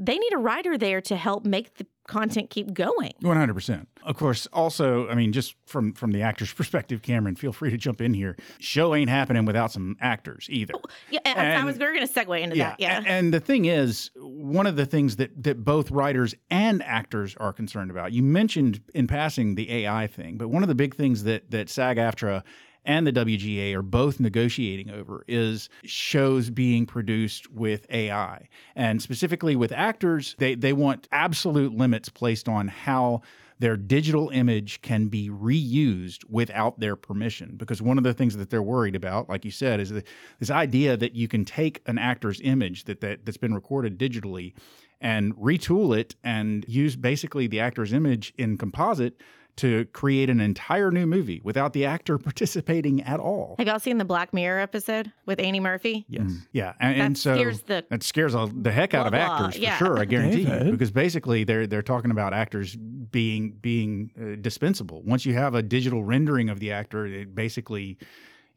they 0.00 0.18
need 0.18 0.32
a 0.32 0.38
writer 0.38 0.78
there 0.78 1.00
to 1.02 1.16
help 1.16 1.44
make 1.44 1.74
the 1.76 1.86
content 2.08 2.50
keep 2.50 2.72
going. 2.74 3.12
One 3.20 3.36
hundred 3.36 3.54
percent. 3.54 3.86
Of 4.02 4.16
course. 4.16 4.48
Also, 4.52 5.06
I 5.08 5.14
mean, 5.14 5.32
just 5.32 5.54
from 5.66 5.92
from 5.92 6.10
the 6.12 6.22
actor's 6.22 6.52
perspective, 6.60 7.02
Cameron, 7.02 7.36
feel 7.36 7.52
free 7.52 7.70
to 7.70 7.76
jump 7.76 8.00
in 8.00 8.14
here. 8.14 8.36
Show 8.58 8.94
ain't 8.94 9.10
happening 9.10 9.44
without 9.44 9.70
some 9.70 9.96
actors 10.00 10.46
either. 10.50 10.72
Oh, 10.74 10.80
yeah, 11.10 11.20
and 11.24 11.38
I- 11.38 11.60
I 11.60 11.64
was 11.64 11.78
we 11.78 11.84
going 11.84 12.06
to 12.06 12.12
segue 12.12 12.40
into 12.40 12.56
that. 12.56 12.80
Yeah. 12.80 13.02
And, 13.06 13.32
the 13.32 13.40
thing 13.40 13.66
is, 13.66 14.10
one 14.16 14.66
of 14.66 14.76
the 14.76 14.86
things 14.86 15.16
that 15.16 15.42
that 15.44 15.64
both 15.64 15.90
writers 15.90 16.34
and 16.50 16.82
actors 16.82 17.36
are 17.36 17.52
concerned 17.52 17.90
about. 17.90 18.12
You 18.12 18.22
mentioned 18.22 18.80
in 18.94 19.06
passing 19.06 19.54
the 19.54 19.70
AI 19.70 20.06
thing, 20.06 20.36
but 20.38 20.48
one 20.48 20.62
of 20.62 20.68
the 20.68 20.74
big 20.74 20.94
things 20.96 21.24
that 21.24 21.50
that 21.50 21.68
SAG-AFTRA 21.68 22.42
and 22.84 23.06
the 23.06 23.12
WGA 23.12 23.74
are 23.74 23.82
both 23.82 24.20
negotiating 24.20 24.90
over 24.90 25.24
is 25.28 25.68
shows 25.84 26.50
being 26.50 26.86
produced 26.86 27.50
with 27.52 27.86
AI. 27.90 28.48
And 28.74 29.02
specifically 29.02 29.56
with 29.56 29.72
actors, 29.72 30.34
they 30.38 30.54
they 30.54 30.72
want 30.72 31.08
absolute 31.12 31.74
limits 31.74 32.08
placed 32.08 32.48
on 32.48 32.68
how 32.68 33.22
their 33.60 33.76
digital 33.76 34.30
image 34.30 34.80
can 34.80 35.08
be 35.08 35.28
reused 35.28 36.24
without 36.30 36.80
their 36.80 36.96
permission. 36.96 37.56
Because 37.56 37.82
one 37.82 37.98
of 37.98 38.04
the 38.04 38.14
things 38.14 38.36
that 38.38 38.48
they're 38.48 38.62
worried 38.62 38.96
about, 38.96 39.28
like 39.28 39.44
you 39.44 39.50
said, 39.50 39.80
is 39.80 39.90
the, 39.90 40.02
this 40.38 40.50
idea 40.50 40.96
that 40.96 41.14
you 41.14 41.28
can 41.28 41.44
take 41.44 41.82
an 41.86 41.98
actor's 41.98 42.40
image 42.40 42.84
that, 42.84 43.02
that 43.02 43.26
that's 43.26 43.36
been 43.36 43.54
recorded 43.54 43.98
digitally 43.98 44.54
and 45.00 45.36
retool 45.36 45.96
it 45.96 46.16
and 46.24 46.64
use 46.68 46.96
basically 46.96 47.46
the 47.46 47.60
actor's 47.60 47.92
image 47.92 48.32
in 48.38 48.56
composite 48.56 49.20
to 49.60 49.84
create 49.86 50.30
an 50.30 50.40
entire 50.40 50.90
new 50.90 51.06
movie 51.06 51.40
without 51.44 51.72
the 51.72 51.84
actor 51.84 52.18
participating 52.30 53.02
at 53.02 53.20
all. 53.20 53.54
Have 53.58 53.66
y'all 53.66 53.78
seen 53.78 53.98
the 53.98 54.04
Black 54.04 54.32
Mirror 54.32 54.60
episode 54.60 55.12
with 55.26 55.38
Annie 55.40 55.60
Murphy? 55.60 56.04
Yes. 56.08 56.30
Yeah, 56.52 56.72
and, 56.80 57.00
and 57.00 57.18
so 57.18 57.34
scares 57.34 57.60
the- 57.62 57.84
that 57.90 58.02
scares 58.02 58.34
all, 58.34 58.46
the 58.46 58.72
heck 58.72 58.94
out 58.94 59.06
of 59.06 59.12
Blah, 59.12 59.26
blah, 59.26 59.36
actors 59.46 59.56
for 59.56 59.62
yeah. 59.62 59.76
sure. 59.76 59.98
I 59.98 60.04
guarantee 60.04 60.42
you, 60.42 60.70
because 60.70 60.90
basically 60.90 61.44
they're 61.44 61.66
they're 61.66 61.82
talking 61.82 62.10
about 62.10 62.32
actors 62.34 62.76
being 62.76 63.52
being 63.60 64.10
uh, 64.20 64.36
dispensable. 64.40 65.02
Once 65.02 65.26
you 65.26 65.34
have 65.34 65.54
a 65.54 65.62
digital 65.62 66.04
rendering 66.04 66.48
of 66.48 66.60
the 66.60 66.72
actor, 66.72 67.06
it 67.06 67.34
basically 67.34 67.98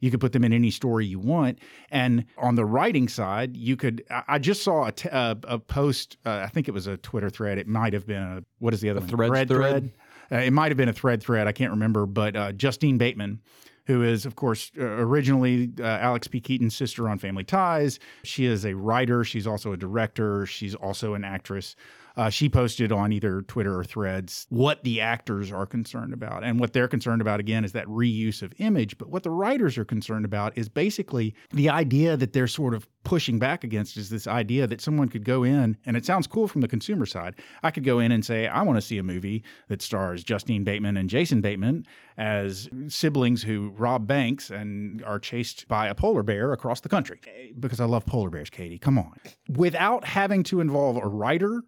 you 0.00 0.10
could 0.10 0.20
put 0.20 0.32
them 0.32 0.44
in 0.44 0.52
any 0.52 0.70
story 0.70 1.06
you 1.06 1.18
want. 1.18 1.58
And 1.90 2.24
on 2.36 2.56
the 2.56 2.64
writing 2.64 3.08
side, 3.08 3.56
you 3.56 3.76
could. 3.76 4.04
I 4.10 4.22
I 4.28 4.38
just 4.38 4.62
saw 4.62 4.86
a, 4.86 4.92
t- 4.92 5.08
a, 5.10 5.36
a 5.44 5.58
post. 5.58 6.16
Uh, 6.26 6.40
I 6.44 6.48
think 6.48 6.68
it 6.68 6.72
was 6.72 6.86
a 6.86 6.96
Twitter 6.98 7.30
thread. 7.30 7.58
It 7.58 7.66
might 7.68 7.92
have 7.92 8.06
been 8.06 8.22
a 8.22 8.42
what 8.58 8.74
is 8.74 8.80
the 8.80 8.90
other 8.90 9.00
one? 9.00 9.08
Threads 9.08 9.50
thread? 9.50 9.92
Uh, 10.30 10.36
it 10.36 10.52
might 10.52 10.70
have 10.70 10.76
been 10.76 10.88
a 10.88 10.92
thread 10.92 11.22
thread. 11.22 11.46
I 11.46 11.52
can't 11.52 11.70
remember. 11.70 12.06
But 12.06 12.36
uh, 12.36 12.52
Justine 12.52 12.98
Bateman, 12.98 13.40
who 13.86 14.02
is, 14.02 14.26
of 14.26 14.36
course, 14.36 14.70
uh, 14.78 14.82
originally 14.82 15.70
Alex 15.80 16.26
P. 16.28 16.40
Keaton's 16.40 16.74
sister 16.74 17.08
on 17.08 17.18
Family 17.18 17.44
Ties. 17.44 17.98
She 18.22 18.46
is 18.46 18.64
a 18.64 18.74
writer. 18.74 19.24
She's 19.24 19.46
also 19.46 19.72
a 19.72 19.76
director. 19.76 20.46
She's 20.46 20.74
also 20.74 21.14
an 21.14 21.24
actress. 21.24 21.76
Uh, 22.16 22.30
she 22.30 22.48
posted 22.48 22.92
on 22.92 23.12
either 23.12 23.42
Twitter 23.42 23.78
or 23.78 23.84
Threads 23.84 24.46
what 24.48 24.82
the 24.84 25.00
actors 25.00 25.50
are 25.50 25.66
concerned 25.66 26.12
about. 26.12 26.44
And 26.44 26.60
what 26.60 26.72
they're 26.72 26.88
concerned 26.88 27.20
about, 27.20 27.40
again, 27.40 27.64
is 27.64 27.72
that 27.72 27.86
reuse 27.86 28.42
of 28.42 28.52
image. 28.58 28.96
But 28.98 29.10
what 29.10 29.22
the 29.22 29.30
writers 29.30 29.76
are 29.78 29.84
concerned 29.84 30.24
about 30.24 30.56
is 30.56 30.68
basically 30.68 31.34
the 31.50 31.68
idea 31.70 32.16
that 32.16 32.32
they're 32.32 32.46
sort 32.46 32.74
of 32.74 32.88
pushing 33.02 33.38
back 33.38 33.64
against 33.64 33.96
is 33.96 34.08
this 34.10 34.26
idea 34.26 34.66
that 34.66 34.80
someone 34.80 35.08
could 35.08 35.24
go 35.24 35.42
in, 35.42 35.76
and 35.84 35.96
it 35.96 36.06
sounds 36.06 36.26
cool 36.26 36.48
from 36.48 36.60
the 36.60 36.68
consumer 36.68 37.04
side. 37.04 37.34
I 37.62 37.70
could 37.70 37.84
go 37.84 37.98
in 37.98 38.12
and 38.12 38.24
say, 38.24 38.46
I 38.46 38.62
want 38.62 38.76
to 38.76 38.82
see 38.82 38.98
a 38.98 39.02
movie 39.02 39.44
that 39.68 39.82
stars 39.82 40.24
Justine 40.24 40.64
Bateman 40.64 40.96
and 40.96 41.10
Jason 41.10 41.40
Bateman 41.40 41.86
as 42.16 42.68
siblings 42.88 43.42
who 43.42 43.74
rob 43.76 44.06
banks 44.06 44.50
and 44.50 45.02
are 45.04 45.18
chased 45.18 45.68
by 45.68 45.88
a 45.88 45.94
polar 45.94 46.22
bear 46.22 46.52
across 46.52 46.80
the 46.80 46.88
country. 46.88 47.20
Because 47.58 47.80
I 47.80 47.84
love 47.84 48.06
polar 48.06 48.30
bears, 48.30 48.50
Katie. 48.50 48.78
Come 48.78 48.98
on. 48.98 49.12
Without 49.48 50.04
having 50.04 50.42
to 50.44 50.60
involve 50.60 50.96
a 50.96 51.06
writer 51.06 51.62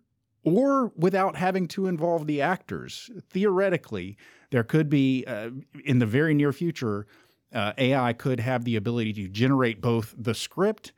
or 0.47 0.93
without 0.97 1.35
having 1.35 1.67
to 1.67 1.89
involve 1.89 2.27
the 2.29 2.41
actors. 2.41 3.11
Theoretically, 3.31 4.17
there 4.51 4.63
could 4.63 4.89
be, 4.89 5.25
uh, 5.27 5.51
in 5.85 5.99
the 5.99 6.07
very 6.07 6.35
near 6.35 6.53
future, 6.53 7.07
uh, 7.53 7.73
AI 7.77 8.13
could 8.13 8.39
have 8.39 8.65
the 8.65 8.77
ability 8.77 9.13
to 9.15 9.29
generate 9.29 9.81
both 9.81 10.15
the 10.17 10.35
script 10.35 10.93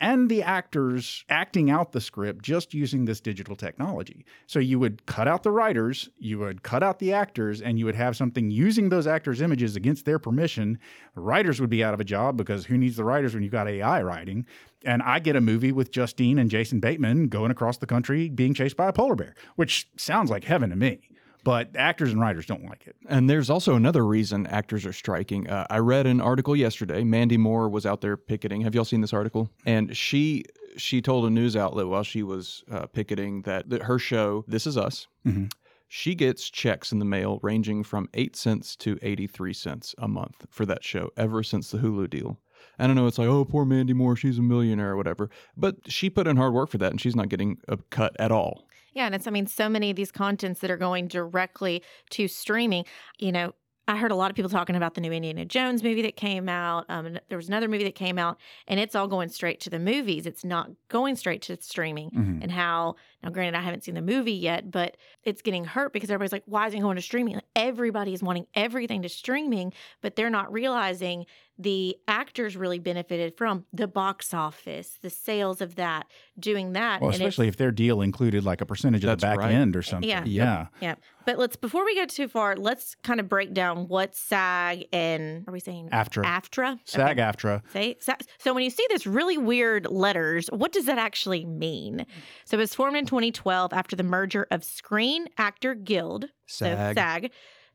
and 0.00 0.28
the 0.28 0.42
actors 0.42 1.24
acting 1.28 1.70
out 1.70 1.92
the 1.92 2.00
script 2.00 2.42
just 2.42 2.74
using 2.74 3.04
this 3.04 3.20
digital 3.20 3.54
technology. 3.54 4.24
So 4.46 4.58
you 4.58 4.78
would 4.78 5.06
cut 5.06 5.28
out 5.28 5.42
the 5.42 5.50
writers, 5.50 6.08
you 6.18 6.38
would 6.40 6.62
cut 6.62 6.82
out 6.82 6.98
the 6.98 7.12
actors, 7.12 7.60
and 7.60 7.78
you 7.78 7.84
would 7.84 7.94
have 7.94 8.16
something 8.16 8.50
using 8.50 8.88
those 8.88 9.06
actors' 9.06 9.40
images 9.40 9.76
against 9.76 10.04
their 10.04 10.18
permission. 10.18 10.78
Writers 11.14 11.60
would 11.60 11.70
be 11.70 11.84
out 11.84 11.94
of 11.94 12.00
a 12.00 12.04
job 12.04 12.36
because 12.36 12.66
who 12.66 12.76
needs 12.76 12.96
the 12.96 13.04
writers 13.04 13.34
when 13.34 13.42
you've 13.42 13.52
got 13.52 13.68
AI 13.68 14.02
writing? 14.02 14.46
And 14.84 15.02
I 15.02 15.18
get 15.18 15.36
a 15.36 15.40
movie 15.40 15.72
with 15.72 15.92
Justine 15.92 16.38
and 16.38 16.50
Jason 16.50 16.80
Bateman 16.80 17.28
going 17.28 17.50
across 17.50 17.78
the 17.78 17.86
country 17.86 18.28
being 18.28 18.52
chased 18.52 18.76
by 18.76 18.88
a 18.88 18.92
polar 18.92 19.14
bear, 19.14 19.34
which 19.56 19.88
sounds 19.96 20.30
like 20.30 20.44
heaven 20.44 20.70
to 20.70 20.76
me. 20.76 21.08
But 21.44 21.76
actors 21.76 22.10
and 22.10 22.20
writers 22.20 22.46
don't 22.46 22.64
like 22.64 22.86
it. 22.86 22.96
And 23.08 23.28
there's 23.30 23.50
also 23.50 23.74
another 23.76 24.04
reason 24.06 24.46
actors 24.46 24.84
are 24.86 24.92
striking. 24.92 25.48
Uh, 25.48 25.66
I 25.70 25.78
read 25.78 26.06
an 26.06 26.20
article 26.20 26.56
yesterday. 26.56 27.04
Mandy 27.04 27.36
Moore 27.36 27.68
was 27.68 27.84
out 27.86 28.00
there 28.00 28.16
picketing. 28.16 28.62
Have 28.62 28.74
y'all 28.74 28.84
seen 28.84 29.02
this 29.02 29.12
article? 29.12 29.50
And 29.66 29.96
she 29.96 30.44
she 30.76 31.00
told 31.00 31.24
a 31.26 31.30
news 31.30 31.54
outlet 31.54 31.86
while 31.86 32.02
she 32.02 32.22
was 32.24 32.64
uh, 32.70 32.86
picketing 32.86 33.42
that, 33.42 33.68
that 33.70 33.84
her 33.84 33.98
show, 33.98 34.44
This 34.48 34.66
Is 34.66 34.76
Us, 34.76 35.06
Mhm. 35.24 35.52
she 35.86 36.16
gets 36.16 36.50
checks 36.50 36.90
in 36.90 36.98
the 36.98 37.04
mail 37.04 37.38
ranging 37.42 37.84
from 37.84 38.08
eight 38.14 38.34
cents 38.34 38.74
to 38.76 38.98
eighty 39.02 39.26
three 39.28 39.52
cents 39.52 39.94
a 39.98 40.08
month 40.08 40.46
for 40.50 40.66
that 40.66 40.82
show 40.82 41.10
ever 41.16 41.42
since 41.44 41.70
the 41.70 41.78
Hulu 41.78 42.10
deal. 42.10 42.40
I 42.78 42.86
don't 42.88 42.96
know. 42.96 43.06
It's 43.06 43.18
like, 43.18 43.28
oh, 43.28 43.44
poor 43.44 43.64
Mandy 43.64 43.92
Moore, 43.92 44.16
she's 44.16 44.38
a 44.38 44.42
millionaire 44.42 44.92
or 44.92 44.96
whatever. 44.96 45.30
But 45.56 45.76
she 45.86 46.10
put 46.10 46.26
in 46.26 46.36
hard 46.36 46.54
work 46.54 46.70
for 46.70 46.78
that, 46.78 46.90
and 46.90 47.00
she's 47.00 47.14
not 47.14 47.28
getting 47.28 47.58
a 47.68 47.76
cut 47.90 48.16
at 48.18 48.32
all. 48.32 48.66
Yeah, 48.94 49.06
and 49.06 49.14
it's 49.14 49.26
I 49.26 49.30
mean 49.30 49.46
so 49.46 49.68
many 49.68 49.90
of 49.90 49.96
these 49.96 50.12
contents 50.12 50.60
that 50.60 50.70
are 50.70 50.76
going 50.76 51.08
directly 51.08 51.82
to 52.10 52.28
streaming. 52.28 52.84
You 53.18 53.32
know, 53.32 53.52
I 53.86 53.96
heard 53.98 54.12
a 54.12 54.14
lot 54.14 54.30
of 54.30 54.36
people 54.36 54.48
talking 54.48 54.76
about 54.76 54.94
the 54.94 55.02
new 55.02 55.12
Indiana 55.12 55.44
Jones 55.44 55.82
movie 55.82 56.00
that 56.02 56.16
came 56.16 56.48
out. 56.48 56.86
Um, 56.88 57.18
there 57.28 57.36
was 57.36 57.48
another 57.48 57.68
movie 57.68 57.84
that 57.84 57.94
came 57.94 58.18
out, 58.18 58.38
and 58.66 58.80
it's 58.80 58.94
all 58.94 59.08
going 59.08 59.28
straight 59.28 59.60
to 59.60 59.70
the 59.70 59.78
movies. 59.78 60.24
It's 60.26 60.44
not 60.44 60.70
going 60.88 61.16
straight 61.16 61.42
to 61.42 61.60
streaming. 61.60 62.10
Mhm. 62.10 62.42
And 62.42 62.50
how 62.52 62.96
now, 63.22 63.30
granted, 63.30 63.58
I 63.58 63.62
haven't 63.62 63.84
seen 63.84 63.94
the 63.94 64.02
movie 64.02 64.32
yet, 64.32 64.70
but 64.70 64.96
it's 65.22 65.42
getting 65.42 65.64
hurt 65.64 65.92
because 65.92 66.10
everybody's 66.10 66.32
like, 66.32 66.44
"Why 66.46 66.66
isn't 66.66 66.78
it 66.78 66.82
going 66.82 66.96
to 66.96 67.02
streaming?" 67.02 67.34
Like, 67.34 67.44
everybody 67.56 68.14
is 68.14 68.22
wanting 68.22 68.46
everything 68.54 69.02
to 69.02 69.08
streaming, 69.08 69.72
but 70.00 70.14
they're 70.16 70.30
not 70.30 70.52
realizing 70.52 71.26
the 71.58 71.96
actors 72.08 72.56
really 72.56 72.78
benefited 72.78 73.36
from 73.36 73.64
the 73.72 73.86
box 73.86 74.34
office, 74.34 74.98
the 75.02 75.10
sales 75.10 75.60
of 75.60 75.76
that, 75.76 76.06
doing 76.38 76.72
that. 76.72 77.00
Well, 77.00 77.10
And 77.10 77.20
especially 77.20 77.48
if 77.48 77.56
their 77.56 77.70
deal 77.70 78.00
included 78.00 78.44
like 78.44 78.60
a 78.60 78.66
percentage 78.66 79.04
of 79.04 79.20
the 79.20 79.26
back 79.26 79.38
right. 79.38 79.52
end 79.52 79.76
or 79.76 79.82
something. 79.82 80.08
Yeah. 80.08 80.24
Yeah. 80.24 80.66
Yeah. 80.80 80.94
But 81.26 81.38
let's 81.38 81.56
before 81.56 81.84
we 81.84 81.94
go 81.94 82.06
too 82.06 82.28
far, 82.28 82.56
let's 82.56 82.96
kind 82.96 83.20
of 83.20 83.28
break 83.28 83.54
down 83.54 83.88
what 83.88 84.14
SAG 84.14 84.84
and 84.92 85.44
are 85.48 85.52
we 85.52 85.60
saying 85.60 85.90
AFTRA. 85.90 86.24
AFTRA? 86.24 86.78
SAG 86.84 87.18
Okay. 87.18 87.22
AFTRA. 87.22 87.62
Say, 87.72 87.96
so 88.38 88.52
when 88.52 88.64
you 88.64 88.70
see 88.70 88.86
this 88.90 89.06
really 89.06 89.38
weird 89.38 89.86
letters, 89.86 90.48
what 90.48 90.72
does 90.72 90.86
that 90.86 90.98
actually 90.98 91.44
mean? 91.44 92.04
So 92.44 92.56
it 92.56 92.60
was 92.60 92.74
formed 92.74 92.96
in 92.96 93.06
2012 93.06 93.72
after 93.72 93.96
the 93.96 94.02
merger 94.02 94.46
of 94.50 94.64
Screen 94.64 95.28
Actor 95.38 95.76
Guild, 95.76 96.26
SAG. 96.46 96.94
so 96.94 97.00
SAG, 97.00 97.30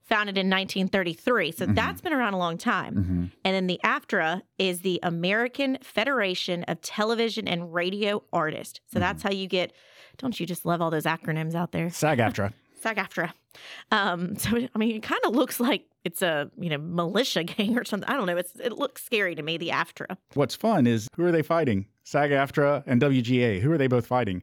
founded 0.09 0.37
in 0.37 0.49
1933. 0.49 1.51
So 1.51 1.65
Mhm. 1.67 1.75
that's 1.75 2.01
been 2.01 2.13
around 2.13 2.33
a 2.33 2.37
long 2.37 2.57
time. 2.57 2.93
hmm 2.95 3.25
And 3.45 3.55
then 3.55 3.67
the 3.67 3.79
AFTRA 3.83 4.41
is 4.57 4.81
the 4.81 4.99
American 5.03 5.77
Federation 5.81 6.63
of 6.63 6.81
Television 6.81 7.47
and 7.47 7.73
Radio 7.73 8.23
Artists. 8.33 8.79
So 8.91 8.99
that's 8.99 9.23
how 9.23 9.31
you 9.31 9.47
get. 9.47 9.71
Don't 10.17 10.37
you 10.39 10.45
just 10.45 10.65
love 10.65 10.81
all 10.81 10.89
those 10.89 11.05
acronyms 11.05 11.55
out 11.55 11.71
there? 11.71 11.89
SAG 11.89 12.17
AFTRA. 12.19 12.51
SAG-AFTRA. 12.81 13.31
Um, 13.91 14.35
so 14.37 14.49
I 14.73 14.77
mean, 14.77 14.95
it 14.95 15.03
kind 15.03 15.21
of 15.25 15.35
looks 15.35 15.59
like 15.59 15.85
it's 16.05 16.21
a 16.21 16.49
you 16.57 16.69
know 16.69 16.77
militia 16.77 17.43
gang 17.45 17.77
or 17.77 17.83
something. 17.83 18.09
I 18.09 18.13
don't 18.13 18.25
know. 18.25 18.37
It's 18.37 18.55
it 18.59 18.73
looks 18.73 19.03
scary 19.03 19.35
to 19.35 19.41
me. 19.41 19.57
The 19.57 19.69
AFTRA. 19.69 20.17
What's 20.33 20.55
fun 20.55 20.87
is 20.87 21.07
who 21.15 21.25
are 21.25 21.31
they 21.31 21.43
fighting? 21.43 21.85
SAG 22.03 22.31
AFTRA 22.31 22.83
and 22.87 22.99
WGA. 22.99 23.61
Who 23.61 23.71
are 23.71 23.77
they 23.77 23.85
both 23.85 24.07
fighting? 24.07 24.41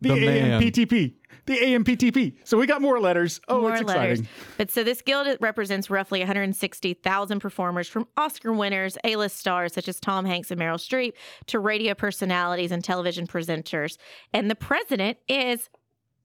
The, 0.00 0.10
The. 0.10 0.26
AMPTP. 0.26 1.14
The 1.46 1.56
AMPTP. 1.56 2.36
So 2.44 2.56
we 2.56 2.66
got 2.66 2.80
more 2.80 3.00
letters. 3.00 3.40
Oh, 3.48 3.62
More 3.62 3.74
it's 3.74 3.82
letters. 3.82 4.20
But 4.56 4.70
so 4.70 4.84
this 4.84 5.02
guild 5.02 5.36
represents 5.40 5.90
roughly 5.90 6.20
160,000 6.20 7.40
performers 7.40 7.88
from 7.88 8.06
Oscar 8.16 8.52
winners, 8.52 8.96
A-list 9.02 9.38
stars 9.38 9.72
such 9.72 9.88
as 9.88 9.98
Tom 9.98 10.24
Hanks 10.24 10.52
and 10.52 10.60
Meryl 10.60 10.76
Streep, 10.76 11.14
to 11.46 11.58
radio 11.58 11.94
personalities 11.94 12.70
and 12.70 12.84
television 12.84 13.26
presenters. 13.26 13.96
And 14.32 14.48
the 14.48 14.54
president 14.54 15.18
is 15.28 15.68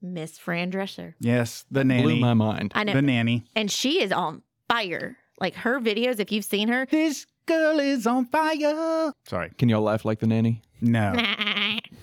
Miss 0.02 0.38
Fran 0.38 0.70
Drescher. 0.70 1.14
Yes, 1.20 1.64
the 1.70 1.84
nanny. 1.84 2.02
Blew 2.02 2.10
nanny. 2.12 2.20
my 2.22 2.34
mind. 2.34 2.72
I 2.74 2.84
know, 2.84 2.92
The 2.92 3.02
nanny. 3.02 3.44
and 3.54 3.70
she 3.70 4.02
is 4.02 4.12
on 4.12 4.42
fire. 4.68 5.16
Like 5.40 5.54
her 5.56 5.80
videos, 5.80 6.18
if 6.20 6.32
you've 6.32 6.44
seen 6.44 6.68
her, 6.68 6.86
This 6.90 7.26
girl 7.46 7.78
is 7.78 8.06
on 8.06 8.26
fire. 8.26 9.12
Sorry. 9.26 9.50
Can 9.58 9.68
y'all 9.68 9.82
laugh 9.82 10.04
like 10.04 10.18
the 10.20 10.26
nanny? 10.26 10.62
No. 10.80 11.12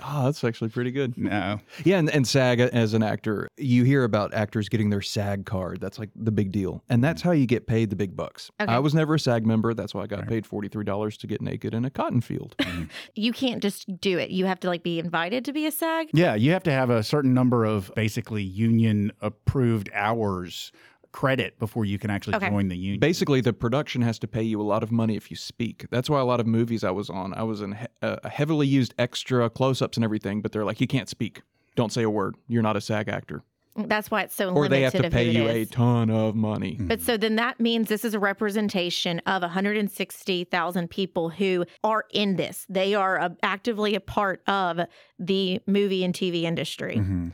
Oh, 0.06 0.26
that's 0.26 0.44
actually 0.44 0.70
pretty 0.70 0.92
good. 0.92 1.18
No. 1.18 1.60
Yeah, 1.84 1.98
and, 1.98 2.10
and 2.10 2.28
SAG 2.28 2.60
as 2.60 2.94
an 2.94 3.04
actor, 3.04 3.48
you 3.58 3.84
hear 3.84 4.04
about 4.04 4.34
actors 4.34 4.70
getting 4.70 4.90
their 4.90 5.02
SAG 5.02 5.46
card. 5.46 5.80
That's 5.80 6.00
like 6.00 6.10
the 6.16 6.32
big 6.32 6.52
deal. 6.52 6.84
And 6.90 7.04
that's 7.04 7.22
mm. 7.22 7.26
how 7.26 7.32
you 7.32 7.46
get 7.46 7.68
paid 7.68 7.90
the 7.90 7.96
big 7.96 8.16
bucks. 8.16 8.52
Okay. 8.60 8.72
I 8.72 8.80
was 8.80 8.94
never 8.94 9.16
a 9.16 9.20
SAG 9.20 9.46
member. 9.46 9.74
That's 9.74 9.94
why 9.94 10.04
I 10.04 10.08
got 10.08 10.28
paid 10.28 10.46
$43 10.46 11.18
to 11.18 11.28
get 11.28 11.42
naked 11.42 11.74
in 11.74 11.86
a 11.86 11.90
cotton 11.90 12.22
field. 12.22 12.56
Mm. 12.60 12.90
you 13.16 13.34
can't 13.34 13.62
just 13.62 14.00
do 14.00 14.18
it. 14.18 14.30
You 14.30 14.46
have 14.46 14.60
to 14.62 14.68
like 14.68 14.84
be 14.84 15.00
invited 15.00 15.46
to 15.46 15.54
be 15.54 15.66
a 15.66 15.72
SAG. 15.72 16.10
Yeah, 16.14 16.36
you 16.36 16.52
have 16.52 16.64
to 16.64 16.72
have 16.72 16.90
a 16.90 17.04
certain 17.04 17.34
number 17.34 17.66
of 17.66 17.92
basically 17.96 18.44
union 18.44 19.12
approved 19.22 19.90
hours 19.94 20.72
credit 21.14 21.58
before 21.60 21.86
you 21.86 21.98
can 21.98 22.10
actually 22.10 22.36
Okay. 22.36 22.50
join 22.50 22.68
the 22.68 22.76
union. 22.76 23.00
Basically, 23.00 23.40
the 23.40 23.54
production 23.54 24.02
has 24.02 24.20
to 24.20 24.28
pay 24.28 24.44
you 24.44 24.60
a 24.60 24.64
lot 24.64 24.84
of 24.84 24.92
money 24.92 25.16
if 25.16 25.32
you 25.32 25.38
speak. 25.38 25.86
That's 25.90 26.10
why 26.10 26.20
a 26.20 26.26
lot 26.26 26.42
of 26.42 26.48
movies 26.48 26.84
I 26.84 26.92
was 26.92 27.10
on, 27.10 27.34
I 27.34 27.44
was 27.44 27.62
in 27.62 27.72
he- 27.74 27.86
uh, 28.02 28.18
heavily 28.28 28.68
used 28.68 28.94
extra 29.00 29.50
close 29.50 29.82
ups 29.82 29.96
and 29.96 30.04
everything, 30.04 30.42
but 30.42 30.52
they're 30.52 30.66
like, 30.66 30.82
you 30.82 30.88
can't 30.88 31.08
speak. 31.08 31.42
Don't 31.76 31.94
say 31.94 32.04
a 32.04 32.10
word. 32.10 32.36
You're 32.50 32.62
not 32.64 32.76
a 32.76 32.82
SAG 32.82 33.08
actor. 33.08 33.44
That's 33.76 34.12
why 34.12 34.22
it's 34.22 34.36
so 34.36 34.50
Or 34.50 34.64
limited 34.66 34.72
they 34.72 34.82
have 34.84 34.94
to 34.94 35.10
pay 35.10 35.32
you 35.32 35.48
it 35.48 35.56
a 35.56 35.66
ton 35.72 36.12
of 36.12 36.36
money. 36.36 36.78
But 36.80 37.02
so 37.02 37.18
then 37.18 37.38
that 37.38 37.60
means 37.60 37.90
this 37.90 38.06
is 38.06 38.14
a 38.14 38.20
representation 38.20 39.18
of 39.26 39.42
160,000 39.42 40.90
people 40.90 41.30
who 41.30 41.66
are 41.84 42.06
in 42.12 42.36
this. 42.36 42.66
They 42.70 42.94
are 42.96 43.20
uh, 43.20 43.30
actively 43.42 43.96
a 43.96 44.00
part 44.00 44.42
of 44.48 44.80
the 45.18 45.60
movie 45.66 46.04
and 46.04 46.14
TV 46.14 46.44
industry. 46.44 46.98
Mhm. 46.98 47.32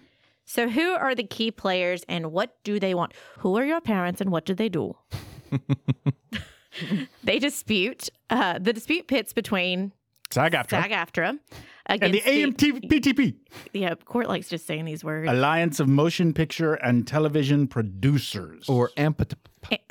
So, 0.49 0.67
who 0.67 0.93
are 0.93 1.13
the 1.13 1.23
key 1.25 1.51
players 1.51 2.03
and 2.09 2.31
what 2.31 2.55
do 2.63 2.79
they 2.79 2.95
want? 2.95 3.13
Who 3.37 3.55
are 3.57 3.63
your 3.63 3.79
parents 3.81 4.19
and 4.19 4.31
what 4.31 4.45
do 4.45 4.55
they 4.55 4.67
do? 4.67 4.95
they 7.23 7.37
dispute. 7.37 8.09
Uh, 8.31 8.57
the 8.57 8.73
dispute 8.73 9.07
pits 9.07 9.31
between 9.31 9.91
SAG 10.31 10.53
AFTRA 10.53 10.69
SAG 10.81 10.91
AFTRA 10.91 11.37
and 11.85 12.01
the 12.01 12.19
against 12.19 12.57
AMPTP, 12.57 13.35
Yeah, 13.73 13.93
Court 13.93 14.27
likes 14.27 14.49
just 14.49 14.65
saying 14.65 14.85
these 14.85 15.03
words. 15.03 15.29
Alliance 15.29 15.79
of 15.79 15.87
Motion 15.87 16.33
Picture 16.33 16.73
and 16.73 17.05
Television 17.05 17.67
Producers. 17.67 18.67
Or 18.67 18.89
amput- 18.97 19.33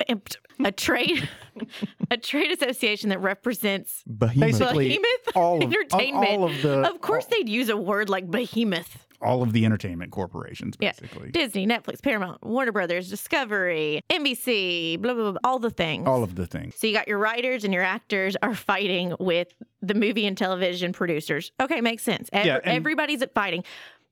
Imp- 0.09 0.27
a 0.65 0.73
trade 0.73 1.29
a 2.11 2.17
trade 2.17 2.51
association 2.51 3.09
that 3.11 3.19
represents 3.19 4.03
behemoth. 4.05 4.59
Basically, 4.59 4.87
behemoth 4.89 5.35
all 5.37 5.57
of- 5.63 5.63
entertainment. 5.63 6.27
all 6.27 6.43
of 6.43 6.61
the- 6.61 6.89
of 6.93 6.99
course, 6.99 7.27
they'd 7.27 7.47
use 7.47 7.69
a 7.69 7.77
word 7.77 8.09
like 8.09 8.29
behemoth. 8.29 9.05
All 9.21 9.41
of 9.43 9.51
the 9.53 9.65
entertainment 9.65 10.11
corporations, 10.11 10.75
Yeah. 10.79 10.91
basically. 10.99 11.31
Disney, 11.31 11.67
Netflix, 11.67 12.01
Paramount, 12.01 12.43
Warner 12.45 12.71
Brothers, 12.71 13.09
Discovery, 13.09 14.01
NBC, 14.09 14.97
blah 15.01 15.13
blah 15.13 15.31
blah, 15.31 15.39
all 15.43 15.59
the 15.59 15.69
things. 15.69 16.07
All 16.07 16.23
of 16.23 16.35
the 16.35 16.45
things. 16.47 16.75
so 16.77 16.87
you 16.87 16.93
got 16.93 17.07
your 17.07 17.17
writers 17.17 17.63
and 17.63 17.73
your 17.73 17.83
actors 17.83 18.35
are 18.41 18.55
fighting 18.55 19.13
with 19.19 19.53
the 19.81 19.93
movie 19.93 20.25
and 20.25 20.37
television 20.37 20.93
producers. 20.93 21.51
Okay, 21.61 21.81
makes 21.81 22.03
sense. 22.03 22.29
Ev- 22.33 22.45
Yeah, 22.45 22.59
and- 22.63 22.73
everybody's 22.75 23.23
fighting. 23.33 23.63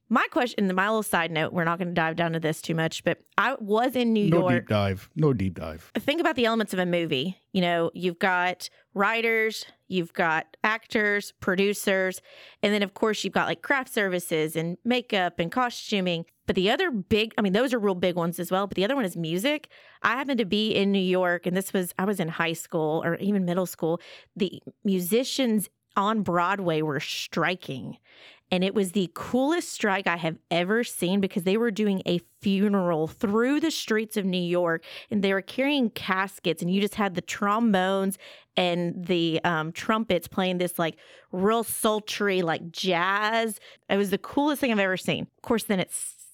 My 0.09 0.25
question, 0.31 0.73
my 0.73 0.87
little 0.87 1.03
side 1.03 1.31
note, 1.31 1.51
we're 1.51 1.65
not 1.65 1.79
going 1.79 1.89
to 1.89 1.93
dive 1.93 2.15
down 2.15 2.31
to 2.33 2.39
this 2.39 2.61
too 2.61 2.75
much, 2.75 3.03
but 3.03 3.19
I 3.37 3.55
was 3.59 3.95
in 3.95 4.13
New 4.13 4.29
No 4.29 4.39
York. 4.39 4.51
No 4.51 4.59
deep 4.59 4.67
dive. 4.67 5.09
No 5.15 5.33
deep 5.33 5.55
dive. 5.55 5.91
think 5.95 6.21
about 6.21 6.35
the 6.35 6.45
elements 6.45 6.73
of 6.73 6.79
a 6.79 6.85
movie. 6.85 7.41
You 7.51 7.61
know, 7.61 7.91
you've 7.93 8.19
got 8.19 8.69
writers, 8.93 9.65
you've 9.89 10.13
got 10.13 10.55
actors, 10.63 11.33
producers, 11.41 12.21
and 12.63 12.73
then 12.73 12.83
of 12.83 12.93
course 12.93 13.23
you've 13.23 13.33
got 13.33 13.47
like 13.47 13.61
craft 13.61 13.93
services 13.93 14.55
and 14.55 14.77
makeup 14.85 15.39
and 15.39 15.51
costuming. 15.51 16.25
But 16.45 16.55
the 16.55 16.71
other 16.71 16.89
big, 16.89 17.33
I 17.37 17.41
mean, 17.41 17.51
those 17.51 17.73
are 17.73 17.79
real 17.79 17.93
big 17.93 18.15
ones 18.15 18.39
as 18.39 18.49
well. 18.49 18.67
But 18.67 18.75
the 18.75 18.85
other 18.85 18.95
one 18.95 19.03
is 19.03 19.17
music. 19.17 19.67
I 20.01 20.11
happened 20.11 20.39
to 20.39 20.45
be 20.45 20.71
in 20.71 20.93
New 20.93 20.99
York, 20.99 21.45
and 21.45 21.57
this 21.57 21.73
was, 21.73 21.93
I 21.99 22.05
was 22.05 22.21
in 22.21 22.29
high 22.29 22.53
school 22.53 23.03
or 23.03 23.15
even 23.17 23.43
middle 23.43 23.65
school. 23.65 23.99
The 24.37 24.61
musicians 24.85 25.69
on 25.97 26.21
Broadway 26.21 26.81
were 26.81 27.01
striking. 27.01 27.97
And 28.51 28.63
it 28.63 28.73
was 28.73 28.93
the 28.93 29.11
coolest 29.13 29.69
strike 29.69 30.07
I 30.07 30.15
have 30.17 30.37
ever 30.49 30.83
seen 30.83 31.19
because 31.19 31.43
they 31.43 31.57
were 31.57 31.71
doing 31.71 32.01
a 32.05 32.19
funeral 32.41 33.07
through 33.07 33.59
the 33.59 33.71
streets 33.71 34.15
of 34.15 34.25
New 34.25 34.41
York 34.41 34.83
and 35.11 35.23
they 35.23 35.33
were 35.33 35.41
carrying 35.41 35.89
caskets, 35.89 36.61
and 36.61 36.71
you 36.71 36.79
just 36.79 36.95
had 36.95 37.15
the 37.15 37.21
trombones 37.21 38.17
and 38.55 39.05
the 39.05 39.39
um, 39.43 39.71
trumpets 39.71 40.27
playing 40.27 40.57
this 40.57 40.79
like 40.79 40.97
real 41.31 41.63
sultry, 41.63 42.41
like 42.41 42.71
jazz. 42.71 43.59
It 43.89 43.97
was 43.97 44.09
the 44.09 44.17
coolest 44.17 44.61
thing 44.61 44.71
I've 44.71 44.79
ever 44.79 44.97
seen. 44.97 45.27
Of 45.37 45.41
course, 45.41 45.63
then 45.63 45.79
it 45.79 45.91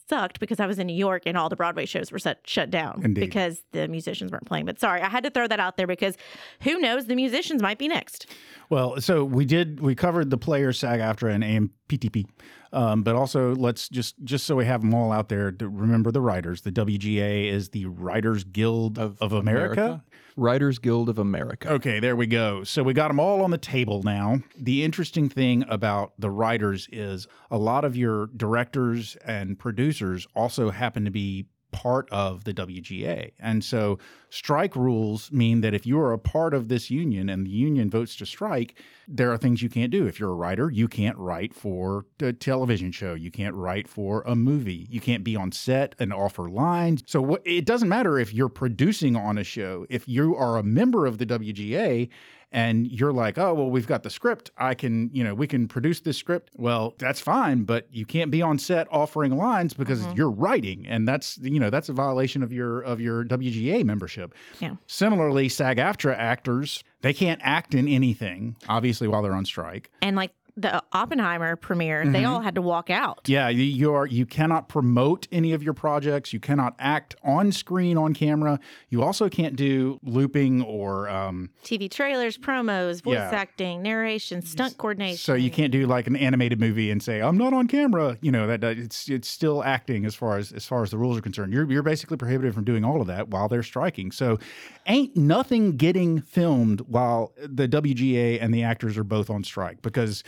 sucked 0.09 0.39
because 0.39 0.59
I 0.59 0.65
was 0.67 0.79
in 0.79 0.87
New 0.87 0.95
York 0.95 1.23
and 1.25 1.37
all 1.37 1.49
the 1.49 1.55
Broadway 1.55 1.85
shows 1.85 2.11
were 2.11 2.19
set, 2.19 2.39
shut 2.45 2.69
down 2.69 3.01
Indeed. 3.03 3.21
because 3.21 3.63
the 3.71 3.87
musicians 3.87 4.31
weren't 4.31 4.45
playing. 4.45 4.65
But 4.65 4.79
sorry, 4.79 5.01
I 5.01 5.09
had 5.09 5.23
to 5.23 5.29
throw 5.29 5.47
that 5.47 5.59
out 5.59 5.77
there 5.77 5.87
because 5.87 6.17
who 6.61 6.79
knows, 6.79 7.05
the 7.07 7.15
musicians 7.15 7.61
might 7.61 7.77
be 7.77 7.87
next. 7.87 8.27
Well, 8.69 8.99
so 9.01 9.23
we 9.23 9.45
did. 9.45 9.79
We 9.79 9.95
covered 9.95 10.29
the 10.29 10.37
players 10.37 10.79
SAG 10.79 10.99
AFTRA 10.99 11.33
and 11.33 11.43
AMPTP, 11.89 12.25
um, 12.73 13.03
but 13.03 13.15
also 13.15 13.55
let's 13.55 13.87
just 13.87 14.15
just 14.23 14.45
so 14.45 14.55
we 14.55 14.65
have 14.65 14.81
them 14.81 14.93
all 14.93 15.11
out 15.11 15.29
there 15.29 15.51
to 15.51 15.69
remember 15.69 16.11
the 16.11 16.21
writers. 16.21 16.61
The 16.61 16.71
WGA 16.71 17.45
is 17.49 17.69
the 17.69 17.85
Writers 17.85 18.43
Guild 18.43 18.97
of, 18.97 19.17
America. 19.31 20.03
Writers 20.35 20.79
Guild 20.79 21.09
of 21.09 21.19
America. 21.19 21.71
Okay, 21.73 21.99
there 21.99 22.15
we 22.15 22.25
go. 22.25 22.63
So 22.63 22.81
we 22.81 22.93
got 22.93 23.09
them 23.09 23.19
all 23.19 23.43
on 23.43 23.51
the 23.51 23.57
table 23.57 24.01
now. 24.01 24.39
The 24.57 24.83
interesting 24.83 25.29
thing 25.29 25.63
about 25.69 26.13
the 26.17 26.31
writers 26.31 26.89
is 26.91 27.27
a 27.51 27.57
lot 27.57 27.85
of 27.85 27.95
your 27.95 28.27
directors 28.35 29.15
and 29.23 29.59
producers 29.59 30.25
also 30.35 30.71
happen 30.71 31.05
to 31.05 31.11
be 31.11 31.45
part 31.73 32.09
of 32.11 32.45
the 32.45 32.53
WGA. 32.53 33.31
And 33.39 33.63
so 33.63 33.99
strike 34.29 34.75
rules 34.75 35.31
mean 35.31 35.61
that 35.61 35.73
if 35.73 35.85
you 35.85 35.99
are 35.99 36.13
a 36.13 36.17
part 36.17 36.53
of 36.53 36.69
this 36.69 36.89
union 36.89 37.29
and 37.29 37.45
the 37.45 37.51
union 37.51 37.89
votes 37.89 38.15
to 38.17 38.25
strike, 38.25 38.79
there 39.07 39.31
are 39.31 39.37
things 39.37 39.61
you 39.61 39.69
can't 39.69 39.91
do. 39.91 40.07
If 40.07 40.19
you're 40.19 40.31
a 40.31 40.35
writer, 40.35 40.69
you 40.71 40.87
can't 40.87 41.17
write 41.17 41.53
for 41.53 42.05
a 42.21 42.31
television 42.31 42.91
show, 42.91 43.13
you 43.13 43.31
can't 43.31 43.55
write 43.55 43.89
for 43.89 44.23
a 44.25 44.35
movie, 44.35 44.87
you 44.89 45.01
can't 45.01 45.23
be 45.23 45.35
on 45.35 45.51
set 45.51 45.95
and 45.99 46.13
offer 46.13 46.49
lines. 46.49 47.03
So 47.05 47.21
what, 47.21 47.41
it 47.45 47.65
doesn't 47.65 47.89
matter 47.89 48.17
if 48.17 48.33
you're 48.33 48.49
producing 48.49 49.15
on 49.15 49.37
a 49.37 49.43
show. 49.43 49.85
If 49.89 50.07
you 50.07 50.35
are 50.35 50.57
a 50.57 50.63
member 50.63 51.05
of 51.05 51.17
the 51.17 51.25
WGA 51.25 52.09
and 52.53 52.87
you're 52.89 53.11
like, 53.11 53.37
oh, 53.37 53.53
well, 53.53 53.69
we've 53.69 53.87
got 53.87 54.03
the 54.03 54.09
script. 54.09 54.51
I 54.57 54.75
can, 54.75 55.09
you 55.11 55.23
know, 55.23 55.33
we 55.33 55.47
can 55.47 55.67
produce 55.67 55.99
this 55.99 56.17
script. 56.17 56.51
Well, 56.55 56.93
that's 56.99 57.19
fine, 57.19 57.63
but 57.63 57.87
you 57.91 58.05
can't 58.05 58.31
be 58.31 58.41
on 58.41 58.59
set 58.59 58.87
offering 58.91 59.35
lines 59.35 59.73
because 59.73 60.01
mm-hmm. 60.01 60.15
you're 60.15 60.31
writing, 60.31 60.85
and 60.87 61.07
that's, 61.07 61.39
you 61.39 61.59
know, 61.59 61.69
that's 61.69 61.89
a 61.89 61.93
violation 61.93 62.43
of 62.43 62.53
your 62.53 62.81
of 62.81 63.01
your 63.01 63.25
WGA 63.25 63.83
membership. 63.83 64.33
Yeah. 64.59 64.75
Similarly, 64.87 65.49
SAG-AFTRA 65.49 66.15
actors 66.15 66.83
they 67.03 67.13
can't 67.13 67.41
act 67.43 67.75
in 67.75 67.87
anything, 67.89 68.55
obviously, 68.69 69.09
while 69.09 69.21
they're 69.21 69.35
on 69.35 69.43
strike. 69.43 69.91
And 70.01 70.15
like 70.15 70.31
the 70.55 70.83
Oppenheimer 70.91 71.55
premiere, 71.55 72.05
they 72.07 72.25
all 72.25 72.39
had 72.41 72.55
to 72.55 72.61
walk 72.61 72.89
out. 72.89 73.21
Yeah, 73.27 73.49
you- 73.49 73.91
are 73.93 74.05
you 74.05 74.25
cannot 74.25 74.69
promote 74.69 75.27
any 75.31 75.51
of 75.53 75.63
your 75.63 75.73
projects. 75.73 76.31
You 76.33 76.39
cannot 76.39 76.75
act 76.77 77.15
on 77.23 77.51
screen 77.51 77.97
on 77.97 78.13
camera. 78.13 78.59
You 78.89 79.01
also 79.01 79.29
can't 79.29 79.55
do 79.55 79.99
looping 80.03 80.61
or 80.61 81.09
um, 81.09 81.49
TV 81.63 81.89
trailers, 81.89 82.37
promos, 82.37 83.01
voice 83.03 83.15
Yeah. 83.15 83.29
acting, 83.31 83.81
narration, 83.81 84.41
stunt 84.43 84.77
coordination. 84.77 85.17
so 85.17 85.33
you 85.33 85.49
can't 85.49 85.71
do 85.71 85.87
like 85.87 86.05
an 86.07 86.15
animated 86.15 86.59
movie 86.59 86.91
and 86.91 87.01
say 87.01 87.21
I'm 87.21 87.37
not 87.37 87.53
on 87.53 87.67
camera. 87.67 88.17
You 88.21 88.31
know 88.31 88.45
that, 88.47 88.63
it's 88.63 89.09
it's 89.09 89.27
still 89.27 89.63
acting 89.63 90.05
as 90.05 90.13
far 90.15 90.37
as 90.37 90.51
as 90.51 90.65
far 90.65 90.83
as 90.83 90.91
the 90.91 90.97
rules 90.97 91.17
are 91.17 91.21
concerned. 91.21 91.51
You're 91.53 91.69
you're 91.71 91.83
basically 91.83 92.17
prohibited 92.17 92.53
from 92.53 92.63
doing 92.63 92.83
all 92.85 93.01
of 93.01 93.07
that 93.07 93.29
while 93.29 93.47
they're 93.47 93.63
striking. 93.63 94.11
So 94.11 94.37
ain't 94.85 95.15
nothing 95.17 95.77
getting 95.77 96.21
filmed 96.21 96.81
while 96.81 97.33
the 97.37 97.67
WGA 97.67 98.37
and 98.41 98.53
the 98.53 98.63
actors 98.63 98.97
are 98.97 99.03
both 99.03 99.29
on 99.29 99.43
strike 99.43 99.81
because 99.81 100.23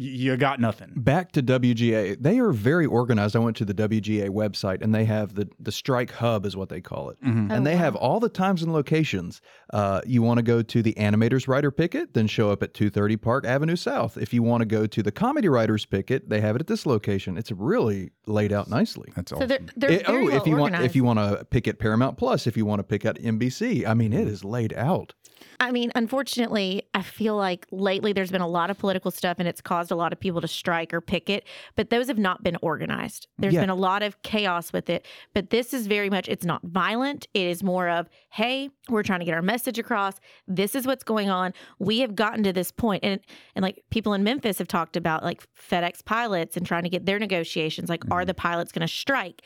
you 0.00 0.36
got 0.36 0.60
nothing. 0.60 0.92
Back 0.94 1.32
to 1.32 1.42
WGA. 1.42 2.22
They 2.22 2.38
are 2.38 2.52
very 2.52 2.86
organized. 2.86 3.34
I 3.34 3.40
went 3.40 3.56
to 3.56 3.64
the 3.64 3.74
WGA 3.74 4.28
website 4.28 4.80
and 4.80 4.94
they 4.94 5.04
have 5.06 5.34
the, 5.34 5.48
the 5.58 5.72
strike 5.72 6.12
hub, 6.12 6.46
is 6.46 6.56
what 6.56 6.68
they 6.68 6.80
call 6.80 7.10
it. 7.10 7.18
And 7.20 7.66
they 7.66 7.74
have 7.74 7.96
all 7.96 8.20
the 8.20 8.28
times 8.28 8.62
and 8.62 8.72
locations. 8.72 9.40
Uh, 9.72 10.00
you 10.06 10.22
want 10.22 10.38
to 10.38 10.44
go 10.44 10.62
to 10.62 10.82
the 10.82 10.94
animators 10.94 11.48
writer 11.48 11.72
picket, 11.72 12.14
then 12.14 12.28
show 12.28 12.52
up 12.52 12.62
at 12.62 12.74
230 12.74 13.16
Park 13.16 13.44
Avenue 13.44 13.74
South. 13.74 14.16
If 14.16 14.32
you 14.32 14.40
want 14.44 14.60
to 14.60 14.66
go 14.66 14.86
to 14.86 15.02
the 15.02 15.10
comedy 15.10 15.48
writers 15.48 15.84
picket, 15.84 16.28
they 16.30 16.40
have 16.40 16.54
it 16.54 16.60
at 16.60 16.68
this 16.68 16.86
location. 16.86 17.36
It's 17.36 17.50
really 17.50 18.10
laid 18.26 18.52
out 18.52 18.68
nicely. 18.68 19.12
That's 19.16 19.32
all. 19.32 19.40
So 19.40 19.46
they're, 19.46 19.58
they're 19.76 19.90
It- 19.90 20.06
very 20.06 20.22
oh, 20.22 20.26
well 20.26 20.36
if 20.36 20.46
you 20.46 20.56
want, 20.56 20.76
if 20.76 20.94
you 20.94 21.02
want 21.02 21.18
to 21.18 21.44
pick 21.44 21.66
at 21.66 21.80
Paramount 21.80 22.16
Plus, 22.18 22.46
if 22.46 22.56
you 22.56 22.64
want 22.64 22.78
to 22.78 22.84
pick 22.84 23.04
at 23.04 23.18
NBC, 23.18 23.84
I 23.84 23.94
mean, 23.94 24.12
it 24.12 24.28
is 24.28 24.44
laid 24.44 24.72
out. 24.74 25.14
I 25.60 25.72
mean, 25.72 25.90
unfortunately, 25.94 26.84
I 26.94 27.02
feel 27.02 27.36
like 27.36 27.66
lately 27.70 28.12
there's 28.12 28.30
been 28.30 28.40
a 28.40 28.48
lot 28.48 28.70
of 28.70 28.78
political 28.78 29.10
stuff 29.10 29.36
and 29.38 29.48
it's 29.48 29.60
caused 29.60 29.87
a 29.90 29.96
lot 29.96 30.12
of 30.12 30.20
people 30.20 30.40
to 30.40 30.48
strike 30.48 30.92
or 30.94 31.00
picket, 31.00 31.44
but 31.76 31.90
those 31.90 32.08
have 32.08 32.18
not 32.18 32.42
been 32.42 32.56
organized. 32.62 33.26
There's 33.38 33.54
Yeah. 33.54 33.60
been 33.60 33.70
a 33.70 33.74
lot 33.74 34.02
of 34.02 34.20
chaos 34.22 34.72
with 34.72 34.90
it, 34.90 35.06
but 35.34 35.50
this 35.50 35.74
is 35.74 35.86
very 35.86 36.10
much, 36.10 36.28
it's 36.28 36.44
not 36.44 36.62
violent. 36.64 37.26
It 37.34 37.46
is 37.46 37.62
more 37.62 37.88
of, 37.88 38.08
hey, 38.30 38.70
we're 38.88 39.02
trying 39.02 39.20
to 39.20 39.24
get 39.24 39.34
our 39.34 39.42
message 39.42 39.78
across. 39.78 40.20
This 40.46 40.74
is 40.74 40.86
what's 40.86 41.04
going 41.04 41.30
on. 41.30 41.52
We 41.78 42.00
have 42.00 42.14
gotten 42.14 42.42
to 42.44 42.52
this 42.52 42.70
point. 42.70 43.04
And, 43.04 43.20
and 43.54 43.62
like 43.62 43.82
people 43.90 44.12
in 44.14 44.22
Memphis 44.22 44.58
have 44.58 44.68
talked 44.68 44.96
about 44.96 45.22
like 45.22 45.42
FedEx 45.56 46.04
pilots 46.04 46.56
and 46.56 46.66
trying 46.66 46.84
to 46.84 46.88
get 46.88 47.06
their 47.06 47.18
negotiations. 47.18 47.88
Like, 47.88 48.04
are 48.10 48.20
mm-hmm. 48.20 48.26
the 48.26 48.34
pilots 48.34 48.72
going 48.72 48.86
to 48.86 48.92
strike? 48.92 49.42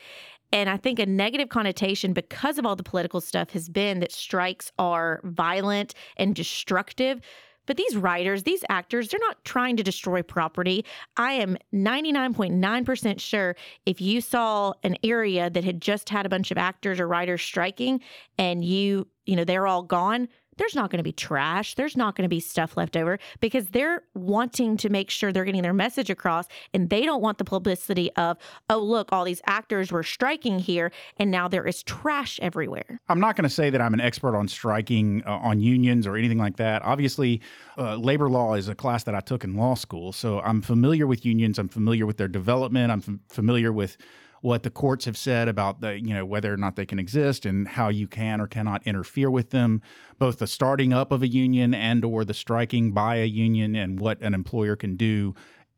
And 0.53 0.69
I 0.69 0.77
think 0.77 0.99
a 0.99 1.07
negative 1.07 1.49
connotation 1.49 2.13
because 2.13 2.59
of 2.59 2.65
all 2.65 2.75
the 2.75 2.83
political 2.83 3.19
stuff 3.21 3.49
has 3.51 3.69
been 3.69 4.01
that 4.01 4.11
strikes 4.11 4.71
are 4.77 5.19
violent 5.23 5.95
and 6.15 6.35
destructive. 6.35 7.21
But 7.65 7.77
these 7.77 7.95
writers, 7.95 8.43
these 8.43 8.63
actors, 8.69 9.09
they're 9.09 9.19
not 9.19 9.43
trying 9.45 9.77
to 9.77 9.83
destroy 9.83 10.21
property. 10.21 10.85
I 11.17 11.33
am 11.33 11.57
99.9% 11.73 13.19
sure 13.19 13.55
if 13.85 14.01
you 14.01 14.21
saw 14.21 14.73
an 14.83 14.97
area 15.03 15.49
that 15.49 15.63
had 15.63 15.81
just 15.81 16.09
had 16.09 16.25
a 16.25 16.29
bunch 16.29 16.51
of 16.51 16.57
actors 16.57 16.99
or 16.99 17.07
writers 17.07 17.41
striking 17.41 18.01
and 18.37 18.63
you, 18.63 19.07
you 19.25 19.35
know, 19.35 19.43
they're 19.43 19.67
all 19.67 19.83
gone, 19.83 20.27
there's 20.57 20.75
not 20.75 20.89
going 20.89 20.97
to 20.97 21.03
be 21.03 21.11
trash. 21.11 21.75
There's 21.75 21.97
not 21.97 22.15
going 22.15 22.23
to 22.23 22.29
be 22.29 22.39
stuff 22.39 22.77
left 22.77 22.95
over 22.95 23.19
because 23.39 23.67
they're 23.67 24.03
wanting 24.13 24.77
to 24.77 24.89
make 24.89 25.09
sure 25.09 25.31
they're 25.31 25.45
getting 25.45 25.61
their 25.61 25.73
message 25.73 26.09
across 26.09 26.47
and 26.73 26.89
they 26.89 27.03
don't 27.05 27.21
want 27.21 27.37
the 27.37 27.43
publicity 27.43 28.11
of, 28.13 28.37
oh, 28.69 28.79
look, 28.79 29.09
all 29.11 29.23
these 29.23 29.41
actors 29.45 29.91
were 29.91 30.03
striking 30.03 30.59
here 30.59 30.91
and 31.17 31.31
now 31.31 31.47
there 31.47 31.65
is 31.65 31.83
trash 31.83 32.39
everywhere. 32.41 32.99
I'm 33.09 33.19
not 33.19 33.35
going 33.35 33.43
to 33.43 33.49
say 33.49 33.69
that 33.69 33.81
I'm 33.81 33.93
an 33.93 34.01
expert 34.01 34.35
on 34.35 34.47
striking, 34.47 35.23
uh, 35.25 35.31
on 35.31 35.59
unions, 35.59 36.07
or 36.07 36.15
anything 36.15 36.37
like 36.37 36.57
that. 36.57 36.81
Obviously, 36.83 37.41
uh, 37.77 37.95
labor 37.95 38.29
law 38.29 38.55
is 38.55 38.67
a 38.67 38.75
class 38.75 39.03
that 39.03 39.15
I 39.15 39.19
took 39.19 39.43
in 39.43 39.55
law 39.55 39.75
school, 39.75 40.11
so 40.11 40.39
I'm 40.41 40.61
familiar 40.61 41.07
with 41.07 41.25
unions. 41.25 41.59
I'm 41.59 41.69
familiar 41.69 42.05
with 42.05 42.17
their 42.17 42.27
development. 42.27 42.91
I'm 42.91 42.99
f- 42.99 43.35
familiar 43.35 43.71
with 43.71 43.97
what 44.43 44.63
the 44.63 44.69
courts 44.69 45.05
have 45.05 45.15
said 45.15 45.47
about 45.47 45.79
the, 45.79 45.97
you 45.97 46.13
know, 46.13 46.25
whether 46.25 46.53
or 46.53 46.57
not 46.57 46.75
they 46.75 46.85
can 46.85 46.99
exist 46.99 47.45
and 47.45 47.65
how 47.65 47.87
you 47.87 48.09
can 48.09 48.41
or 48.41 48.45
cannot 48.45 48.85
interfere 48.85 49.31
with 49.31 49.51
them. 49.51 49.81
Both 50.19 50.39
the 50.39 50.47
starting 50.47 50.91
up 50.91 51.13
of 51.13 51.21
a 51.21 51.27
union 51.29 51.73
and 51.73 52.03
or 52.03 52.25
the 52.25 52.33
striking 52.33 52.91
by 52.91 53.15
a 53.15 53.25
union, 53.25 53.73
and 53.73 54.01
what 54.01 54.21
an 54.21 54.33
employer 54.33 54.75
can 54.75 54.97
do 54.97 55.33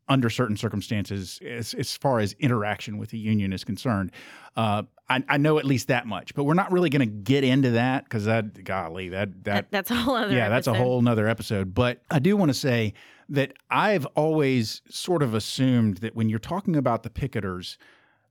under 0.08 0.28
certain 0.28 0.56
circumstances 0.56 1.38
as, 1.46 1.74
as 1.74 1.96
far 1.96 2.18
as 2.18 2.32
interaction 2.40 2.98
with 2.98 3.10
the 3.10 3.18
union 3.18 3.52
is 3.52 3.62
concerned. 3.62 4.10
Uh, 4.56 4.82
I, 5.08 5.22
I 5.28 5.36
know 5.36 5.58
at 5.58 5.64
least 5.64 5.86
that 5.86 6.08
much, 6.08 6.34
but 6.34 6.42
we're 6.42 6.54
not 6.54 6.72
really 6.72 6.90
going 6.90 7.08
to 7.08 7.14
get 7.14 7.44
into 7.44 7.70
that 7.70 8.02
because 8.02 8.24
that, 8.24 8.64
golly, 8.64 9.10
that, 9.10 9.44
that, 9.44 9.54
That, 9.54 9.70
that's 9.70 9.90
a 9.92 9.94
whole 9.94 10.16
other 10.16 10.34
yeah, 10.34 10.48
that's 10.48 10.66
a 10.66 10.74
whole 10.74 11.00
nother 11.02 11.28
episode. 11.28 11.72
But 11.72 12.02
I 12.10 12.18
do 12.18 12.36
want 12.36 12.48
to 12.48 12.54
say 12.54 12.94
that 13.28 13.52
I've 13.70 14.06
always 14.16 14.82
sort 14.88 15.22
of 15.22 15.34
assumed 15.34 15.98
that 15.98 16.16
when 16.16 16.28
you're 16.28 16.40
talking 16.40 16.74
about 16.74 17.04
the 17.04 17.10
picketers, 17.10 17.76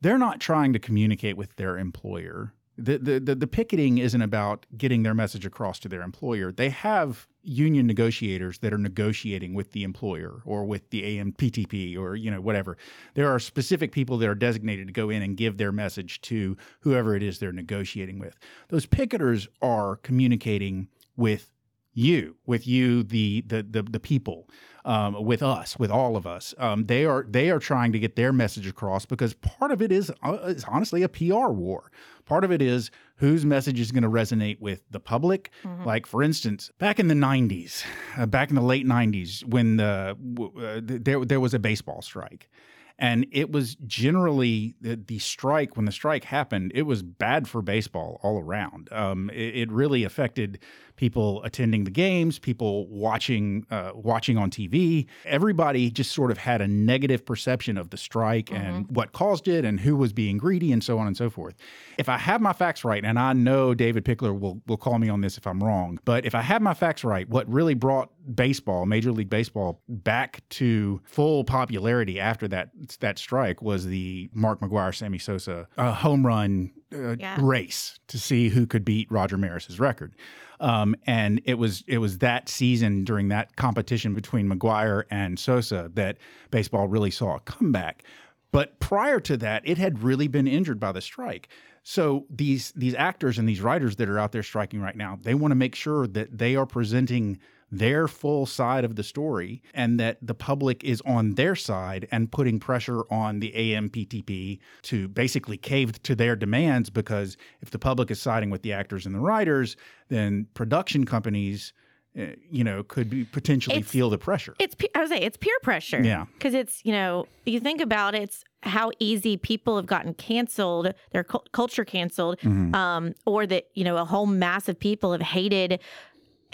they're 0.05 0.19
not 0.19 0.39
trying 0.39 0.71
to 0.71 0.77
communicate 0.77 1.35
with 1.35 1.55
their 1.55 1.79
employer. 1.79 2.53
The, 2.77 2.99
the, 2.99 3.19
the, 3.19 3.33
the 3.33 3.47
picketing 3.47 3.97
isn't 3.97 4.21
about 4.21 4.67
getting 4.77 5.01
their 5.01 5.15
message 5.15 5.47
across 5.47 5.79
to 5.79 5.89
their 5.89 6.03
employer. 6.03 6.51
They 6.51 6.69
have 6.69 7.27
union 7.41 7.87
negotiators 7.87 8.59
that 8.59 8.71
are 8.71 8.77
negotiating 8.77 9.55
with 9.55 9.71
the 9.71 9.83
employer 9.83 10.43
or 10.45 10.65
with 10.65 10.91
the 10.91 11.01
AMPTP 11.17 11.97
or 11.97 12.15
you 12.15 12.29
know 12.29 12.39
whatever. 12.39 12.77
There 13.15 13.31
are 13.31 13.39
specific 13.39 13.91
people 13.91 14.19
that 14.19 14.29
are 14.29 14.35
designated 14.35 14.87
to 14.87 14.93
go 14.93 15.09
in 15.09 15.23
and 15.23 15.37
give 15.37 15.57
their 15.57 15.71
message 15.71 16.21
to 16.21 16.55
whoever 16.81 17.15
it 17.15 17.23
is 17.23 17.39
they're 17.39 17.51
negotiating 17.51 18.19
with. 18.19 18.37
Those 18.69 18.85
picketers 18.85 19.47
are 19.61 19.95
communicating 19.97 20.89
with 21.15 21.51
you, 21.95 22.35
with 22.45 22.67
you, 22.67 23.01
the 23.01 23.41
the 23.47 23.63
the, 23.63 23.81
the 23.81 23.99
people, 23.99 24.49
um, 24.85 25.25
with 25.25 25.43
us, 25.43 25.77
with 25.77 25.91
all 25.91 26.15
of 26.15 26.25
us. 26.25 26.53
Um, 26.57 26.85
they 26.85 27.05
are 27.05 27.25
they 27.27 27.49
are 27.49 27.59
trying 27.59 27.91
to 27.91 27.99
get 27.99 28.15
their 28.15 28.31
message 28.31 28.67
across 28.67 29.05
because 29.05 29.33
part 29.33 29.71
of 29.71 29.81
it 29.81 29.91
is, 29.91 30.11
uh, 30.23 30.33
is 30.43 30.63
honestly 30.65 31.03
a 31.03 31.09
PR 31.09 31.49
war. 31.49 31.91
Part 32.25 32.43
of 32.43 32.51
it 32.51 32.61
is 32.61 32.91
whose 33.17 33.45
message 33.45 33.79
is 33.79 33.91
going 33.91 34.03
to 34.03 34.09
resonate 34.09 34.59
with 34.61 34.83
the 34.91 34.99
public. 34.99 35.51
Like 35.85 36.05
for 36.05 36.23
instance, 36.23 36.71
back 36.77 36.99
in 36.99 37.07
the 37.07 37.15
'90s, 37.15 37.83
uh, 38.17 38.27
back 38.27 38.49
in 38.49 38.55
the 38.55 38.61
late 38.61 38.85
'90s, 38.85 39.43
when 39.43 39.77
the 39.77 40.15
uh, 40.57 40.79
there 40.83 41.25
there 41.25 41.39
was 41.39 41.53
a 41.53 41.59
baseball 41.59 42.01
strike. 42.01 42.49
And 42.97 43.27
it 43.33 43.51
was 43.51 43.75
generally 43.85 44.73
the, 44.79 44.95
the 44.95 45.19
strike, 45.19 45.75
when 45.75 45.85
the 45.85 45.91
strike 45.91 46.23
happened, 46.23 46.71
it 46.73 46.83
was 46.83 47.03
bad 47.03 47.45
for 47.45 47.61
baseball 47.61 48.21
all 48.23 48.39
around. 48.39 48.87
Um, 48.89 49.29
it, 49.31 49.55
it 49.55 49.71
really 49.71 50.05
affected 50.05 50.59
people 50.95 51.43
attending 51.43 51.83
the 51.83 51.91
games, 51.91 52.39
people 52.39 52.87
watching 52.87 53.65
uh, 53.69 53.91
watching 53.93 54.37
on 54.37 54.49
TV. 54.49 55.05
Everybody 55.25 55.89
just 55.89 56.11
sort 56.11 56.31
of 56.31 56.37
had 56.37 56.61
a 56.61 56.67
negative 56.67 57.25
perception 57.25 57.77
of 57.77 57.89
the 57.89 57.97
strike 57.97 58.51
and 58.51 58.89
what 58.89 59.11
caused 59.11 59.47
it 59.47 59.65
and 59.65 59.79
who 59.79 59.95
was 59.95 60.13
being 60.13 60.37
greedy 60.37 60.71
and 60.71 60.83
so 60.83 60.97
on 60.97 61.07
and 61.07 61.17
so 61.17 61.29
forth. 61.29 61.55
If 61.97 62.09
I 62.09 62.17
have 62.17 62.41
my 62.41 62.53
facts 62.53 62.83
right, 62.83 63.03
and 63.03 63.19
I 63.19 63.33
know 63.33 63.73
David 63.73 64.05
Pickler 64.05 64.37
will, 64.37 64.61
will 64.67 64.77
call 64.77 64.99
me 64.99 65.09
on 65.09 65.21
this 65.21 65.37
if 65.37 65.47
I'm 65.47 65.63
wrong, 65.63 65.99
but 66.05 66.25
if 66.25 66.35
I 66.35 66.41
have 66.41 66.61
my 66.61 66.73
facts 66.73 67.03
right, 67.03 67.27
what 67.29 67.47
really 67.51 67.73
brought 67.73 68.09
baseball, 68.33 68.85
Major 68.85 69.11
League 69.11 69.29
Baseball, 69.29 69.81
back 69.87 70.41
to 70.49 71.01
full 71.03 71.43
popularity 71.43 72.19
after 72.19 72.47
that 72.47 72.69
that 72.99 73.19
strike 73.19 73.61
was 73.61 73.85
the 73.85 74.29
Mark 74.33 74.61
McGwire, 74.61 74.95
Sammy 74.95 75.19
Sosa 75.19 75.67
uh, 75.77 75.93
home 75.93 76.25
run 76.25 76.71
uh, 76.95 77.15
Yeah. 77.19 77.37
race 77.41 77.99
to 78.07 78.17
see 78.17 78.49
who 78.49 78.65
could 78.65 78.85
beat 78.85 79.11
Roger 79.11 79.37
Maris's 79.37 79.79
record. 79.79 80.13
Um, 80.59 80.95
and 81.05 81.41
it 81.45 81.55
was 81.55 81.83
it 81.87 81.97
was 81.97 82.19
that 82.19 82.47
season 82.47 83.03
during 83.03 83.27
that 83.27 83.55
competition 83.57 84.13
between 84.13 84.49
McGwire 84.49 85.03
and 85.11 85.37
Sosa 85.37 85.91
that 85.95 86.17
baseball 86.49 86.87
really 86.87 87.11
saw 87.11 87.35
a 87.35 87.39
comeback. 87.41 88.03
But 88.51 88.79
prior 88.79 89.19
to 89.19 89.35
that, 89.37 89.63
it 89.67 89.77
had 89.77 90.01
really 90.01 90.29
been 90.29 90.47
injured 90.47 90.79
by 90.79 90.93
the 90.93 91.01
strike. 91.01 91.49
So 91.83 92.25
these 92.29 92.71
these 92.71 92.95
actors 92.95 93.37
and 93.37 93.47
these 93.49 93.59
writers 93.61 93.97
that 93.97 94.07
are 94.09 94.17
out 94.17 94.31
there 94.31 94.43
striking 94.43 94.79
right 94.81 94.95
now, 94.95 95.19
they 95.21 95.35
want 95.35 95.51
to 95.51 95.55
make 95.55 95.75
sure 95.75 96.07
that 96.07 96.37
they 96.37 96.55
are 96.55 96.65
presenting 96.65 97.37
their 97.77 98.07
full 98.07 98.45
side 98.45 98.83
of 98.85 98.95
the 98.95 99.03
story 99.03 99.61
and 99.73 99.99
that 99.99 100.17
the 100.21 100.33
public 100.33 100.83
is 100.83 101.01
on 101.05 101.35
their 101.35 101.55
side 101.55 102.07
and 102.11 102.31
putting 102.31 102.59
pressure 102.59 103.01
on 103.11 103.39
the 103.39 103.51
AMPTP 103.55 104.59
to 104.83 105.07
basically 105.07 105.57
cave 105.57 106.01
to 106.03 106.15
their 106.15 106.35
demands 106.35 106.89
because 106.89 107.37
if 107.61 107.69
the 107.71 107.79
public 107.79 108.11
is 108.11 108.21
siding 108.21 108.49
with 108.49 108.61
the 108.61 108.73
actors 108.73 109.05
and 109.05 109.13
the 109.15 109.19
writers, 109.19 109.75
then 110.09 110.47
production 110.53 111.05
companies 111.05 111.73
uh, 112.17 112.27
you 112.49 112.63
know 112.63 112.81
could 112.83 113.09
be 113.09 113.25
potentially 113.25 113.75
It's- 113.77 113.91
feel 113.91 114.09
the 114.09 114.17
pressure. 114.17 114.55
It's 114.57 114.73
I 114.95 114.99
would 115.01 115.09
say 115.09 115.17
it's 115.19 115.35
peer 115.35 115.57
pressure. 115.61 116.01
Yeah. 116.01 116.25
because 116.33 116.53
it's 116.53 116.79
you 116.85 116.93
know 116.93 117.25
you 117.45 117.59
think 117.59 117.81
about 117.81 118.15
it, 118.15 118.23
it's 118.23 118.43
how 118.63 118.91
easy 118.99 119.35
people 119.37 119.75
have 119.75 119.85
gotten 119.85 120.13
canceled, 120.13 120.93
their 121.11 121.23
cul- 121.25 121.43
culture 121.51 121.83
canceled, 121.85 122.39
Mm-hmm. 122.39 122.73
um, 122.73 123.13
or 123.25 123.45
that 123.47 123.65
you 123.73 123.83
know 123.83 123.97
a 123.97 124.05
whole 124.05 124.27
mass 124.27 124.69
of 124.69 124.79
people 124.79 125.11
have 125.11 125.21
hated 125.21 125.81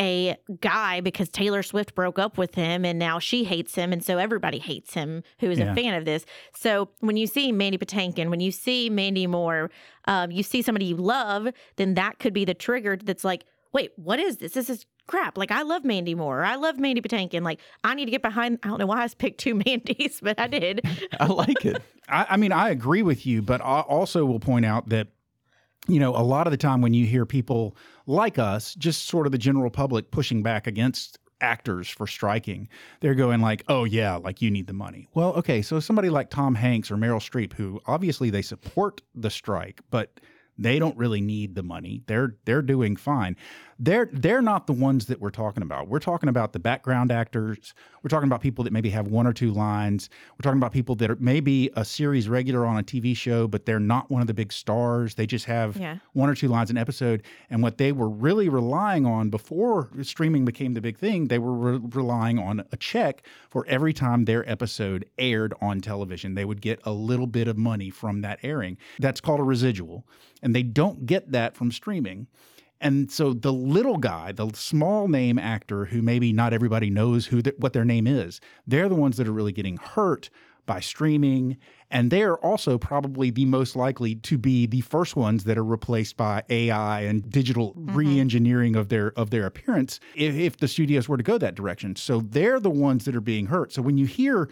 a 0.02 0.36
guy 0.60 1.00
because 1.00 1.30
Taylor 1.30 1.62
Swift 1.62 1.94
broke 1.94 2.18
up 2.18 2.38
with 2.38 2.56
him 2.56 2.84
and 2.84 2.98
now 2.98 3.20
she 3.20 3.44
hates 3.44 3.76
him 3.76 3.94
and 3.94 4.04
so 4.04 4.18
everybody 4.18 4.58
hates 4.58 4.96
him 4.96 5.22
who 5.40 5.52
is 5.52 5.60
Yeah. 5.60 5.72
a 5.72 5.76
fan 5.76 5.94
of 5.94 6.06
this. 6.06 6.26
So 6.56 6.90
when 7.02 7.16
you 7.18 7.28
see 7.28 7.52
Mandy 7.52 7.78
Patinkin, 7.78 8.30
when 8.32 8.40
you 8.40 8.52
see 8.52 8.90
Mandy 8.90 9.28
Moore, 9.28 9.70
um, 10.06 10.32
you 10.32 10.42
see 10.42 10.64
somebody 10.64 10.86
you 10.86 10.96
love, 10.98 11.48
then 11.76 11.94
that 11.94 12.18
could 12.18 12.34
be 12.34 12.44
the 12.46 12.56
trigger 12.56 12.98
that's 12.98 13.24
like, 13.24 13.46
wait, 13.74 13.92
what 13.96 14.20
is 14.20 14.38
this? 14.38 14.54
This 14.54 14.70
is 14.70 14.86
crap, 15.08 15.38
like 15.38 15.52
I 15.52 15.62
love 15.62 15.86
Mandy 15.86 16.16
Moore. 16.16 16.44
I 16.44 16.56
love 16.56 16.80
Mandy 16.80 17.02
Patinkin. 17.02 17.44
Like 17.44 17.60
I 17.84 17.94
need 17.94 18.06
to 18.06 18.12
get 18.12 18.22
behind. 18.24 18.58
I 18.64 18.70
don't 18.70 18.80
know 18.80 18.88
why 18.88 19.04
I 19.04 19.08
picked 19.10 19.40
two 19.40 19.54
Mandys, 19.64 20.20
but 20.22 20.40
I 20.40 20.48
did. 20.48 20.82
I 21.20 21.28
like 21.28 21.64
it. 21.64 21.82
I, 22.10 22.26
I 22.32 22.38
mean, 22.38 22.52
I 22.52 22.70
agree 22.70 23.04
with 23.04 23.26
you, 23.28 23.42
but 23.44 23.62
I 23.62 23.82
also 23.82 24.26
will 24.26 24.40
point 24.40 24.66
out 24.66 24.90
that 24.90 25.10
you 25.88 26.00
know, 26.00 26.16
a 26.16 26.22
lot 26.22 26.46
of 26.46 26.52
the 26.52 26.58
time 26.58 26.80
when 26.82 26.94
you 26.94 27.08
hear 27.08 27.26
people 27.26 27.76
like 28.12 28.38
us, 28.38 28.76
just 28.76 29.08
sort 29.08 29.26
of 29.26 29.32
the 29.32 29.38
general 29.38 29.70
public 29.70 30.12
pushing 30.12 30.44
back 30.44 30.68
against 30.68 31.18
actors 31.40 31.90
for 31.90 32.06
striking, 32.06 32.68
they're 33.00 33.16
going 33.16 33.42
like, 33.42 33.64
"Oh 33.68 33.84
yeah, 33.84 34.16
like 34.16 34.42
you 34.42 34.52
need 34.52 34.68
the 34.68 34.74
money." 34.74 35.08
Well, 35.14 35.34
okay, 35.34 35.62
so 35.62 35.80
somebody 35.80 36.10
like 36.10 36.30
Tom 36.30 36.56
Hanks 36.56 36.92
or 36.92 36.98
Meryl 36.98 37.20
Streep 37.20 37.54
who 37.54 37.82
obviously 37.88 38.30
they 38.30 38.42
support 38.42 39.02
the 39.16 39.30
strike, 39.30 39.82
but 39.90 40.20
they 40.62 40.80
don't 40.80 40.98
really 40.98 41.22
need 41.22 41.56
the 41.56 41.64
money. 41.64 42.04
They're 42.08 42.36
they're 42.46 42.62
doing 42.62 42.96
fine. 42.96 43.36
They're 43.80 44.10
they're 44.14 44.44
not 44.44 44.68
the 44.68 44.74
ones 44.74 45.08
that 45.08 45.20
we're 45.20 45.32
talking 45.32 45.64
about. 45.64 45.88
We're 45.88 46.00
talking 46.00 46.30
about 46.30 46.54
the 46.54 46.60
background 46.60 47.12
actors. 47.12 47.74
We're 48.04 48.10
talking 48.10 48.28
about 48.28 48.42
people 48.42 48.64
that 48.66 48.74
maybe 48.74 48.90
have 48.92 49.08
one 49.08 49.26
or 49.26 49.34
two 49.34 49.52
lines. 49.52 50.10
We're 50.34 50.44
talking 50.44 50.60
about 50.60 50.72
people 50.72 50.96
that 50.96 51.10
are 51.10 51.18
maybe 51.20 51.72
a 51.76 51.84
series 51.84 52.30
regular 52.30 52.66
on 52.66 52.78
a 52.78 52.84
TV 52.84 53.16
show, 53.18 53.48
but 53.48 53.66
they're 53.66 53.80
not 53.80 54.12
one 54.12 54.22
of 54.22 54.28
the 54.28 54.34
big 54.36 54.54
stars. 54.54 55.16
They 55.16 55.26
just 55.26 55.46
have 55.46 55.78
Yeah. 55.78 55.98
one 56.14 56.30
or 56.30 56.36
two 56.36 56.48
lines 56.48 56.70
an 56.70 56.78
episode. 56.78 57.24
And 57.50 57.64
what 57.64 57.78
they 57.80 57.92
were 57.92 58.10
really 58.10 58.50
relying 58.50 59.06
on 59.08 59.30
before 59.32 59.90
streaming 60.04 60.46
became 60.46 60.74
the 60.76 60.82
big 60.82 60.98
thing, 61.00 61.28
they 61.28 61.40
were 61.40 61.54
re- 61.54 61.82
relying 61.94 62.38
on 62.38 62.64
a 62.72 62.78
check 62.78 63.24
for 63.50 63.66
every 63.68 63.94
time 63.94 64.26
their 64.26 64.48
episode 64.50 65.06
aired 65.18 65.54
on 65.62 65.82
television. 65.82 66.36
They 66.36 66.46
would 66.46 66.62
get 66.62 66.80
a 66.84 66.92
little 66.94 67.28
bit 67.28 67.48
of 67.48 67.58
money 67.58 67.90
from 67.90 68.22
that 68.22 68.40
airing. 68.44 68.78
That's 69.00 69.22
called 69.22 69.40
a 69.40 69.44
residual. 69.44 70.06
And 70.42 70.56
they 70.56 70.64
don't 70.64 71.06
get 71.06 71.32
that 71.32 71.56
from 71.56 71.72
streaming. 71.72 72.28
And 72.82 73.12
so 73.12 73.34
the 73.34 73.54
little 73.54 73.98
guy, 73.98 74.32
the 74.32 74.50
small 74.54 75.08
name 75.08 75.38
actor 75.38 75.86
who 75.86 76.02
maybe 76.02 76.34
not 76.34 76.52
everybody 76.52 76.90
knows 76.90 77.28
who 77.28 77.44
th- 77.44 77.56
what 77.60 77.74
their 77.74 77.86
name 77.86 78.08
is, 78.08 78.42
they're 78.66 78.90
the 78.90 78.96
ones 78.96 79.18
that 79.18 79.28
are 79.28 79.32
really 79.32 79.52
getting 79.52 79.78
hurt 79.78 80.32
by 80.66 80.80
streaming. 80.80 81.58
And 81.92 82.10
they're 82.10 82.38
also 82.38 82.78
probably 82.78 83.30
the 83.30 83.46
most 83.46 83.76
likely 83.76 84.16
to 84.16 84.38
be 84.38 84.66
the 84.66 84.82
first 84.82 85.16
ones 85.16 85.44
that 85.44 85.58
are 85.58 85.64
replaced 85.64 86.18
by 86.18 86.44
AI 86.50 87.02
and 87.02 87.30
digital 87.30 87.74
mm-hmm. 87.74 87.96
re-engineering 87.96 88.76
of 88.76 88.90
their 88.90 89.12
of 89.20 89.30
their 89.30 89.46
appearance 89.46 90.00
if, 90.16 90.36
if 90.36 90.58
the 90.58 90.68
studios 90.68 91.08
were 91.08 91.18
to 91.18 91.24
go 91.24 91.38
that 91.38 91.56
direction. 91.56 91.96
So 91.96 92.22
they're 92.22 92.60
the 92.60 92.70
ones 92.70 93.06
that 93.06 93.16
are 93.16 93.22
being 93.22 93.48
hurt. 93.48 93.74
So 93.74 93.82
when 93.82 93.98
you 93.98 94.08
hear 94.08 94.50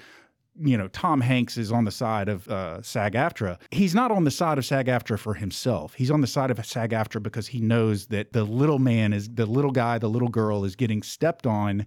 you 0.62 0.78
know, 0.78 0.88
Tom 0.90 1.22
Hanks 1.22 1.58
is 1.58 1.72
on 1.72 1.86
the 1.86 1.92
side 1.92 2.30
of 2.30 2.48
uh, 2.48 2.82
SAG 2.82 3.14
AFTRA. 3.14 3.58
He's 3.72 3.96
not 3.96 4.12
on 4.12 4.24
the 4.24 4.32
side 4.32 4.58
of 4.58 4.66
SAG 4.66 4.88
AFTRA 4.88 5.18
for 5.20 5.34
himself. 5.34 5.94
He's 5.94 6.12
on 6.12 6.22
the 6.22 6.28
side 6.28 6.52
of 6.52 6.64
SAG 6.66 6.92
AFTRA 6.92 7.24
because 7.24 7.48
he 7.48 7.60
knows 7.62 8.08
that 8.08 8.34
the 8.34 8.44
little 8.44 8.80
man 8.80 9.14
is 9.14 9.30
the 9.30 9.46
little 9.46 9.72
guy, 9.72 9.98
the 9.98 10.10
little 10.10 10.30
girl 10.30 10.66
is 10.66 10.76
getting 10.76 11.04
stepped 11.04 11.48
on 11.48 11.86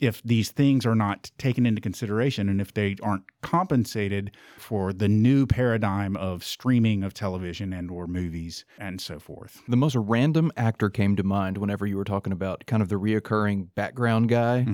if 0.00 0.22
these 0.22 0.50
things 0.50 0.84
are 0.84 0.94
not 0.94 1.30
taken 1.38 1.66
into 1.66 1.80
consideration 1.80 2.48
and 2.48 2.60
if 2.60 2.74
they 2.74 2.96
aren't 3.02 3.24
compensated 3.42 4.32
for 4.58 4.92
the 4.92 5.08
new 5.08 5.46
paradigm 5.46 6.16
of 6.16 6.44
streaming 6.44 7.04
of 7.04 7.14
television 7.14 7.72
and 7.72 7.90
or 7.90 8.06
movies 8.06 8.64
and 8.78 9.00
so 9.00 9.18
forth. 9.18 9.62
The 9.68 9.76
most 9.76 9.94
random 9.94 10.50
actor 10.56 10.90
came 10.90 11.16
to 11.16 11.22
mind 11.22 11.58
whenever 11.58 11.86
you 11.86 11.96
were 11.96 12.04
talking 12.04 12.32
about 12.32 12.66
kind 12.66 12.82
of 12.82 12.88
the 12.88 12.96
reoccurring 12.96 13.68
background 13.74 14.28
guy, 14.28 14.66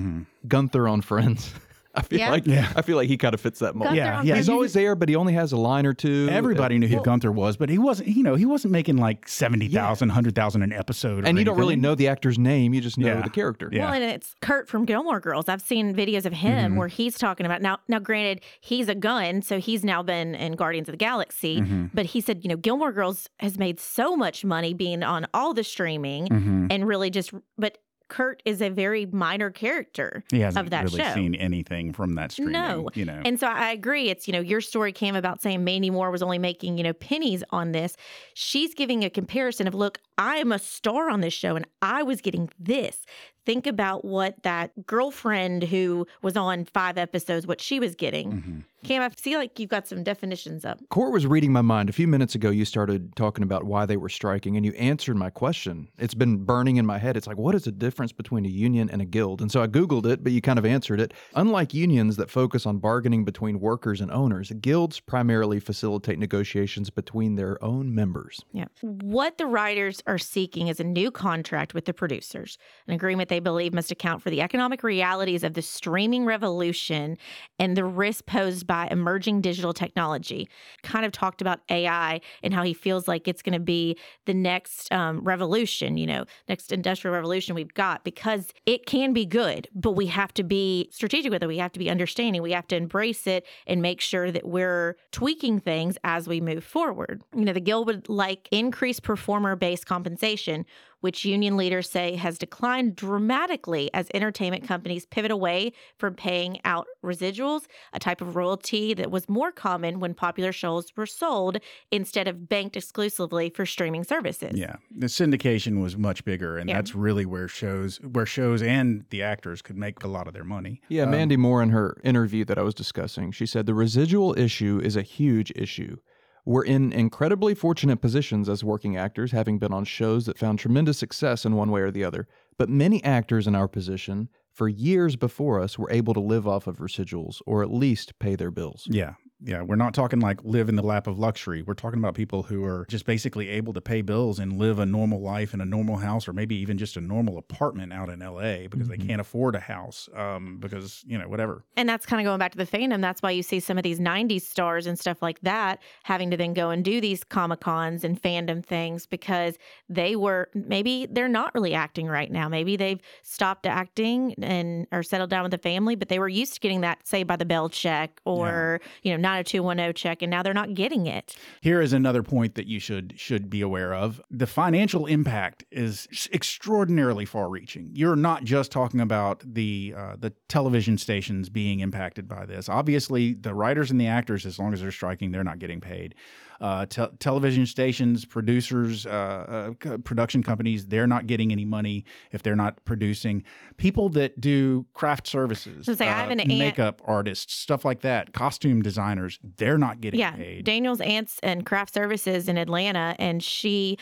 Gunther 0.47 0.87
on 0.87 1.01
Friends. 1.01 1.53
I 1.95 2.01
feel 2.03 2.19
Yeah. 2.19 2.29
like 2.31 2.47
Yeah. 2.47 2.71
I 2.75 2.81
feel 2.81 2.95
like 2.95 3.07
he 3.09 3.17
kind 3.17 3.33
of 3.33 3.41
fits 3.41 3.59
that 3.59 3.75
mold. 3.75 3.87
Gunther 3.89 3.97
Yeah, 3.97 4.13
yeah. 4.15 4.21
He's 4.21 4.31
Friends. 4.45 4.49
always 4.49 4.73
there, 4.73 4.95
but 4.95 5.09
he 5.09 5.15
only 5.15 5.33
has 5.33 5.51
a 5.51 5.57
line 5.57 5.85
or 5.85 5.93
two. 5.93 6.27
Everybody 6.31 6.77
knew 6.79 6.87
who 6.87 7.01
Gunther 7.03 7.31
was, 7.31 7.57
but 7.57 7.69
he 7.69 7.77
wasn't, 7.77 8.09
you 8.09 8.23
know, 8.23 8.35
he 8.35 8.45
wasn't 8.45 8.71
making 8.71 8.97
like 8.97 9.27
70,000, 9.27 10.07
100,000 10.09 10.61
an 10.63 10.71
episode. 10.73 11.23
or 11.23 11.27
and 11.27 11.37
you 11.37 11.43
don't 11.45 11.57
really 11.57 11.75
know 11.75 11.93
the 11.95 12.07
actor's 12.07 12.39
name; 12.39 12.73
you 12.73 12.81
just 12.81 12.97
know 12.97 13.07
Yeah. 13.07 13.21
the 13.21 13.29
character. 13.29 13.69
Yeah. 13.71 13.85
Well, 13.85 13.93
and 13.95 14.03
it's 14.03 14.33
Kurt 14.41 14.69
from 14.69 14.85
Gilmore 14.85 15.19
Girls. 15.19 15.49
I've 15.49 15.61
seen 15.61 15.93
videos 15.93 16.25
of 16.25 16.33
him 16.33 16.75
where 16.75 16.87
he's 16.87 17.17
talking 17.17 17.45
about 17.45 17.61
now. 17.61 17.79
Now, 17.87 17.99
granted, 17.99 18.41
he's 18.61 18.87
a 18.89 18.95
Gunn, 18.95 19.41
so 19.41 19.59
he's 19.59 19.83
now 19.83 20.01
been 20.03 20.35
in 20.35 20.53
Guardians 20.53 20.87
of 20.87 20.93
the 20.93 20.97
Galaxy. 20.97 21.61
But 21.93 22.05
he 22.07 22.21
said, 22.21 22.43
you 22.43 22.49
know, 22.49 22.57
Gilmore 22.57 22.91
Girls 22.91 23.27
has 23.39 23.57
made 23.57 23.79
so 23.79 24.15
much 24.15 24.45
money 24.45 24.73
being 24.73 25.03
on 25.03 25.25
all 25.33 25.53
the 25.53 25.63
streaming, 25.63 26.27
Mm-hmm. 26.27 26.67
and 26.69 26.87
really 26.87 27.09
just. 27.09 27.31
But 27.57 27.77
Kurt 28.11 28.43
is 28.43 28.61
a 28.61 28.67
very 28.67 29.05
minor 29.05 29.49
character 29.49 30.21
He 30.31 30.41
hasn't 30.41 30.65
of 30.65 30.69
that 30.71 30.83
really 30.83 30.99
show. 31.01 31.13
seen 31.13 31.33
anything 31.33 31.93
from 31.93 32.15
that 32.15 32.33
streaming. 32.33 32.51
No. 32.51 32.89
you 32.93 33.05
know. 33.05 33.21
And 33.23 33.39
so 33.39 33.47
I 33.47 33.71
agree. 33.71 34.09
It's, 34.09 34.27
you 34.27 34.33
know, 34.33 34.41
your 34.41 34.59
story 34.59 34.91
came 34.91 35.15
about 35.15 35.41
saying 35.41 35.63
Mandy 35.63 35.89
Moore 35.89 36.11
was 36.11 36.21
only 36.21 36.37
making, 36.37 36.77
you 36.77 36.83
know, 36.83 36.91
pennies 36.91 37.41
on 37.51 37.71
this. 37.71 37.95
She's 38.33 38.73
giving 38.73 39.05
a 39.05 39.09
comparison 39.09 39.65
of, 39.65 39.73
look, 39.73 39.99
I 40.17 40.35
am 40.35 40.51
a 40.51 40.59
star 40.59 41.09
on 41.09 41.21
this 41.21 41.33
show 41.33 41.55
and 41.55 41.65
I 41.81 42.03
was 42.03 42.19
getting 42.19 42.49
this. 42.59 43.05
Think 43.45 43.65
about 43.65 44.05
what 44.05 44.43
that 44.43 44.85
girlfriend 44.85 45.63
who 45.63 46.05
was 46.21 46.37
on 46.37 46.65
five 46.65 46.97
episodes, 46.97 47.47
what 47.47 47.59
she 47.59 47.79
was 47.79 47.95
getting. 47.95 48.31
Mm-hmm. 48.31 48.59
Cam, 48.83 49.03
I 49.03 49.09
feel 49.09 49.37
like 49.37 49.59
you've 49.59 49.69
got 49.69 49.87
some 49.87 50.03
definitions 50.03 50.65
up. 50.65 50.79
Court 50.89 51.13
was 51.13 51.27
reading 51.27 51.53
my 51.53 51.61
mind. 51.61 51.87
A 51.87 51.93
few 51.93 52.07
minutes 52.07 52.33
ago, 52.33 52.49
you 52.49 52.65
started 52.65 53.15
talking 53.15 53.43
about 53.43 53.63
why 53.63 53.85
they 53.85 53.95
were 53.95 54.09
striking, 54.09 54.57
and 54.57 54.65
you 54.65 54.71
answered 54.73 55.15
my 55.15 55.29
question. 55.29 55.87
It's 55.99 56.15
been 56.15 56.37
burning 56.45 56.77
in 56.77 56.85
my 56.87 56.97
head. 56.97 57.15
It's 57.15 57.27
like, 57.27 57.37
what 57.37 57.53
is 57.53 57.65
the 57.65 57.71
difference 57.71 58.11
between 58.11 58.43
a 58.43 58.49
union 58.49 58.89
and 58.89 58.99
a 58.99 59.05
guild? 59.05 59.39
And 59.39 59.51
so 59.51 59.61
I 59.61 59.67
Googled 59.67 60.07
it, 60.07 60.23
but 60.23 60.31
you 60.31 60.41
kind 60.41 60.57
of 60.57 60.65
answered 60.65 60.99
it. 60.99 61.13
Unlike 61.35 61.75
unions 61.75 62.15
that 62.17 62.31
focus 62.31 62.65
on 62.65 62.79
bargaining 62.79 63.23
between 63.23 63.59
workers 63.59 64.01
and 64.01 64.11
owners, 64.11 64.51
guilds 64.61 64.99
primarily 64.99 65.59
facilitate 65.59 66.17
negotiations 66.17 66.89
between 66.89 67.35
their 67.35 67.63
own 67.63 67.93
members. 67.93 68.41
Yeah. 68.51 68.65
What 68.81 69.37
the 69.37 69.45
writers 69.45 70.01
are 70.07 70.17
seeking 70.17 70.69
is 70.69 70.79
a 70.79 70.83
new 70.83 71.11
contract 71.11 71.75
with 71.75 71.85
the 71.85 71.93
producers, 71.93 72.57
an 72.87 72.95
agreement 72.95 73.29
they 73.31 73.39
believe 73.39 73.73
must 73.73 73.91
account 73.91 74.21
for 74.21 74.29
the 74.29 74.41
economic 74.41 74.83
realities 74.83 75.43
of 75.43 75.53
the 75.53 75.61
streaming 75.61 76.25
revolution 76.25 77.17
and 77.57 77.77
the 77.77 77.85
risk 77.85 78.25
posed 78.25 78.67
by 78.67 78.89
emerging 78.91 79.39
digital 79.39 79.73
technology. 79.73 80.49
Kind 80.83 81.05
of 81.05 81.13
talked 81.13 81.39
about 81.39 81.61
AI 81.69 82.19
and 82.43 82.53
how 82.53 82.61
he 82.63 82.73
feels 82.73 83.07
like 83.07 83.29
it's 83.29 83.41
going 83.41 83.53
to 83.53 83.59
be 83.59 83.97
the 84.25 84.33
next 84.33 84.91
um, 84.91 85.21
revolution, 85.21 85.95
you 85.95 86.05
know, 86.05 86.25
next 86.49 86.73
industrial 86.73 87.15
revolution 87.15 87.55
we've 87.55 87.73
got 87.73 88.03
because 88.03 88.51
it 88.65 88.85
can 88.85 89.13
be 89.13 89.25
good, 89.25 89.69
but 89.73 89.93
we 89.93 90.07
have 90.07 90.33
to 90.33 90.43
be 90.43 90.89
strategic 90.91 91.31
with 91.31 91.41
it. 91.41 91.47
We 91.47 91.57
have 91.59 91.71
to 91.71 91.79
be 91.79 91.89
understanding. 91.89 92.41
We 92.41 92.51
have 92.51 92.67
to 92.67 92.75
embrace 92.75 93.27
it 93.27 93.45
and 93.65 93.81
make 93.81 94.01
sure 94.01 94.29
that 94.29 94.45
we're 94.45 94.97
tweaking 95.13 95.61
things 95.61 95.97
as 96.03 96.27
we 96.27 96.41
move 96.41 96.65
forward. 96.65 97.21
You 97.33 97.45
know, 97.45 97.53
the 97.53 97.61
Guild 97.61 97.87
would 97.87 98.09
like 98.09 98.49
increased 98.51 99.03
performer 99.03 99.55
based 99.55 99.85
compensation, 99.85 100.65
which 101.01 101.25
union 101.25 101.57
leaders 101.57 101.89
say 101.89 102.15
has 102.15 102.37
declined 102.37 102.95
dramatically 102.95 103.89
as 103.93 104.07
entertainment 104.13 104.67
companies 104.67 105.05
pivot 105.05 105.31
away 105.31 105.73
from 105.97 106.13
paying 106.15 106.59
out 106.65 106.87
residuals, 107.03 107.65
a 107.93 107.99
type 107.99 108.21
of 108.21 108.35
royalty 108.35 108.93
that 108.93 109.11
was 109.11 109.27
more 109.27 109.51
common 109.51 109.99
when 109.99 110.13
popular 110.13 110.51
shows 110.51 110.95
were 110.95 111.05
sold 111.05 111.57
instead 111.91 112.27
of 112.27 112.47
banked 112.47 112.75
exclusively 112.77 113.49
for 113.49 113.65
streaming 113.65 114.03
services. 114.03 114.53
yeah, 114.55 114.75
the 114.95 115.07
syndication 115.07 115.81
was 115.81 115.97
much 115.97 116.23
bigger, 116.23 116.57
and 116.57 116.69
Yeah. 116.69 116.75
that's 116.77 116.95
really 116.95 117.25
where 117.25 117.47
shows, 117.47 117.97
where 118.01 118.25
shows 118.25 118.61
and 118.61 119.03
the 119.09 119.21
actors 119.23 119.61
could 119.61 119.77
make 119.77 120.03
a 120.03 120.07
lot 120.07 120.27
of 120.27 120.33
their 120.33 120.43
money. 120.43 120.81
Yeah, 120.89 121.03
um, 121.03 121.11
Mandy 121.11 121.37
Moore 121.37 121.61
in 121.61 121.69
her 121.69 121.99
interview 122.03 122.45
that 122.45 122.57
I 122.57 122.61
was 122.61 122.73
discussing, 122.73 123.31
she 123.31 123.45
said 123.45 123.65
the 123.65 123.73
residual 123.73 124.37
issue 124.37 124.79
is 124.83 124.95
a 124.95 125.01
huge 125.01 125.51
issue. 125.55 125.97
We're 126.45 126.63
in 126.63 126.91
incredibly 126.91 127.53
fortunate 127.53 127.97
positions 127.97 128.49
as 128.49 128.63
working 128.63 128.97
actors, 128.97 129.31
having 129.31 129.59
been 129.59 129.73
on 129.73 129.85
shows 129.85 130.25
that 130.25 130.37
found 130.37 130.59
tremendous 130.59 130.97
success 130.97 131.45
in 131.45 131.55
one 131.55 131.71
way 131.71 131.81
or 131.81 131.91
the 131.91 132.03
other. 132.03 132.27
But 132.57 132.69
many 132.69 133.03
actors 133.03 133.47
in 133.47 133.55
our 133.55 133.67
position, 133.67 134.29
for 134.51 134.67
years 134.67 135.15
before 135.15 135.59
us, 135.59 135.77
were 135.77 135.91
able 135.91 136.13
to 136.13 136.19
live 136.19 136.47
off 136.47 136.67
of 136.67 136.77
residuals 136.77 137.41
or 137.45 137.61
at 137.61 137.71
least 137.71 138.17
pay 138.19 138.35
their 138.35 138.51
bills. 138.51 138.87
Yeah. 138.89 139.13
Yeah. 139.43 139.61
We're 139.61 139.75
not 139.75 139.93
talking 139.93 140.19
like 140.19 140.43
live 140.43 140.69
in 140.69 140.75
the 140.75 140.83
lap 140.83 141.07
of 141.07 141.17
luxury. 141.19 141.61
We're 141.61 141.73
talking 141.73 141.99
about 141.99 142.15
people 142.15 142.43
who 142.43 142.63
are 142.63 142.85
just 142.89 143.05
basically 143.05 143.49
able 143.49 143.73
to 143.73 143.81
pay 143.81 144.01
bills 144.01 144.39
and 144.39 144.57
live 144.57 144.79
a 144.79 144.85
normal 144.85 145.21
life 145.21 145.53
in 145.53 145.61
a 145.61 145.65
normal 145.65 145.97
house 145.97 146.27
or 146.27 146.33
maybe 146.33 146.55
even 146.55 146.77
just 146.77 146.97
a 146.97 147.01
normal 147.01 147.37
apartment 147.37 147.93
out 147.93 148.09
in 148.09 148.19
LA 148.19 148.67
because 148.67 148.87
they 148.87 148.97
can't 148.97 149.21
afford 149.21 149.55
a 149.55 149.59
house 149.59 150.09
um, 150.15 150.57
because, 150.59 151.03
you 151.07 151.17
know, 151.17 151.27
whatever. 151.27 151.63
And 151.75 151.87
that's 151.87 152.05
kind 152.05 152.21
of 152.21 152.25
going 152.25 152.39
back 152.39 152.51
to 152.51 152.57
the 152.57 152.65
fandom. 152.65 153.01
That's 153.01 153.21
why 153.21 153.31
you 153.31 153.43
see 153.43 153.59
some 153.59 153.77
of 153.77 153.83
these 153.83 153.99
90s 153.99 154.41
stars 154.41 154.85
and 154.87 154.97
stuff 154.97 155.21
like 155.21 155.39
that 155.41 155.81
having 156.03 156.31
to 156.31 156.37
then 156.37 156.53
go 156.53 156.69
and 156.69 156.83
do 156.83 157.01
these 157.01 157.23
Comic 157.23 157.61
Cons 157.61 158.03
and 158.03 158.21
fandom 158.21 158.63
things 158.63 159.05
because 159.05 159.57
they 159.89 160.15
were 160.15 160.49
maybe 160.53 161.07
they're 161.09 161.27
not 161.27 161.53
really 161.53 161.73
acting 161.73 162.07
right 162.07 162.31
now. 162.31 162.47
Maybe 162.47 162.75
they've 162.75 163.01
stopped 163.23 163.65
acting 163.65 164.35
and 164.41 164.87
are 164.91 165.03
settled 165.03 165.29
down 165.29 165.43
with 165.43 165.51
the 165.51 165.57
family, 165.57 165.95
but 165.95 166.09
they 166.09 166.19
were 166.19 166.29
used 166.29 166.53
to 166.55 166.59
getting 166.59 166.81
that, 166.81 167.07
say, 167.07 167.23
by 167.23 167.35
the 167.35 167.45
bell 167.45 167.69
check 167.69 168.21
or, 168.25 168.81
you 169.03 169.11
know, 169.11 169.17
90210 169.31 169.93
check 169.93 170.21
and 170.21 170.29
now 170.29 170.43
they're 170.43 170.53
not 170.53 170.73
getting 170.73 171.07
it. 171.07 171.35
Here 171.61 171.81
is 171.81 171.93
another 171.93 172.23
point 172.23 172.55
that 172.55 172.67
you 172.67 172.79
should 172.79 173.13
should 173.17 173.49
be 173.49 173.61
aware 173.61 173.93
of. 173.93 174.21
The 174.29 174.47
financial 174.47 175.05
impact 175.05 175.63
is 175.71 176.07
extraordinarily 176.33 177.25
far-reaching. 177.25 177.91
You're 177.93 178.15
not 178.15 178.43
just 178.43 178.71
talking 178.71 178.99
about 179.01 179.43
the 179.45 179.93
uh, 179.97 180.15
the 180.19 180.33
television 180.47 180.97
stations 180.97 181.49
being 181.49 181.79
impacted 181.79 182.27
by 182.27 182.45
this. 182.45 182.69
Obviously, 182.69 183.33
the 183.33 183.53
writers 183.53 183.91
and 183.91 183.99
the 183.99 184.07
actors, 184.07 184.45
as 184.45 184.59
long 184.59 184.73
as 184.73 184.81
they're 184.81 184.91
striking, 184.91 185.31
they're 185.31 185.43
not 185.43 185.59
getting 185.59 185.81
paid. 185.81 186.15
Uh, 186.61 186.85
te- 186.85 187.07
television 187.17 187.65
stations, 187.65 188.23
producers, 188.23 189.07
uh, 189.07 189.73
uh, 189.83 189.97
production 190.03 190.43
companies, 190.43 190.85
they're 190.85 191.07
not 191.07 191.25
getting 191.25 191.51
any 191.51 191.65
money 191.65 192.05
if 192.31 192.43
they're 192.43 192.55
not 192.55 192.85
producing. 192.85 193.43
People 193.77 194.09
that 194.09 194.39
do 194.39 194.85
craft 194.93 195.25
services, 195.25 195.87
So 195.87 195.95
say, 195.95 196.07
I 196.07 196.11
have 196.11 196.29
uh, 196.29 196.33
an 196.33 196.39
aunt- 196.39 196.49
makeup 196.49 197.01
artists, 197.05 197.55
stuff 197.55 197.83
like 197.83 198.01
that, 198.01 198.33
costume 198.33 198.83
designers, 198.83 199.39
they're 199.57 199.79
not 199.79 200.01
getting 200.01 200.19
yeah, 200.19 200.33
paid. 200.33 200.63
Daniel's 200.63 201.01
aunts 201.01 201.39
and 201.41 201.65
craft 201.65 201.95
services 201.95 202.47
in 202.47 202.57
Atlanta, 202.59 203.15
and 203.17 203.43
she 203.43 203.97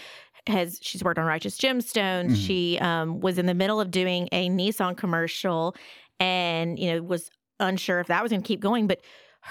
has 0.48 0.80
she's 0.82 1.02
worked 1.02 1.18
on 1.18 1.26
Righteous 1.26 1.58
Gemstones. 1.58 2.32
Mhm. 2.32 2.46
She 2.46 2.78
um, 2.80 3.22
was 3.22 3.38
in 3.38 3.46
the 3.46 3.54
middle 3.54 3.80
of 3.80 3.90
doing 3.90 4.28
a 4.34 4.50
Nissan 4.50 4.98
commercial, 4.98 5.78
and 6.20 6.78
you 6.78 6.92
know 6.94 7.02
was 7.04 7.30
unsure 7.62 8.02
if 8.02 8.08
that 8.08 8.22
was 8.22 8.32
going 8.32 8.42
to 8.42 8.48
keep 8.48 8.60
going, 8.60 8.86
but. 8.86 9.00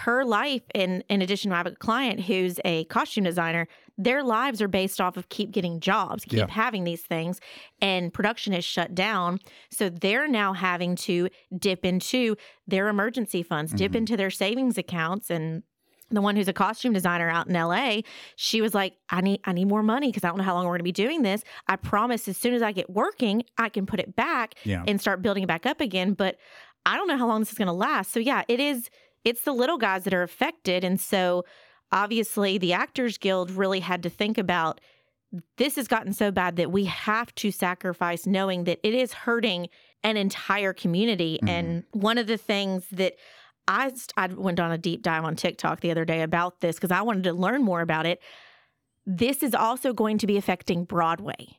Her 0.05 0.25
life, 0.25 0.63
in 0.75 1.03
in 1.09 1.23
addition 1.23 1.51
to 1.51 1.57
have 1.57 1.67
a 1.67 1.73
client 1.73 2.21
who's 2.21 2.61
a 2.65 2.85
costume 2.85 3.25
designer, 3.25 3.67
their 3.97 4.23
lives 4.23 4.63
are 4.63 4.69
based 4.69 5.01
off 5.01 5.17
of 5.17 5.29
keep 5.29 5.51
getting 5.51 5.81
jobs, 5.81 6.25
keep 6.25 6.39
Yeah. 6.39 6.47
having 6.49 6.85
these 6.85 7.03
things, 7.03 7.41
and 7.83 8.13
production 8.15 8.53
is 8.53 8.65
shut 8.65 8.95
down. 8.95 9.41
So 9.71 9.89
they're 9.89 10.29
now 10.29 10.53
having 10.53 10.95
to 10.97 11.29
dip 11.57 11.85
into 11.85 12.37
their 12.67 12.89
emergency 12.89 13.43
funds, 13.43 13.73
dip 13.73 13.93
Mhm. 13.93 13.97
into 13.97 14.17
their 14.17 14.31
savings 14.31 14.79
accounts, 14.79 15.31
and 15.31 15.65
the 16.11 16.23
one 16.23 16.37
who's 16.37 16.49
a 16.49 16.53
costume 16.53 16.93
designer 16.93 17.29
out 17.29 17.49
in 17.49 17.57
LA, 17.57 18.03
she 18.37 18.61
was 18.63 18.75
like, 18.75 18.95
I 19.11 19.21
need 19.21 19.41
I 19.45 19.53
need 19.53 19.67
more 19.67 19.83
money 19.83 20.09
because 20.09 20.23
I 20.25 20.29
don't 20.29 20.39
know 20.39 20.45
how 20.45 20.55
long 20.55 20.65
we're 20.67 20.75
gonna 20.75 20.85
be 20.85 20.93
doing 20.93 21.23
this. 21.23 21.43
I 21.67 21.75
promise 21.77 22.29
as 22.29 22.37
soon 22.37 22.55
as 22.55 22.63
I 22.63 22.71
get 22.73 22.89
working, 22.89 23.43
I 23.59 23.69
can 23.69 23.85
put 23.85 23.99
it 23.99 24.15
back 24.15 24.55
Yeah. 24.65 24.85
and 24.87 25.01
start 25.01 25.23
building 25.23 25.43
it 25.43 25.49
back 25.49 25.67
up 25.67 25.81
again. 25.81 26.15
But 26.15 26.37
I 26.87 26.97
don't 26.97 27.09
know 27.09 27.19
how 27.19 27.27
long 27.27 27.41
this 27.41 27.51
is 27.53 27.59
gonna 27.59 27.73
last. 27.75 28.13
So 28.13 28.21
yeah, 28.21 28.43
it 28.49 28.61
is 28.61 28.89
it's 29.29 29.43
the 29.43 29.53
little 29.53 29.79
guys 29.79 30.05
that 30.05 30.15
are 30.15 30.23
affected. 30.23 30.85
And 30.85 31.01
so 31.01 31.45
obviously 31.93 32.59
the 32.59 32.73
Actors 32.73 33.19
Guild 33.19 33.51
really 33.51 33.81
had 33.81 34.03
to 34.03 34.11
think 34.11 34.39
about 34.39 34.81
this 35.59 35.77
has 35.77 35.89
gotten 35.89 36.13
so 36.13 36.31
bad 36.31 36.57
that 36.57 36.73
we 36.73 36.87
have 36.87 37.35
to 37.35 37.51
sacrifice 37.51 38.27
knowing 38.27 38.65
that 38.65 38.81
it 38.83 38.95
is 38.95 39.13
hurting 39.13 39.69
an 40.03 40.17
entire 40.17 40.73
community. 40.73 41.39
Mhm. 41.43 41.49
And 41.49 41.85
one 41.93 42.17
of 42.19 42.27
the 42.27 42.39
things 42.39 42.89
that 42.91 43.15
I, 43.67 43.93
I 44.17 44.29
went 44.29 44.59
on 44.59 44.73
a 44.73 44.79
deep 44.79 45.03
dive 45.03 45.25
on 45.25 45.37
TikTok 45.37 45.81
the 45.81 45.91
other 45.91 46.07
day 46.07 46.23
about 46.23 46.61
this 46.61 46.77
because 46.77 46.91
I 46.91 47.03
wanted 47.03 47.25
to 47.25 47.35
learn 47.35 47.63
more 47.63 47.83
about 47.83 48.07
it. 48.07 48.23
This 49.05 49.43
is 49.43 49.55
also 49.55 49.93
going 49.93 50.17
to 50.19 50.27
be 50.27 50.39
affecting 50.39 50.85
Broadway 50.85 51.59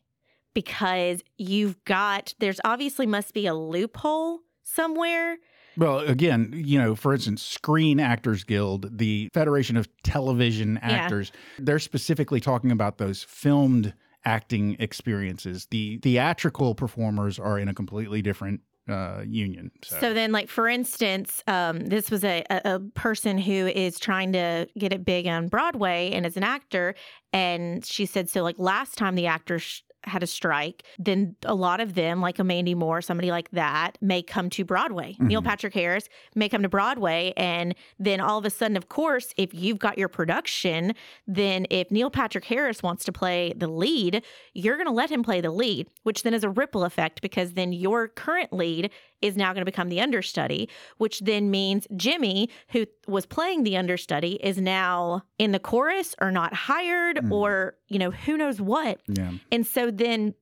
because 0.56 1.22
you've 1.38 1.84
got, 1.84 2.34
there's 2.40 2.60
obviously 2.66 3.06
must 3.06 3.36
be 3.36 3.46
a 3.46 3.54
loophole 3.54 4.40
somewhere. 4.64 5.38
Well, 5.80 6.00
again, 6.00 6.52
you 6.54 6.78
know, 6.78 6.94
for 6.94 7.14
instance, 7.14 7.42
Screen 7.42 8.02
Actors 8.02 8.44
Guild, 8.44 8.98
the 8.98 9.30
Federation 9.34 9.78
of 9.78 9.88
Television 10.04 10.78
Actors, 10.80 11.32
they're 11.58 11.80
specifically 11.80 12.42
talking 12.42 12.70
about 12.70 12.98
those 12.98 13.24
filmed 13.24 13.94
acting 14.26 14.76
experiences. 14.80 15.68
The 15.72 16.00
theatrical 16.00 16.76
performers 16.76 17.40
are 17.40 17.58
in 17.58 17.70
a 17.70 17.74
completely 17.74 18.22
different 18.22 18.60
uh, 18.90 19.24
union. 19.26 19.72
So, 19.82 20.00
So 20.00 20.14
then, 20.14 20.34
like 20.34 20.50
for 20.50 20.68
instance, 20.68 21.44
um, 21.48 21.86
this 21.86 22.12
was 22.12 22.26
a, 22.26 22.44
a, 22.50 22.62
a 22.76 22.80
person 22.80 23.38
who 23.38 23.68
is 23.68 24.00
trying 24.00 24.34
to 24.34 24.68
get 24.78 24.92
it 24.92 25.06
big 25.06 25.28
on 25.28 25.48
Broadway 25.48 26.12
and 26.12 26.26
is 26.26 26.36
an 26.36 26.44
actor, 26.44 26.96
and 27.32 27.86
she 27.86 28.06
said 28.06 28.30
so. 28.30 28.44
Like 28.44 28.60
last 28.60 28.98
time 28.98 29.16
the 29.16 29.28
actors 29.28 29.84
had 30.06 30.24
a 30.24 30.28
strike, 30.28 30.84
then 30.98 31.36
a 31.44 31.54
lot 31.54 31.80
of 31.82 31.94
them, 31.94 32.22
like 32.22 32.40
a 32.40 32.44
Mandy 32.44 32.74
Moore, 32.74 33.02
somebody 33.02 33.32
like 33.32 33.52
that, 33.52 33.98
may 34.02 34.22
come 34.22 34.50
to 34.52 34.64
Broadway. 34.64 35.16
Neil 35.20 35.42
Mhm. 35.42 35.46
Patrick 35.46 35.74
Harris 35.74 36.08
may 36.36 36.48
come 36.48 36.62
to 36.64 36.70
Broadway, 36.70 37.34
and 37.36 37.76
then 38.00 38.22
all 38.22 38.38
of 38.38 38.46
a 38.46 38.50
sudden, 38.50 38.78
of 38.78 38.88
course, 38.90 39.34
if 39.38 39.54
you've 39.54 39.80
got 39.80 39.98
your 39.98 40.08
production, 40.08 40.94
then 41.28 41.66
if 41.70 41.92
Neil 41.92 42.10
Patrick 42.10 42.46
Harris 42.46 42.82
wants 42.82 43.04
to 43.06 43.12
play 43.12 43.54
the 43.56 43.68
lead, 43.68 44.24
you're 44.54 44.78
going 44.78 44.88
to 44.88 44.94
let 44.94 45.12
him 45.12 45.22
play 45.24 45.42
the 45.42 45.52
lead, 45.52 45.88
which 46.04 46.24
then 46.24 46.34
is 46.34 46.44
a 46.44 46.50
ripple 46.50 46.84
effect 46.86 47.22
because 47.22 47.54
then 47.54 47.74
your 47.74 48.08
current 48.08 48.54
lead 48.54 48.92
is 49.22 49.36
now 49.36 49.54
going 49.54 49.62
to 49.62 49.66
become 49.66 49.90
the 49.90 50.00
understudy, 50.02 50.70
which 50.98 51.20
then 51.20 51.52
means 51.52 51.88
Jimmy, 51.96 52.50
who 52.70 52.86
was 53.08 53.26
playing 53.26 53.64
the 53.64 53.78
understudy, 53.78 54.40
is 54.44 54.58
now 54.58 55.24
in 55.38 55.52
the 55.52 55.60
chorus 55.60 56.16
or 56.22 56.32
not 56.32 56.54
hired 56.54 57.18
Mm. 57.18 57.32
or, 57.32 57.76
you 57.88 58.00
know, 58.00 58.12
who 58.12 58.38
knows 58.38 58.62
what. 58.62 59.02
yeah. 59.08 59.32
And 59.52 59.66
so 59.68 59.92
then 59.92 60.34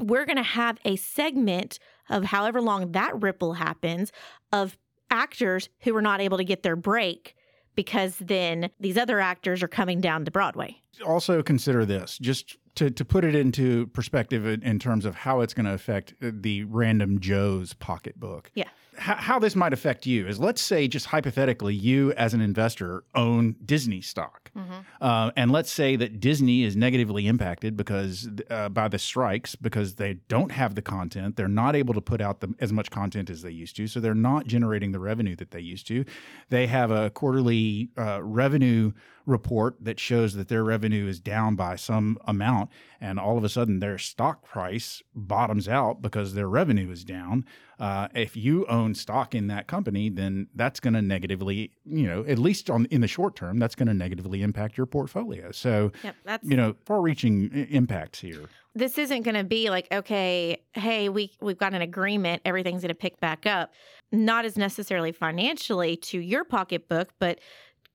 we're 0.00 0.24
going 0.24 0.36
to 0.36 0.42
have 0.42 0.78
a 0.84 0.96
segment 0.96 1.78
of 2.10 2.24
however 2.24 2.60
long 2.60 2.92
that 2.92 3.22
ripple 3.22 3.54
happens 3.54 4.10
of 4.52 4.76
actors 5.10 5.68
who 5.80 5.94
are 5.96 6.02
not 6.02 6.20
able 6.20 6.36
to 6.38 6.44
get 6.44 6.62
their 6.64 6.74
break 6.76 7.36
because 7.76 8.16
then 8.18 8.70
these 8.80 8.96
other 8.98 9.20
actors 9.20 9.62
are 9.62 9.68
coming 9.68 10.00
down 10.00 10.24
to 10.24 10.30
Broadway. 10.30 10.76
Also, 11.06 11.42
consider 11.42 11.84
this 11.84 12.18
just 12.18 12.56
to, 12.76 12.90
to 12.90 13.04
put 13.04 13.24
it 13.24 13.34
into 13.34 13.86
perspective 13.88 14.46
in, 14.46 14.62
in 14.62 14.78
terms 14.78 15.04
of 15.04 15.14
how 15.14 15.40
it's 15.40 15.54
going 15.54 15.66
to 15.66 15.72
affect 15.72 16.14
uh, 16.22 16.30
the 16.32 16.64
random 16.64 17.20
Joe's 17.20 17.72
pocketbook. 17.74 18.50
Yeah. 18.54 18.68
How, 18.96 19.16
how 19.16 19.38
this 19.40 19.56
might 19.56 19.72
affect 19.72 20.06
you 20.06 20.26
is 20.26 20.38
let's 20.38 20.62
say, 20.62 20.86
just 20.86 21.06
hypothetically, 21.06 21.74
you 21.74 22.12
as 22.12 22.32
an 22.32 22.40
investor 22.40 23.04
own 23.14 23.56
Disney 23.64 24.00
stock. 24.00 24.50
Uh, 25.00 25.32
and 25.36 25.50
let's 25.50 25.70
say 25.70 25.96
that 25.96 26.20
Disney 26.20 26.62
is 26.62 26.76
negatively 26.76 27.26
impacted 27.26 27.76
because 27.76 28.28
uh, 28.50 28.68
by 28.68 28.86
the 28.86 28.98
strikes 28.98 29.56
because 29.56 29.96
they 29.96 30.14
don't 30.28 30.52
have 30.52 30.76
the 30.76 30.82
content. 30.82 31.34
They're 31.34 31.48
not 31.48 31.74
able 31.74 31.92
to 31.94 32.00
put 32.00 32.20
out 32.20 32.40
the, 32.40 32.54
as 32.60 32.72
much 32.72 32.90
content 32.90 33.30
as 33.30 33.42
they 33.42 33.50
used 33.50 33.74
to, 33.76 33.88
so 33.88 33.98
they're 33.98 34.14
not 34.14 34.46
generating 34.46 34.92
the 34.92 35.00
revenue 35.00 35.34
that 35.36 35.50
they 35.50 35.60
used 35.60 35.88
to. 35.88 36.04
They 36.50 36.68
have 36.68 36.92
a 36.92 37.10
quarterly 37.10 37.90
uh, 37.98 38.22
revenue 38.22 38.92
report 39.26 39.76
that 39.80 39.98
shows 39.98 40.34
that 40.34 40.48
their 40.48 40.64
revenue 40.64 41.06
is 41.06 41.20
down 41.20 41.56
by 41.56 41.76
some 41.76 42.18
amount, 42.26 42.70
and 43.00 43.18
all 43.18 43.38
of 43.38 43.44
a 43.44 43.48
sudden 43.48 43.80
their 43.80 43.98
stock 43.98 44.44
price 44.44 45.02
bottoms 45.14 45.68
out 45.68 46.02
because 46.02 46.34
their 46.34 46.48
revenue 46.48 46.90
is 46.90 47.04
down. 47.04 47.44
Uh, 47.78 48.08
if 48.14 48.36
you 48.36 48.64
own 48.66 48.94
stock 48.94 49.34
in 49.34 49.48
that 49.48 49.66
company, 49.66 50.08
then 50.08 50.46
that's 50.54 50.78
going 50.78 50.94
to 50.94 51.02
negatively, 51.02 51.72
you 51.84 52.06
know, 52.06 52.24
at 52.26 52.38
least 52.38 52.70
on 52.70 52.86
in 52.86 53.00
the 53.00 53.08
short 53.08 53.34
term, 53.34 53.58
that's 53.58 53.74
going 53.74 53.88
to 53.88 53.94
negatively 53.94 54.42
impact 54.42 54.76
your 54.76 54.86
portfolio. 54.86 55.50
So, 55.50 55.90
Yep, 56.04 56.16
that's 56.24 56.48
you 56.48 56.56
know, 56.56 56.74
far-reaching 56.84 57.50
impacts 57.70 58.20
here. 58.20 58.48
this 58.74 58.98
isn't 58.98 59.22
going 59.22 59.34
to 59.36 59.44
be 59.44 59.70
like 59.70 59.86
okay 59.92 60.60
hey 60.72 61.08
we 61.08 61.30
we've 61.40 61.58
got 61.58 61.74
an 61.74 61.82
agreement 61.82 62.42
everything's 62.44 62.80
going 62.82 62.88
to 62.88 62.94
pick 62.94 63.20
back 63.20 63.46
up 63.46 63.72
not 64.10 64.44
as 64.44 64.56
necessarily 64.56 65.12
financially 65.12 65.96
to 65.96 66.18
your 66.18 66.42
pocketbook 66.44 67.10
but 67.20 67.38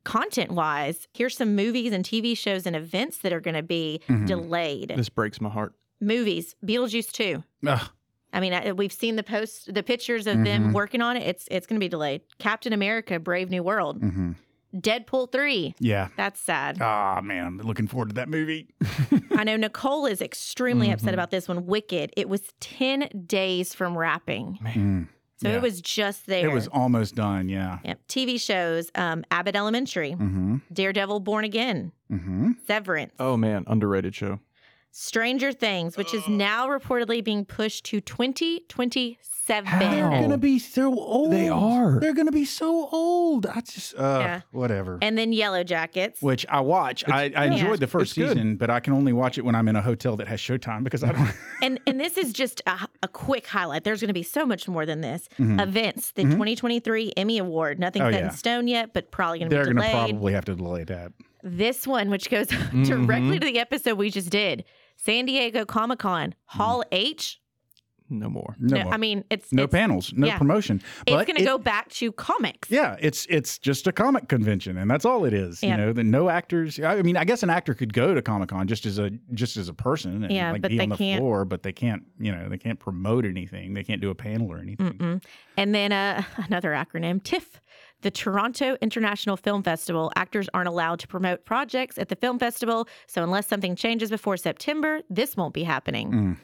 content 0.04 0.52
wise 0.52 1.08
here's 1.14 1.36
some 1.38 1.56
movies 1.56 1.92
and 1.94 2.04
tv 2.06 2.36
shows 2.38 2.66
and 2.66 2.76
events 2.76 3.18
that 3.20 3.34
are 3.34 3.42
going 3.42 3.56
to 3.56 3.64
be 3.64 4.00
Mhm. 4.08 4.26
delayed 4.28 4.94
This 4.96 5.10
breaks 5.10 5.40
my 5.42 5.50
heart. 5.50 5.74
movies 6.02 6.56
beetlejuice 6.66 7.12
2 7.12 7.44
Ugh, 7.68 7.90
i 8.34 8.40
mean 8.40 8.54
I, 8.54 8.72
we've 8.72 8.94
seen 8.94 9.16
the 9.18 9.24
post 9.24 9.74
the 9.74 9.84
pictures 9.84 10.26
of 10.28 10.44
them 10.44 10.70
Mhm. 10.70 10.74
working 10.74 11.02
on 11.02 11.18
it 11.18 11.24
it's 11.28 11.48
it's 11.52 11.68
going 11.68 11.80
to 11.80 11.84
be 11.84 11.90
delayed 11.90 12.22
captain 12.38 12.72
america 12.74 13.20
brave 13.20 13.50
new 13.50 13.62
world 13.64 14.02
mhm. 14.02 14.36
deadpool 14.74 15.32
3 15.32 15.76
Yeah. 15.80 16.08
that's 16.16 16.40
sad 16.40 16.78
Ah, 16.82 17.20
man, 17.22 17.46
I'm 17.46 17.58
looking 17.58 17.88
forward 17.88 18.10
to 18.10 18.16
that 18.16 18.30
movie. 18.30 18.70
I 19.32 19.44
know 19.44 19.56
Nicole 19.58 20.06
is 20.06 20.22
extremely 20.22 20.92
upset 20.92 21.10
Mhm. 21.10 21.14
about 21.14 21.32
this 21.32 21.48
one. 21.48 21.66
Wicked. 21.66 22.12
It 22.16 22.30
was 22.30 22.42
10 22.60 23.10
days 23.26 23.74
from 23.74 23.98
wrapping. 23.98 24.60
Mm, 24.62 25.08
So 25.42 25.48
yeah. 25.50 25.56
it 25.56 25.62
was 25.62 25.80
just 25.82 26.28
there. 26.28 26.46
It 26.46 26.52
was 26.54 26.68
almost 26.68 27.16
done. 27.16 27.48
Yeah. 27.48 27.80
Yep. 27.86 28.00
TV 28.10 28.42
shows, 28.42 28.92
um, 28.96 29.24
Abbott 29.32 29.56
Elementary, 29.56 30.12
Mm-hmm. 30.12 30.58
Daredevil 30.74 31.22
Born 31.22 31.46
Again, 31.46 31.92
Mm-hmm. 32.12 32.52
Severance, 32.68 33.14
Oh 33.20 33.38
man, 33.38 33.64
underrated 33.68 34.14
show. 34.16 34.40
Stranger 34.92 35.52
Things, 35.52 35.96
which 35.98 36.14
is 36.14 36.28
now 36.28 36.68
reportedly 36.68 37.24
being 37.24 37.46
pushed 37.46 37.86
to 37.86 38.02
2027. 38.02 39.66
How? 39.66 39.80
They're 39.80 40.10
gonna 40.22 40.38
be 40.38 40.60
so 40.60 40.94
old. 41.00 41.32
They 41.32 41.50
are. 41.50 42.00
They're 42.00 42.14
gonna 42.14 42.32
be 42.32 42.46
so 42.46 42.90
old. 42.92 43.46
I 43.46 43.62
just, 43.62 43.96
uh, 43.96 44.20
Yeah. 44.22 44.42
whatever. 44.52 44.98
And 45.02 45.18
then 45.18 45.32
Yellow 45.34 45.64
Jackets. 45.64 46.22
Which 46.22 46.46
I 46.50 46.60
watch. 46.62 47.08
I, 47.08 47.32
I 47.36 47.46
enjoyed 47.46 47.70
Yeah. 47.72 47.76
the 47.78 47.88
first 47.88 48.12
It's 48.12 48.18
good. 48.18 48.34
season, 48.38 48.56
but 48.58 48.70
I 48.70 48.80
can 48.80 48.94
only 48.94 49.14
watch 49.14 49.38
it 49.38 49.46
when 49.46 49.56
I'm 49.56 49.68
in 49.68 49.76
a 49.76 49.82
hotel 49.82 50.16
that 50.18 50.28
has 50.28 50.40
Showtime 50.40 50.84
because 50.84 51.04
I 51.04 51.12
don't. 51.12 51.32
and 51.64 51.80
and 51.88 52.00
this 52.00 52.18
is 52.18 52.34
just 52.34 52.62
a, 52.68 52.88
a 53.04 53.08
quick 53.08 53.48
highlight. 53.48 53.84
There's 53.84 54.02
going 54.02 54.08
to 54.10 54.14
be 54.14 54.24
so 54.24 54.46
much 54.46 54.68
more 54.68 54.86
than 54.86 55.02
this. 55.02 55.28
Mhm. 55.40 55.62
Events, 55.62 56.12
the 56.12 56.24
Mhm. 56.24 56.32
2023 56.32 57.14
Emmy 57.18 57.38
Award. 57.38 57.80
Nothing 57.80 58.02
Oh, 58.02 58.12
set 58.12 58.20
yeah. 58.20 58.26
in 58.30 58.32
stone 58.36 58.68
yet, 58.68 58.94
but 58.94 59.12
probably 59.12 59.40
going 59.40 59.50
to 59.50 59.56
They're 59.56 59.66
be 59.66 59.74
gonna 59.74 59.90
probably 59.92 60.34
have 60.34 60.46
to 60.46 60.56
delay 60.56 60.84
that. 60.86 61.12
This 61.44 61.86
one, 61.88 62.10
which 62.10 62.30
goes 62.30 62.48
Mm-hmm. 62.70 62.84
directly 62.84 63.40
to 63.40 63.46
the 63.46 63.60
episode 63.60 63.96
we 63.98 64.10
just 64.10 64.30
did, 64.30 64.64
San 64.98 65.26
Diego 65.26 65.66
Comic 65.66 66.00
Con, 66.00 66.36
Hall 66.46 66.80
Mm-hmm. 66.80 66.88
H. 66.94 67.40
no 68.12 68.28
more. 68.30 68.56
No, 68.60 68.78
No, 68.78 68.84
more. 68.86 68.94
I 68.94 68.98
mean, 68.98 69.24
it's 69.30 69.54
no 69.54 69.64
it's, 69.66 69.72
panels, 69.72 70.12
no 70.16 70.26
yeah. 70.28 70.38
promotion. 70.38 70.78
It's 71.06 71.16
But 71.16 71.28
going 71.28 71.38
to 71.38 71.46
go 71.46 71.58
back 71.60 71.90
to 71.90 72.12
comics. 72.14 72.72
Yeah, 72.72 72.96
it's 73.00 73.26
it's 73.30 73.60
just 73.60 73.86
a 73.88 73.92
comic 73.92 74.28
convention, 74.28 74.78
and 74.78 74.90
that's 74.90 75.06
all 75.06 75.26
it 75.26 75.34
is. 75.34 75.62
Yeah. 75.62 75.72
You 75.72 75.78
know, 75.78 75.94
the 75.94 76.04
no 76.04 76.28
actors. 76.30 76.80
I 76.80 77.02
mean, 77.04 77.16
I 77.18 77.24
guess 77.24 77.44
an 77.44 77.52
actor 77.52 77.74
could 77.76 77.94
go 77.94 78.16
to 78.16 78.22
Comic 78.24 78.50
Con 78.50 78.68
just 78.68 78.86
as 78.88 78.98
a 78.98 79.12
just 79.34 79.58
as 79.58 79.70
a 79.70 79.74
person 79.76 80.24
and 80.24 80.34
Yeah, 80.34 80.52
like 80.54 80.62
but 80.64 80.70
be 80.72 80.78
they 80.78 80.84
on 80.84 80.90
the 80.90 80.98
can't- 80.98 81.20
floor, 81.20 81.46
but 81.46 81.62
they 81.64 81.72
can't. 81.72 82.04
You 82.20 82.32
know, 82.32 82.50
they 82.50 82.58
can't 82.58 82.80
promote 82.80 83.26
anything. 83.26 83.74
They 83.76 83.84
can't 83.84 84.02
do 84.02 84.10
a 84.10 84.16
panel 84.16 84.52
or 84.52 84.58
anything. 84.58 84.94
Mm-mm. 84.94 85.24
And 85.56 85.76
then 85.76 85.92
uh, 85.92 86.24
another 86.38 86.72
acronym, 86.72 87.22
TIFF. 87.24 87.62
The 88.02 88.12
Toronto 88.12 88.78
International 88.82 89.36
Film 89.36 89.62
Festival. 89.62 90.12
Actors 90.16 90.48
aren't 90.54 90.70
allowed 90.70 91.00
to 91.00 91.08
promote 91.08 91.44
projects 91.46 91.98
at 91.98 92.08
the 92.10 92.16
film 92.16 92.40
festival, 92.40 92.88
so 93.08 93.24
unless 93.24 93.48
something 93.48 93.76
changes 93.76 94.10
before 94.10 94.38
September, 94.38 95.02
this 95.10 95.36
won't 95.36 95.54
be 95.54 95.64
happening. 95.64 96.12
Mm. 96.12 96.38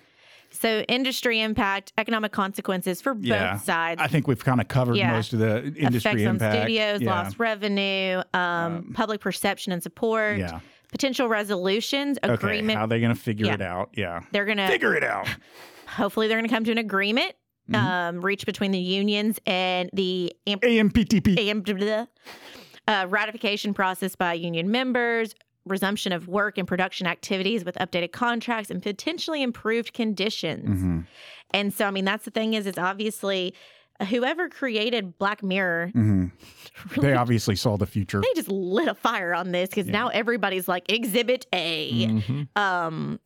So, 0.52 0.82
industry 0.82 1.42
impact, 1.42 1.92
economic 1.98 2.32
consequences 2.32 3.02
for 3.02 3.16
Yeah, 3.20 3.54
both 3.54 3.64
sides. 3.64 4.02
I 4.02 4.08
think 4.08 4.28
we've 4.28 4.44
kind 4.44 4.62
of 4.62 4.68
covered 4.68 4.96
Yeah. 4.96 5.12
most 5.12 5.34
of 5.34 5.40
the 5.40 5.74
industry 5.78 6.12
effects 6.12 6.22
impact. 6.22 6.56
on 6.56 6.62
studios, 6.62 7.02
yeah. 7.02 7.10
lost 7.24 7.40
revenue, 7.40 8.22
um, 8.34 8.92
public 8.94 9.22
perception 9.22 9.74
and 9.74 9.82
support, 9.84 10.38
Yeah. 10.38 10.60
potential 10.92 11.28
resolutions, 11.28 12.18
Okay, 12.24 12.34
agreement. 12.34 12.78
how 12.78 12.86
are 12.86 12.88
they 12.88 13.00
going 13.02 13.14
to 13.14 13.20
figure 13.20 13.52
it 13.52 13.62
out? 13.62 13.90
Yeah, 13.94 14.22
they're 14.32 14.46
gonna 14.46 14.68
figure 14.68 14.96
it 14.96 15.04
out. 15.04 15.28
hopefully 15.88 16.28
they're 16.28 16.38
gonna 16.38 16.48
come 16.48 16.64
to 16.66 16.72
an 16.72 16.78
agreement, 16.78 17.34
Mhm. 17.70 17.76
um, 17.76 18.22
reach 18.26 18.46
between 18.46 18.72
the 18.72 18.80
unions 18.80 19.40
and 19.46 19.90
the 19.94 20.34
amp- 20.48 20.64
AMPTP. 20.64 21.38
AM 21.40 21.64
uh, 22.88 23.06
ratification 23.10 23.74
process 23.74 24.16
by 24.16 24.34
union 24.34 24.70
members, 24.70 25.34
resumption 25.66 26.12
of 26.12 26.28
work 26.28 26.58
and 26.60 26.68
production 26.68 27.08
activities 27.08 27.66
with 27.66 27.76
updated 27.76 28.12
contracts 28.12 28.70
and 28.70 28.84
potentially 28.84 29.42
improved 29.42 29.94
conditions. 29.94 30.84
Mhm, 30.84 31.08
And 31.52 31.74
so, 31.74 31.86
I 31.86 31.92
mean, 31.92 32.06
that's 32.06 32.26
the 32.26 32.32
thing 32.32 32.54
is, 32.54 32.68
it's 32.68 32.78
obviously 32.78 33.56
whoever 34.10 34.50
created 34.50 35.18
Black 35.18 35.42
Mirror, 35.44 35.92
mhm. 35.96 36.32
really, 36.96 37.02
They 37.10 37.14
obviously 37.14 37.56
saw 37.56 37.78
the 37.78 37.86
future. 37.86 38.22
they 38.22 38.34
just 38.36 38.50
lit 38.50 38.88
a 38.88 38.94
fire 38.96 39.34
on 39.34 39.52
this 39.52 39.70
because 39.70 39.88
now 39.88 40.10
everybody's 40.10 40.68
like 40.68 40.92
Exhibit 40.92 41.46
A. 41.54 42.08
Mhm. 42.08 42.48
Um, 42.58 43.20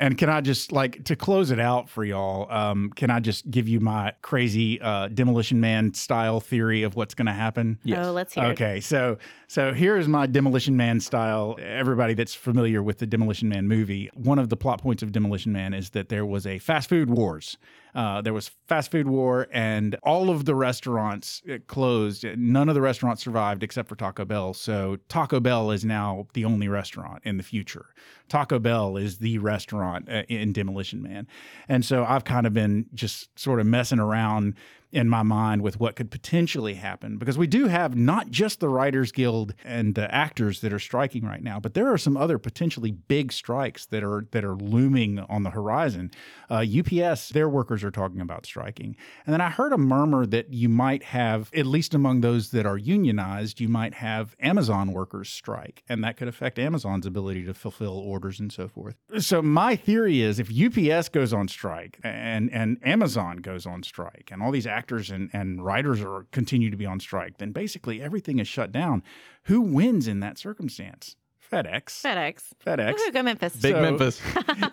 And 0.00 0.18
can 0.18 0.28
I 0.28 0.40
just 0.40 0.72
like 0.72 1.04
to 1.04 1.16
close 1.16 1.50
it 1.50 1.60
out 1.60 1.88
for 1.88 2.04
y'all? 2.04 2.50
Um, 2.50 2.90
can 2.96 3.10
I 3.10 3.20
just 3.20 3.50
give 3.50 3.68
you 3.68 3.80
my 3.80 4.12
crazy 4.22 4.80
uh, 4.80 5.08
Demolition 5.08 5.60
Man 5.60 5.94
style 5.94 6.40
theory 6.40 6.82
of 6.82 6.96
what's 6.96 7.14
going 7.14 7.26
to 7.26 7.32
happen? 7.32 7.78
Yes. 7.84 8.04
Oh, 8.06 8.12
let's 8.12 8.34
hear 8.34 8.44
it. 8.44 8.48
Okay, 8.52 8.80
so 8.80 9.18
so 9.46 9.72
here's 9.72 10.08
my 10.08 10.26
Demolition 10.26 10.76
Man 10.76 11.00
style. 11.00 11.56
Everybody 11.60 12.14
that's 12.14 12.34
familiar 12.34 12.82
with 12.82 12.98
the 12.98 13.06
Demolition 13.06 13.48
Man 13.48 13.68
movie, 13.68 14.10
one 14.14 14.38
of 14.38 14.48
the 14.48 14.56
plot 14.56 14.80
points 14.82 15.02
of 15.02 15.12
Demolition 15.12 15.52
Man 15.52 15.74
is 15.74 15.90
that 15.90 16.08
there 16.08 16.24
was 16.26 16.46
a 16.46 16.58
fast 16.58 16.88
food 16.88 17.10
wars. 17.10 17.56
Uh, 17.92 18.20
there 18.22 18.32
was 18.32 18.52
fast 18.68 18.92
food 18.92 19.08
war, 19.08 19.48
and 19.52 19.96
all 20.02 20.30
of 20.30 20.44
the 20.44 20.54
restaurants 20.54 21.42
uh, 21.50 21.58
closed. 21.66 22.24
None 22.36 22.68
of 22.68 22.74
the 22.74 22.80
restaurants 22.80 23.22
survived 23.22 23.62
except 23.62 23.88
for 23.88 23.96
Taco 23.96 24.24
Bell. 24.24 24.54
So 24.54 24.98
Taco 25.08 25.40
Bell 25.40 25.70
is 25.70 25.84
now 25.84 26.26
the 26.34 26.44
only 26.44 26.68
restaurant 26.68 27.22
in 27.24 27.36
the 27.36 27.42
future. 27.42 27.86
Taco 28.28 28.58
Bell 28.58 28.96
is 28.96 29.18
the 29.18 29.38
restaurant 29.38 30.08
uh, 30.08 30.22
in 30.28 30.52
Demolition 30.52 31.02
Man, 31.02 31.26
and 31.68 31.84
so 31.84 32.04
I've 32.04 32.24
kind 32.24 32.46
of 32.46 32.52
been 32.52 32.86
just 32.94 33.38
sort 33.38 33.60
of 33.60 33.66
messing 33.66 33.98
around 33.98 34.54
in 34.92 35.08
my 35.08 35.22
mind 35.22 35.62
with 35.62 35.78
what 35.78 35.94
could 35.96 36.10
potentially 36.10 36.74
happen 36.74 37.16
because 37.16 37.38
we 37.38 37.46
do 37.46 37.66
have 37.66 37.94
not 37.96 38.30
just 38.30 38.60
the 38.60 38.68
Writers 38.68 39.12
Guild 39.12 39.54
and 39.64 39.94
the 39.94 40.12
actors 40.12 40.60
that 40.60 40.72
are 40.72 40.78
striking 40.78 41.24
right 41.24 41.42
now, 41.42 41.60
but 41.60 41.74
there 41.74 41.92
are 41.92 41.98
some 41.98 42.16
other 42.16 42.38
potentially 42.38 42.90
big 42.90 43.32
strikes 43.32 43.86
that 43.86 44.02
are 44.02 44.26
that 44.32 44.44
are 44.44 44.56
looming 44.56 45.20
on 45.20 45.42
the 45.42 45.50
horizon. 45.50 46.10
Uh, 46.50 46.64
UPS, 46.64 47.28
their 47.30 47.48
workers 47.48 47.84
are 47.84 47.90
talking 47.90 48.20
about 48.20 48.46
striking, 48.46 48.96
and 49.24 49.32
then 49.32 49.40
I 49.40 49.50
heard 49.50 49.72
a 49.72 49.78
murmur 49.78 50.26
that 50.26 50.52
you 50.52 50.68
might 50.68 51.04
have, 51.04 51.50
at 51.54 51.66
least 51.66 51.94
among 51.94 52.20
those 52.20 52.50
that 52.50 52.66
are 52.66 52.76
unionized, 52.76 53.60
you 53.60 53.68
might 53.68 53.94
have 53.94 54.34
Amazon 54.40 54.92
workers 54.92 55.28
strike, 55.28 55.84
and 55.88 56.02
that 56.02 56.16
could 56.16 56.28
affect 56.28 56.58
Amazon's 56.58 57.06
ability 57.06 57.44
to 57.44 57.54
fulfill 57.54 57.96
orders 57.98 58.40
and 58.40 58.52
so 58.52 58.66
forth. 58.66 58.96
So 59.18 59.40
my 59.40 59.76
theory 59.76 60.20
is, 60.20 60.40
if 60.40 60.50
UPS 60.50 61.08
goes 61.10 61.32
on 61.32 61.46
strike 61.48 61.98
and 62.02 62.50
and 62.52 62.78
Amazon 62.82 63.38
goes 63.38 63.66
on 63.66 63.82
strike, 63.84 64.30
and 64.32 64.42
all 64.42 64.50
these 64.50 64.66
and, 65.10 65.30
and 65.32 65.64
writers 65.64 66.00
are 66.00 66.26
continue 66.32 66.70
to 66.70 66.76
be 66.76 66.86
on 66.86 67.00
strike, 67.00 67.38
then 67.38 67.52
basically 67.52 68.00
everything 68.00 68.38
is 68.38 68.48
shut 68.48 68.72
down. 68.72 69.02
Who 69.44 69.60
wins 69.60 70.08
in 70.08 70.20
that 70.20 70.38
circumstance? 70.38 71.16
FedEx. 71.50 71.84
FedEx. 72.02 72.42
FedEx. 72.64 72.94
Woohoo, 72.94 73.12
go 73.12 73.22
Memphis. 73.22 73.56
Big 73.56 73.74
So- 73.74 73.82
Memphis. 73.82 74.20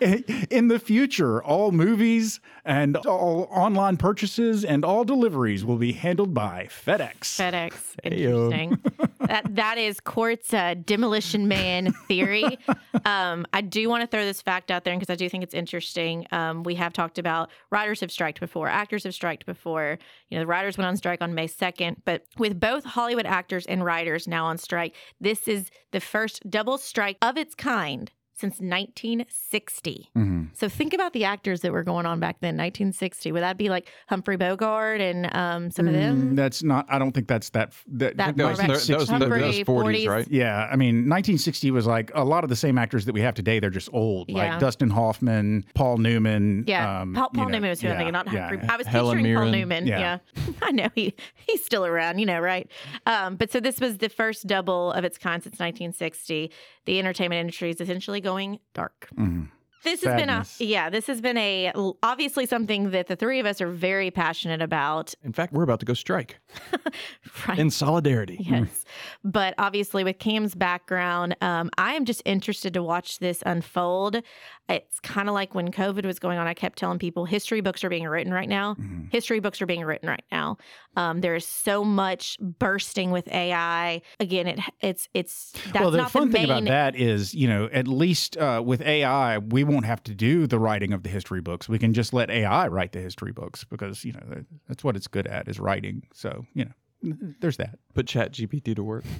in 0.50 0.68
the 0.68 0.78
future, 0.78 1.42
all 1.42 1.72
movies 1.72 2.40
and 2.64 2.96
all 2.98 3.48
online 3.50 3.96
purchases 3.96 4.64
and 4.64 4.84
all 4.84 5.04
deliveries 5.04 5.64
will 5.64 5.76
be 5.78 5.92
handled 5.92 6.34
by 6.34 6.68
FedEx. 6.70 7.20
FedEx. 7.20 7.72
Interesting. 8.04 8.78
that 9.20 9.54
that 9.56 9.78
is 9.78 9.98
Court's 10.00 10.54
uh, 10.54 10.74
demolition 10.84 11.48
man 11.48 11.92
theory. 12.06 12.58
um, 13.04 13.46
I 13.52 13.60
do 13.60 13.88
want 13.88 14.02
to 14.02 14.06
throw 14.06 14.24
this 14.24 14.42
fact 14.42 14.70
out 14.70 14.84
there 14.84 14.94
because 14.94 15.10
I 15.10 15.16
do 15.16 15.28
think 15.28 15.42
it's 15.42 15.54
interesting. 15.54 16.26
Um, 16.30 16.62
we 16.62 16.74
have 16.76 16.92
talked 16.92 17.18
about 17.18 17.50
writers 17.70 18.00
have 18.00 18.12
striked 18.12 18.38
before, 18.40 18.68
actors 18.68 19.04
have 19.04 19.14
striked 19.14 19.46
before. 19.46 19.98
You 20.28 20.36
know, 20.36 20.42
the 20.42 20.46
writers 20.46 20.78
went 20.78 20.86
on 20.86 20.96
strike 20.96 21.22
on 21.22 21.34
May 21.34 21.46
second, 21.46 22.02
but 22.04 22.24
with 22.36 22.60
both 22.60 22.84
Hollywood 22.84 23.26
actors 23.26 23.66
and 23.66 23.84
writers 23.84 24.28
now 24.28 24.44
on 24.46 24.58
strike, 24.58 24.94
this 25.20 25.48
is 25.48 25.70
the 25.90 26.00
first 26.00 26.48
double 26.50 26.67
strike 26.76 27.16
of 27.22 27.38
its 27.38 27.54
kind 27.54 28.10
since 28.38 28.60
1960. 28.60 30.10
Mhm. 30.16 30.48
So 30.54 30.68
think 30.68 30.94
about 30.94 31.12
the 31.12 31.24
actors 31.24 31.60
that 31.62 31.72
were 31.72 31.82
going 31.82 32.06
on 32.06 32.20
back 32.20 32.36
then, 32.40 32.56
1960. 32.56 33.32
Would 33.32 33.42
that 33.42 33.56
be 33.58 33.68
like 33.68 33.88
Humphrey 34.08 34.36
Bogart 34.36 35.00
and 35.00 35.34
um, 35.34 35.70
some 35.70 35.86
of 35.88 35.94
them? 35.94 36.32
Mm, 36.32 36.36
That's 36.36 36.62
not. 36.62 36.86
I 36.88 36.98
don't 36.98 37.12
think 37.12 37.26
that's 37.28 37.50
that. 37.50 37.72
that, 37.88 38.16
That 38.16 38.36
That 38.36 38.48
was, 38.48 38.58
Mark 38.58 38.68
that 38.68 38.74
was, 38.74 38.86
that 38.86 38.98
was, 38.98 39.08
40s, 39.08 39.64
40s. 39.64 40.08
right? 40.08 40.28
Yeah, 40.30 40.68
I 40.70 40.76
mean, 40.76 41.08
1960 41.08 41.70
was 41.70 41.86
like 41.86 42.10
a 42.14 42.24
lot 42.24 42.44
of 42.44 42.50
the 42.50 42.56
same 42.56 42.78
actors 42.78 43.04
that 43.06 43.12
we 43.12 43.20
have 43.22 43.34
today. 43.34 43.58
They're 43.60 43.70
just 43.70 43.88
old, 43.92 44.28
Yeah. 44.28 44.50
like 44.52 44.60
Dustin 44.60 44.90
Hoffman, 44.90 45.64
Paul 45.74 45.98
Newman. 45.98 46.64
Yeah, 46.66 47.00
um, 47.02 47.14
Paul, 47.14 47.30
you 47.34 47.40
know, 47.42 47.48
Newman 47.48 47.70
was 47.70 47.80
who 47.80 47.88
I'm 47.88 47.92
yeah, 47.92 47.98
thinking, 47.98 48.12
not 48.12 48.32
yeah. 48.32 48.48
Humphrey. 48.48 48.68
I 48.68 48.76
was 48.76 48.86
Helen 48.86 49.16
picturing 49.18 49.36
Paul 49.36 49.46
Newman. 49.50 49.86
Yeah. 49.86 49.98
Yeah, 49.98 50.18
I 50.62 50.70
know 50.72 50.88
he 50.94 51.14
he's 51.46 51.64
still 51.64 51.84
around. 51.84 52.18
You 52.18 52.26
know, 52.26 52.40
right? 52.40 52.70
Um, 53.06 53.36
but 53.36 53.50
so 53.50 53.60
this 53.60 53.80
was 53.80 53.98
the 53.98 54.08
first 54.08 54.46
double 54.46 54.92
of 54.92 55.04
its 55.04 55.18
kind 55.18 55.42
since 55.42 55.54
1960. 55.58 56.50
The 56.88 56.98
entertainment 56.98 57.38
industry 57.38 57.68
is 57.68 57.82
essentially 57.82 58.22
going 58.22 58.60
dark. 58.72 59.10
Mhm. 59.14 59.50
This 59.84 60.02
has 60.02 60.18
Sadness. 60.18 60.56
been 60.58 60.66
a 60.66 60.70
yeah. 60.70 60.88
This 60.90 61.06
has 61.06 61.20
been 61.20 61.36
a 61.36 61.70
obviously 62.02 62.46
something 62.46 62.90
that 62.92 63.08
the 63.08 63.14
three 63.14 63.38
of 63.40 63.44
us 63.46 63.60
are 63.60 63.68
very 63.70 64.10
passionate 64.10 64.62
about. 64.62 65.14
In 65.22 65.32
fact, 65.34 65.52
we're 65.52 65.62
about 65.64 65.80
to 65.80 65.86
go 65.86 65.92
strike 65.94 66.40
Right. 67.46 67.58
in 67.58 67.68
solidarity. 67.70 68.38
Yes. 68.40 68.84
But 69.22 69.54
obviously, 69.58 70.02
with 70.02 70.18
Cam's 70.18 70.54
background, 70.54 71.36
um, 71.42 71.68
I 71.76 71.92
am 71.92 72.06
just 72.06 72.22
interested 72.24 72.72
to 72.74 72.82
watch 72.82 73.18
this 73.18 73.42
unfold. 73.44 74.22
It's 74.68 75.00
kind 75.00 75.28
of 75.28 75.34
like 75.34 75.54
when 75.54 75.70
COVID 75.70 76.04
was 76.04 76.18
going 76.18 76.38
on, 76.38 76.46
I 76.46 76.52
kept 76.52 76.78
telling 76.78 76.98
people 76.98 77.24
history 77.24 77.62
books 77.62 77.82
are 77.84 77.88
being 77.88 78.06
written 78.06 78.34
right 78.34 78.48
now. 78.48 78.74
Mhm. 78.74 79.10
History 79.10 79.40
books 79.40 79.62
are 79.62 79.66
being 79.66 79.82
written 79.82 80.08
right 80.08 80.24
now. 80.30 80.58
Um, 80.94 81.22
there 81.22 81.34
is 81.34 81.46
so 81.46 81.84
much 81.84 82.36
bursting 82.40 83.10
with 83.10 83.26
AI. 83.28 84.02
Again, 84.20 84.46
it 84.46 84.60
it's 84.80 85.08
it's 85.14 85.52
that's 85.72 85.80
well, 85.80 85.90
the 85.90 85.98
not 85.98 86.10
fun 86.10 86.28
the 86.28 86.32
thing 86.38 86.44
about 86.44 86.64
that 86.64 86.96
is, 86.96 87.32
you 87.32 87.48
know, 87.48 87.70
at 87.72 87.88
least 87.88 88.36
uh, 88.36 88.62
with 88.64 88.82
AI, 88.82 89.38
we 89.38 89.64
won't 89.64 89.86
have 89.86 90.02
to 90.04 90.14
do 90.14 90.46
the 90.46 90.58
writing 90.58 90.92
of 90.92 91.02
the 91.02 91.08
history 91.08 91.40
books. 91.40 91.68
We 91.68 91.78
can 91.78 91.94
just 91.94 92.12
let 92.12 92.30
AI 92.30 92.68
write 92.68 92.92
the 92.92 93.00
history 93.00 93.32
books 93.32 93.64
because 93.64 94.04
you 94.04 94.12
know 94.12 94.44
that's 94.68 94.84
what 94.84 94.96
it's 94.96 95.06
good 95.08 95.26
at 95.26 95.48
is 95.48 95.58
writing. 95.58 96.02
So 96.12 96.44
you 96.52 96.66
know, 96.66 97.16
there's 97.40 97.56
that. 97.56 97.78
Put 97.94 98.06
Chat 98.06 98.32
GPT 98.32 98.76
to 98.76 98.82
work. 98.82 99.04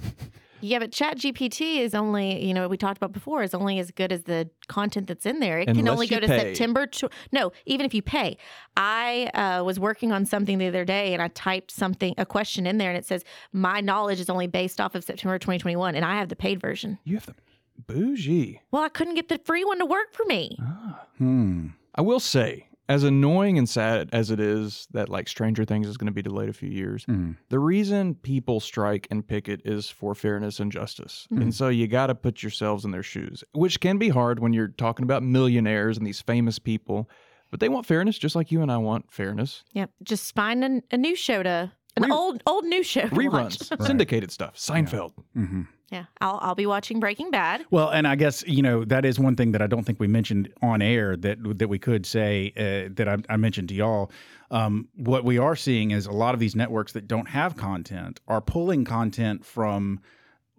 Yeah, 0.60 0.78
but 0.78 0.92
Chat 0.92 1.18
GPT 1.18 1.78
is 1.78 1.94
only, 1.94 2.44
you 2.44 2.54
know, 2.54 2.68
we 2.68 2.76
talked 2.76 2.96
about 2.96 3.12
before, 3.12 3.42
is 3.42 3.54
only 3.54 3.78
as 3.78 3.90
good 3.90 4.12
as 4.12 4.24
the 4.24 4.48
content 4.68 5.06
that's 5.06 5.26
in 5.26 5.40
there. 5.40 5.58
It 5.58 5.66
can 5.66 5.88
only 5.88 6.06
go 6.06 6.20
to 6.20 6.26
pay. 6.26 6.54
September. 6.54 6.86
To, 6.86 7.10
no, 7.32 7.52
even 7.66 7.86
if 7.86 7.94
you 7.94 8.02
pay. 8.02 8.36
I 8.76 9.30
uh, 9.34 9.64
was 9.64 9.78
working 9.80 10.12
on 10.12 10.24
something 10.26 10.58
the 10.58 10.66
other 10.66 10.84
day 10.84 11.12
and 11.12 11.22
I 11.22 11.28
typed 11.28 11.70
something, 11.70 12.14
a 12.18 12.26
question 12.26 12.66
in 12.66 12.78
there, 12.78 12.90
and 12.90 12.98
it 12.98 13.04
says, 13.04 13.24
my 13.52 13.80
knowledge 13.80 14.20
is 14.20 14.30
only 14.30 14.46
based 14.46 14.80
off 14.80 14.94
of 14.94 15.04
September 15.04 15.38
2021, 15.38 15.94
and 15.94 16.04
I 16.04 16.16
have 16.16 16.28
the 16.28 16.36
paid 16.36 16.60
version. 16.60 16.98
You 17.04 17.16
have 17.16 17.26
the 17.26 17.34
bougie. 17.86 18.60
Well, 18.70 18.82
I 18.82 18.88
couldn't 18.88 19.14
get 19.14 19.28
the 19.28 19.38
free 19.44 19.64
one 19.64 19.78
to 19.78 19.86
work 19.86 20.12
for 20.12 20.24
me. 20.26 20.58
Ah. 20.60 21.06
Hmm. 21.18 21.68
I 21.94 22.02
will 22.02 22.20
say, 22.20 22.67
as 22.88 23.04
annoying 23.04 23.58
and 23.58 23.68
sad 23.68 24.08
as 24.12 24.30
it 24.30 24.40
is 24.40 24.88
that 24.92 25.08
like 25.08 25.28
Stranger 25.28 25.64
Things 25.64 25.86
is 25.86 25.96
going 25.96 26.06
to 26.06 26.12
be 26.12 26.22
delayed 26.22 26.48
a 26.48 26.52
few 26.54 26.70
years, 26.70 27.04
Hmm. 27.04 27.32
the 27.50 27.58
reason 27.58 28.14
people 28.14 28.60
strike 28.60 29.06
and 29.10 29.26
picket 29.26 29.60
is 29.64 29.90
for 29.90 30.14
fairness 30.14 30.58
and 30.60 30.72
justice. 30.72 31.26
Mhm. 31.30 31.42
And 31.42 31.54
so 31.54 31.68
you 31.68 31.86
got 31.86 32.06
to 32.08 32.14
put 32.14 32.42
yourselves 32.42 32.84
in 32.84 32.90
their 32.90 33.02
shoes, 33.02 33.44
which 33.52 33.80
can 33.80 33.98
be 33.98 34.08
hard 34.08 34.38
when 34.40 34.52
you're 34.52 34.68
talking 34.68 35.04
about 35.04 35.22
millionaires 35.22 35.98
and 35.98 36.06
these 36.06 36.20
famous 36.22 36.58
people. 36.58 37.08
But 37.50 37.60
they 37.60 37.68
want 37.70 37.86
fairness 37.86 38.18
just 38.18 38.36
like 38.36 38.52
you 38.52 38.60
and 38.60 38.70
I 38.70 38.76
want 38.76 39.10
fairness. 39.10 39.64
Yep. 39.72 39.90
Just 40.02 40.34
find 40.34 40.62
a, 40.64 40.82
a 40.90 40.96
new 40.98 41.16
show 41.16 41.42
to 41.42 41.72
An 42.04 42.12
old 42.12 42.42
old 42.46 42.64
new 42.64 42.82
show. 42.82 43.08
to 43.08 43.28
watch. 43.28 43.58
Reruns, 43.58 43.86
syndicated 43.86 44.30
stuff, 44.30 44.56
Seinfeld. 44.56 45.12
Yeah, 45.90 46.04
I'll 46.20 46.38
I'll 46.42 46.54
be 46.54 46.66
watching 46.66 47.00
Breaking 47.00 47.30
Bad. 47.30 47.64
Well, 47.70 47.88
and 47.88 48.06
I 48.06 48.14
guess 48.14 48.46
you 48.46 48.62
know 48.62 48.84
that 48.84 49.04
is 49.04 49.18
one 49.18 49.36
thing 49.36 49.52
that 49.52 49.62
I 49.62 49.66
don't 49.66 49.84
think 49.84 49.98
we 49.98 50.06
mentioned 50.06 50.52
on 50.60 50.82
air 50.82 51.16
that 51.16 51.38
that 51.58 51.68
we 51.68 51.78
could 51.78 52.04
say 52.04 52.52
uh, 52.56 52.92
that 52.94 53.08
I, 53.08 53.16
I 53.32 53.36
mentioned 53.36 53.68
to 53.70 53.74
y'all. 53.74 54.10
Um, 54.50 54.88
what 54.96 55.24
we 55.24 55.38
are 55.38 55.56
seeing 55.56 55.90
is 55.90 56.06
a 56.06 56.12
lot 56.12 56.34
of 56.34 56.40
these 56.40 56.56
networks 56.56 56.92
that 56.92 57.06
don't 57.06 57.28
have 57.28 57.56
content 57.56 58.20
are 58.28 58.40
pulling 58.40 58.84
content 58.84 59.44
from 59.44 60.00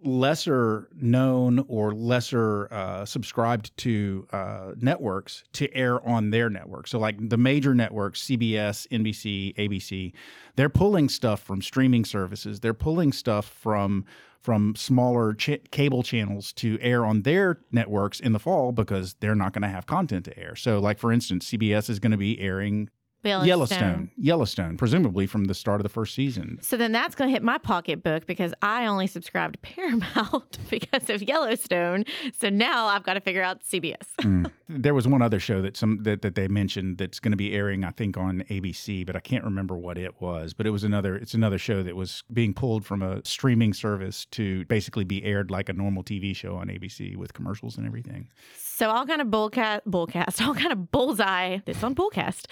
lesser 0.02 0.88
known 0.94 1.64
or 1.68 1.92
lesser 1.92 2.72
uh, 2.72 3.04
subscribed 3.04 3.76
to 3.78 4.26
uh, 4.32 4.72
networks 4.76 5.44
to 5.52 5.72
air 5.74 6.06
on 6.06 6.30
their 6.30 6.48
network. 6.48 6.86
So, 6.86 6.98
like 6.98 7.28
the 7.28 7.36
major 7.36 7.74
networks, 7.74 8.22
CBS, 8.22 8.86
NBC, 8.88 9.54
ABC, 9.56 10.12
they're 10.56 10.68
pulling 10.68 11.08
stuff 11.08 11.42
from 11.42 11.62
streaming 11.62 12.04
services. 12.04 12.60
They're 12.60 12.74
pulling 12.74 13.12
stuff 13.12 13.46
from 13.46 14.04
from 14.40 14.74
smaller 14.74 15.34
ch- 15.34 15.60
cable 15.70 16.02
channels 16.02 16.52
to 16.54 16.78
air 16.80 17.04
on 17.04 17.22
their 17.22 17.60
networks 17.70 18.20
in 18.20 18.32
the 18.32 18.38
fall 18.38 18.72
because 18.72 19.14
they're 19.20 19.34
not 19.34 19.52
going 19.52 19.62
to 19.62 19.68
have 19.68 19.84
content 19.84 20.24
to 20.24 20.38
air. 20.38 20.56
So, 20.56 20.78
like 20.78 20.98
for 20.98 21.12
instance, 21.12 21.50
CBS 21.50 21.90
is 21.90 21.98
going 21.98 22.12
to 22.12 22.18
be 22.18 22.40
airing 22.40 22.88
Yellowstone. 23.22 23.46
Yellowstone, 23.46 24.10
Yellowstone, 24.16 24.76
presumably 24.76 25.26
from 25.26 25.44
the 25.44 25.54
start 25.54 25.80
of 25.80 25.82
the 25.82 25.90
first 25.90 26.14
season. 26.14 26.58
So 26.62 26.76
then 26.76 26.92
that's 26.92 27.14
going 27.14 27.28
to 27.28 27.32
hit 27.32 27.42
my 27.42 27.58
pocketbook 27.58 28.26
because 28.26 28.54
I 28.62 28.86
only 28.86 29.06
subscribe 29.06 29.52
to 29.52 29.58
Paramount 29.58 30.58
because 30.70 31.10
of 31.10 31.22
Yellowstone. 31.22 32.04
So 32.38 32.48
now 32.48 32.86
I've 32.86 33.02
got 33.02 33.14
to 33.14 33.20
figure 33.20 33.42
out 33.42 33.62
CBS. 33.62 34.14
Mm. 34.20 34.50
There 34.68 34.94
was 34.94 35.06
one 35.06 35.20
other 35.20 35.38
show 35.38 35.60
that 35.62 35.76
some 35.76 36.02
that, 36.04 36.22
that 36.22 36.34
they 36.34 36.48
mentioned 36.48 36.98
that's 36.98 37.20
going 37.20 37.32
to 37.32 37.36
be 37.36 37.52
airing, 37.52 37.84
I 37.84 37.90
think, 37.90 38.16
on 38.16 38.42
ABC, 38.48 39.04
but 39.04 39.16
I 39.16 39.20
can't 39.20 39.44
remember 39.44 39.76
what 39.76 39.98
it 39.98 40.20
was. 40.20 40.54
But 40.54 40.66
it 40.66 40.70
was 40.70 40.84
another. 40.84 41.16
It's 41.16 41.34
another 41.34 41.58
show 41.58 41.82
that 41.82 41.96
was 41.96 42.22
being 42.32 42.54
pulled 42.54 42.86
from 42.86 43.02
a 43.02 43.24
streaming 43.24 43.74
service 43.74 44.24
to 44.32 44.64
basically 44.66 45.04
be 45.04 45.22
aired 45.24 45.50
like 45.50 45.68
a 45.68 45.72
normal 45.72 46.02
TV 46.02 46.34
show 46.34 46.56
on 46.56 46.68
ABC 46.68 47.16
with 47.16 47.32
commercials 47.34 47.76
and 47.76 47.86
everything. 47.86 48.28
So 48.56 48.88
I'll 48.88 49.06
kind 49.06 49.20
of 49.20 49.28
bullcast, 49.28 49.82
bullcast, 49.88 50.40
I'll 50.40 50.54
kind 50.54 50.72
of 50.72 50.90
bullseye 50.90 51.58
this 51.66 51.82
on 51.82 51.94
bullcast. 51.94 52.46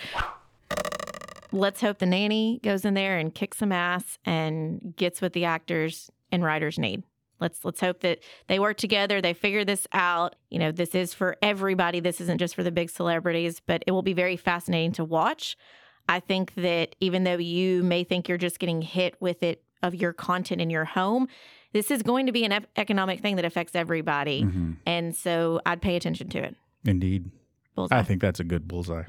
Let's 1.53 1.81
hope 1.81 1.99
the 1.99 2.07
nanny 2.07 2.61
goes 2.63 2.85
in 2.85 2.95
there 2.95 3.19
and 3.19 3.35
kicks 3.35 3.59
some 3.59 3.73
ass 3.73 4.19
and 4.25 4.95
gets 4.97 5.23
what 5.23 5.33
the 5.33 5.45
actors 5.45 6.11
and 6.31 6.45
writers 6.45 6.79
need. 6.79 7.03
Let's 7.41 7.65
let's 7.65 7.81
hope 7.81 8.01
that 8.01 8.19
they 8.49 8.59
work 8.59 8.77
together. 8.77 9.21
They 9.21 9.33
figure 9.33 9.65
this 9.65 9.87
out. 9.93 10.35
You 10.51 10.59
know, 10.59 10.73
this 10.73 10.95
is 10.95 11.15
for 11.15 11.37
everybody. 11.41 12.01
This 12.01 12.21
isn't 12.21 12.39
just 12.39 12.55
for 12.55 12.63
the 12.63 12.73
big 12.73 12.91
celebrities, 12.91 13.61
but 13.65 13.85
it 13.87 13.93
will 13.93 14.03
be 14.03 14.13
very 14.13 14.37
fascinating 14.37 14.93
to 14.93 15.05
watch. 15.05 15.57
I 16.09 16.21
think 16.21 16.55
that 16.55 16.97
even 17.01 17.25
though 17.25 17.37
you 17.37 17.83
may 17.83 18.03
think 18.03 18.29
you're 18.29 18.39
just 18.39 18.59
getting 18.59 18.83
hit 18.83 19.15
with 19.21 19.43
it 19.43 19.63
of 19.83 19.95
your 19.95 20.13
content 20.13 20.61
in 20.61 20.71
your 20.71 20.85
home, 20.85 21.29
this 21.73 21.91
is 21.91 22.03
going 22.03 22.27
to 22.27 22.33
be 22.33 22.45
an 22.45 22.67
economic 22.77 23.21
thing 23.21 23.37
that 23.37 23.45
affects 23.45 23.77
everybody. 23.77 24.43
Mm-hmm. 24.43 24.73
And 24.87 25.15
so 25.15 25.61
I'd 25.65 25.83
pay 25.83 25.97
attention 25.97 26.29
to 26.31 26.39
it. 26.39 26.57
Indeed, 26.85 27.31
Bullseye. 27.75 27.99
I 27.99 28.03
think 28.03 28.21
that's 28.21 28.41
a 28.41 28.45
good 28.45 28.67
bullseye. 28.67 29.05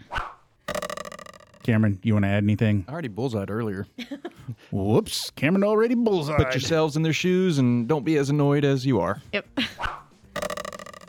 Cameron, 1.63 1.99
you 2.03 2.13
want 2.13 2.23
to 2.23 2.29
add 2.29 2.43
anything? 2.43 2.85
I 2.87 2.91
already 2.91 3.07
bullseyed 3.09 3.49
earlier. 3.49 3.87
Whoops, 4.71 5.29
Cameron 5.31 5.63
already 5.63 5.95
bullseye. 5.95 6.37
Put 6.37 6.53
yourselves 6.53 6.95
in 6.95 7.03
their 7.03 7.13
shoes 7.13 7.57
and 7.57 7.87
don't 7.87 8.05
be 8.05 8.17
as 8.17 8.29
annoyed 8.29 8.63
as 8.65 8.85
you 8.85 8.99
are. 8.99 9.21
Yep. 9.33 9.47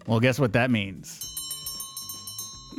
Well, 0.06 0.20
guess 0.20 0.38
what 0.40 0.52
that 0.54 0.70
means? 0.70 1.24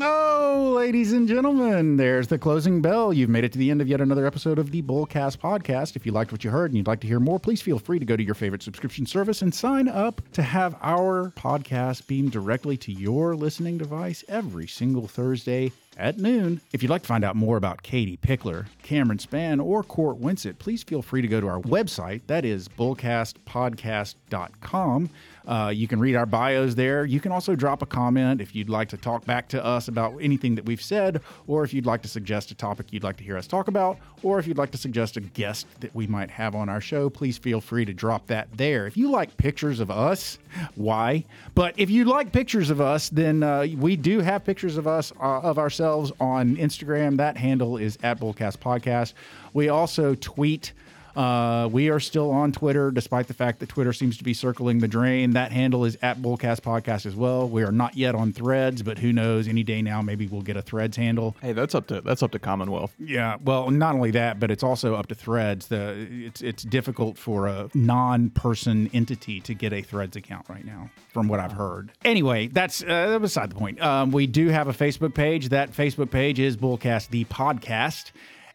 Oh, 0.03 0.73
ladies 0.75 1.13
and 1.13 1.27
gentlemen, 1.27 1.97
there's 1.97 2.27
the 2.27 2.39
closing 2.39 2.81
bell. 2.81 3.13
You've 3.13 3.29
made 3.29 3.43
it 3.43 3.51
to 3.51 3.59
the 3.59 3.69
end 3.69 3.81
of 3.81 3.87
yet 3.87 4.01
another 4.01 4.25
episode 4.25 4.57
of 4.57 4.71
the 4.71 4.81
Bullcast 4.81 5.37
podcast. 5.37 5.95
If 5.95 6.05
you 6.05 6.11
liked 6.11 6.31
what 6.31 6.43
you 6.43 6.49
heard 6.49 6.71
and 6.71 6.77
you'd 6.77 6.87
like 6.87 7.01
to 7.01 7.07
hear 7.07 7.19
more, 7.19 7.39
please 7.39 7.61
feel 7.61 7.77
free 7.77 7.99
to 7.99 8.05
go 8.05 8.15
to 8.15 8.23
your 8.23 8.33
favorite 8.33 8.63
subscription 8.63 9.05
service 9.05 9.43
and 9.43 9.53
sign 9.53 9.87
up 9.87 10.21
to 10.31 10.41
have 10.41 10.75
our 10.81 11.31
podcast 11.35 12.07
beamed 12.07 12.31
directly 12.31 12.77
to 12.77 12.91
your 12.91 13.35
listening 13.35 13.77
device 13.77 14.23
every 14.27 14.65
single 14.65 15.07
Thursday 15.07 15.71
at 15.97 16.17
noon. 16.17 16.61
If 16.71 16.81
you'd 16.81 16.89
like 16.89 17.01
to 17.03 17.07
find 17.07 17.23
out 17.23 17.35
more 17.35 17.57
about 17.57 17.83
Katie 17.83 18.17
Pickler, 18.17 18.65
Cameron 18.83 19.19
Spann, 19.19 19.63
or 19.63 19.83
Court 19.83 20.19
Winsett, 20.19 20.57
please 20.59 20.83
feel 20.83 21.01
free 21.01 21.21
to 21.21 21.27
go 21.27 21.41
to 21.41 21.47
our 21.47 21.61
website. 21.61 22.21
That 22.27 22.45
is 22.45 22.67
bullcastpodcast.com. 22.67 25.09
Uh, 25.45 25.71
you 25.73 25.87
can 25.87 25.99
read 25.99 26.15
our 26.15 26.25
bios 26.25 26.75
there. 26.75 27.05
You 27.05 27.19
can 27.19 27.31
also 27.31 27.55
drop 27.55 27.81
a 27.81 27.85
comment 27.85 28.41
if 28.41 28.55
you'd 28.55 28.69
like 28.69 28.89
to 28.89 28.97
talk 28.97 29.25
back 29.25 29.47
to 29.49 29.63
us 29.63 29.87
about 29.87 30.17
anything 30.21 30.55
that 30.55 30.65
we've 30.65 30.81
said, 30.81 31.21
or 31.47 31.63
if 31.63 31.73
you'd 31.73 31.85
like 31.85 32.01
to 32.03 32.07
suggest 32.07 32.51
a 32.51 32.55
topic 32.55 32.87
you'd 32.91 33.03
like 33.03 33.17
to 33.17 33.23
hear 33.23 33.37
us 33.37 33.47
talk 33.47 33.67
about, 33.67 33.97
or 34.23 34.39
if 34.39 34.47
you'd 34.47 34.57
like 34.57 34.71
to 34.71 34.77
suggest 34.77 35.17
a 35.17 35.21
guest 35.21 35.67
that 35.79 35.93
we 35.95 36.07
might 36.07 36.29
have 36.29 36.55
on 36.55 36.69
our 36.69 36.81
show, 36.81 37.09
please 37.09 37.37
feel 37.37 37.61
free 37.61 37.85
to 37.85 37.93
drop 37.93 38.27
that 38.27 38.47
there. 38.55 38.85
If 38.87 38.97
you 38.97 39.09
like 39.09 39.35
pictures 39.37 39.79
of 39.79 39.89
us, 39.89 40.37
why? 40.75 41.25
But 41.55 41.73
if 41.77 41.89
you 41.89 42.05
like 42.05 42.31
pictures 42.31 42.69
of 42.69 42.79
us, 42.81 43.09
then 43.09 43.43
uh, 43.43 43.67
we 43.77 43.95
do 43.95 44.19
have 44.19 44.43
pictures 44.45 44.77
of 44.77 44.87
us, 44.87 45.11
uh, 45.19 45.39
of 45.41 45.57
ourselves 45.57 46.11
on 46.19 46.55
Instagram. 46.57 47.17
That 47.17 47.37
handle 47.37 47.77
is 47.77 47.97
at 48.03 48.19
Bullcast 48.19 48.57
Podcast. 48.57 49.13
We 49.53 49.69
also 49.69 50.15
tweet. 50.15 50.73
Uh, 51.15 51.67
we 51.71 51.89
are 51.89 51.99
still 51.99 52.31
on 52.31 52.51
Twitter, 52.51 52.91
despite 52.91 53.27
the 53.27 53.33
fact 53.33 53.59
that 53.59 53.69
Twitter 53.69 53.93
seems 53.93 54.17
to 54.17 54.23
be 54.23 54.33
circling 54.33 54.79
the 54.79 54.87
drain. 54.87 55.31
That 55.31 55.51
handle 55.51 55.85
is 55.85 55.97
at 56.01 56.17
Bullcast 56.19 56.61
Podcast 56.61 57.05
as 57.05 57.15
well. 57.15 57.47
We 57.47 57.63
are 57.63 57.71
not 57.71 57.95
yet 57.95 58.15
on 58.15 58.33
Threads, 58.33 58.81
but 58.83 58.97
who 58.97 59.11
knows? 59.11 59.47
Any 59.47 59.63
day 59.63 59.81
now, 59.81 60.01
maybe 60.01 60.27
we'll 60.27 60.41
get 60.41 60.57
a 60.57 60.61
Threads 60.61 60.97
handle. 60.97 61.35
Hey, 61.41 61.53
that's 61.53 61.75
up 61.75 61.87
to 61.87 62.01
that's 62.01 62.23
up 62.23 62.31
to 62.31 62.39
Commonwealth. 62.39 62.93
Yeah, 62.99 63.37
well, 63.43 63.69
not 63.71 63.95
only 63.95 64.11
that, 64.11 64.39
but 64.39 64.51
it's 64.51 64.63
also 64.63 64.95
up 64.95 65.07
to 65.07 65.15
Threads. 65.15 65.67
The 65.67 66.07
it's 66.09 66.41
it's 66.41 66.63
difficult 66.63 67.17
for 67.17 67.47
a 67.47 67.69
non-person 67.73 68.89
entity 68.93 69.39
to 69.41 69.53
get 69.53 69.73
a 69.73 69.81
Threads 69.81 70.15
account 70.15 70.47
right 70.49 70.65
now, 70.65 70.89
from 71.13 71.27
what 71.27 71.39
I've 71.39 71.51
heard. 71.53 71.91
Anyway, 72.05 72.47
that's 72.47 72.83
uh, 72.83 73.17
beside 73.19 73.51
the 73.51 73.55
point. 73.55 73.81
Um, 73.81 74.11
we 74.11 74.27
do 74.27 74.47
have 74.49 74.67
a 74.67 74.73
Facebook 74.73 75.13
page. 75.13 75.49
That 75.49 75.71
Facebook 75.71 76.11
page 76.11 76.39
is 76.39 76.57
Bullcast 76.57 77.09
the 77.09 77.25
podcast. 77.25 78.11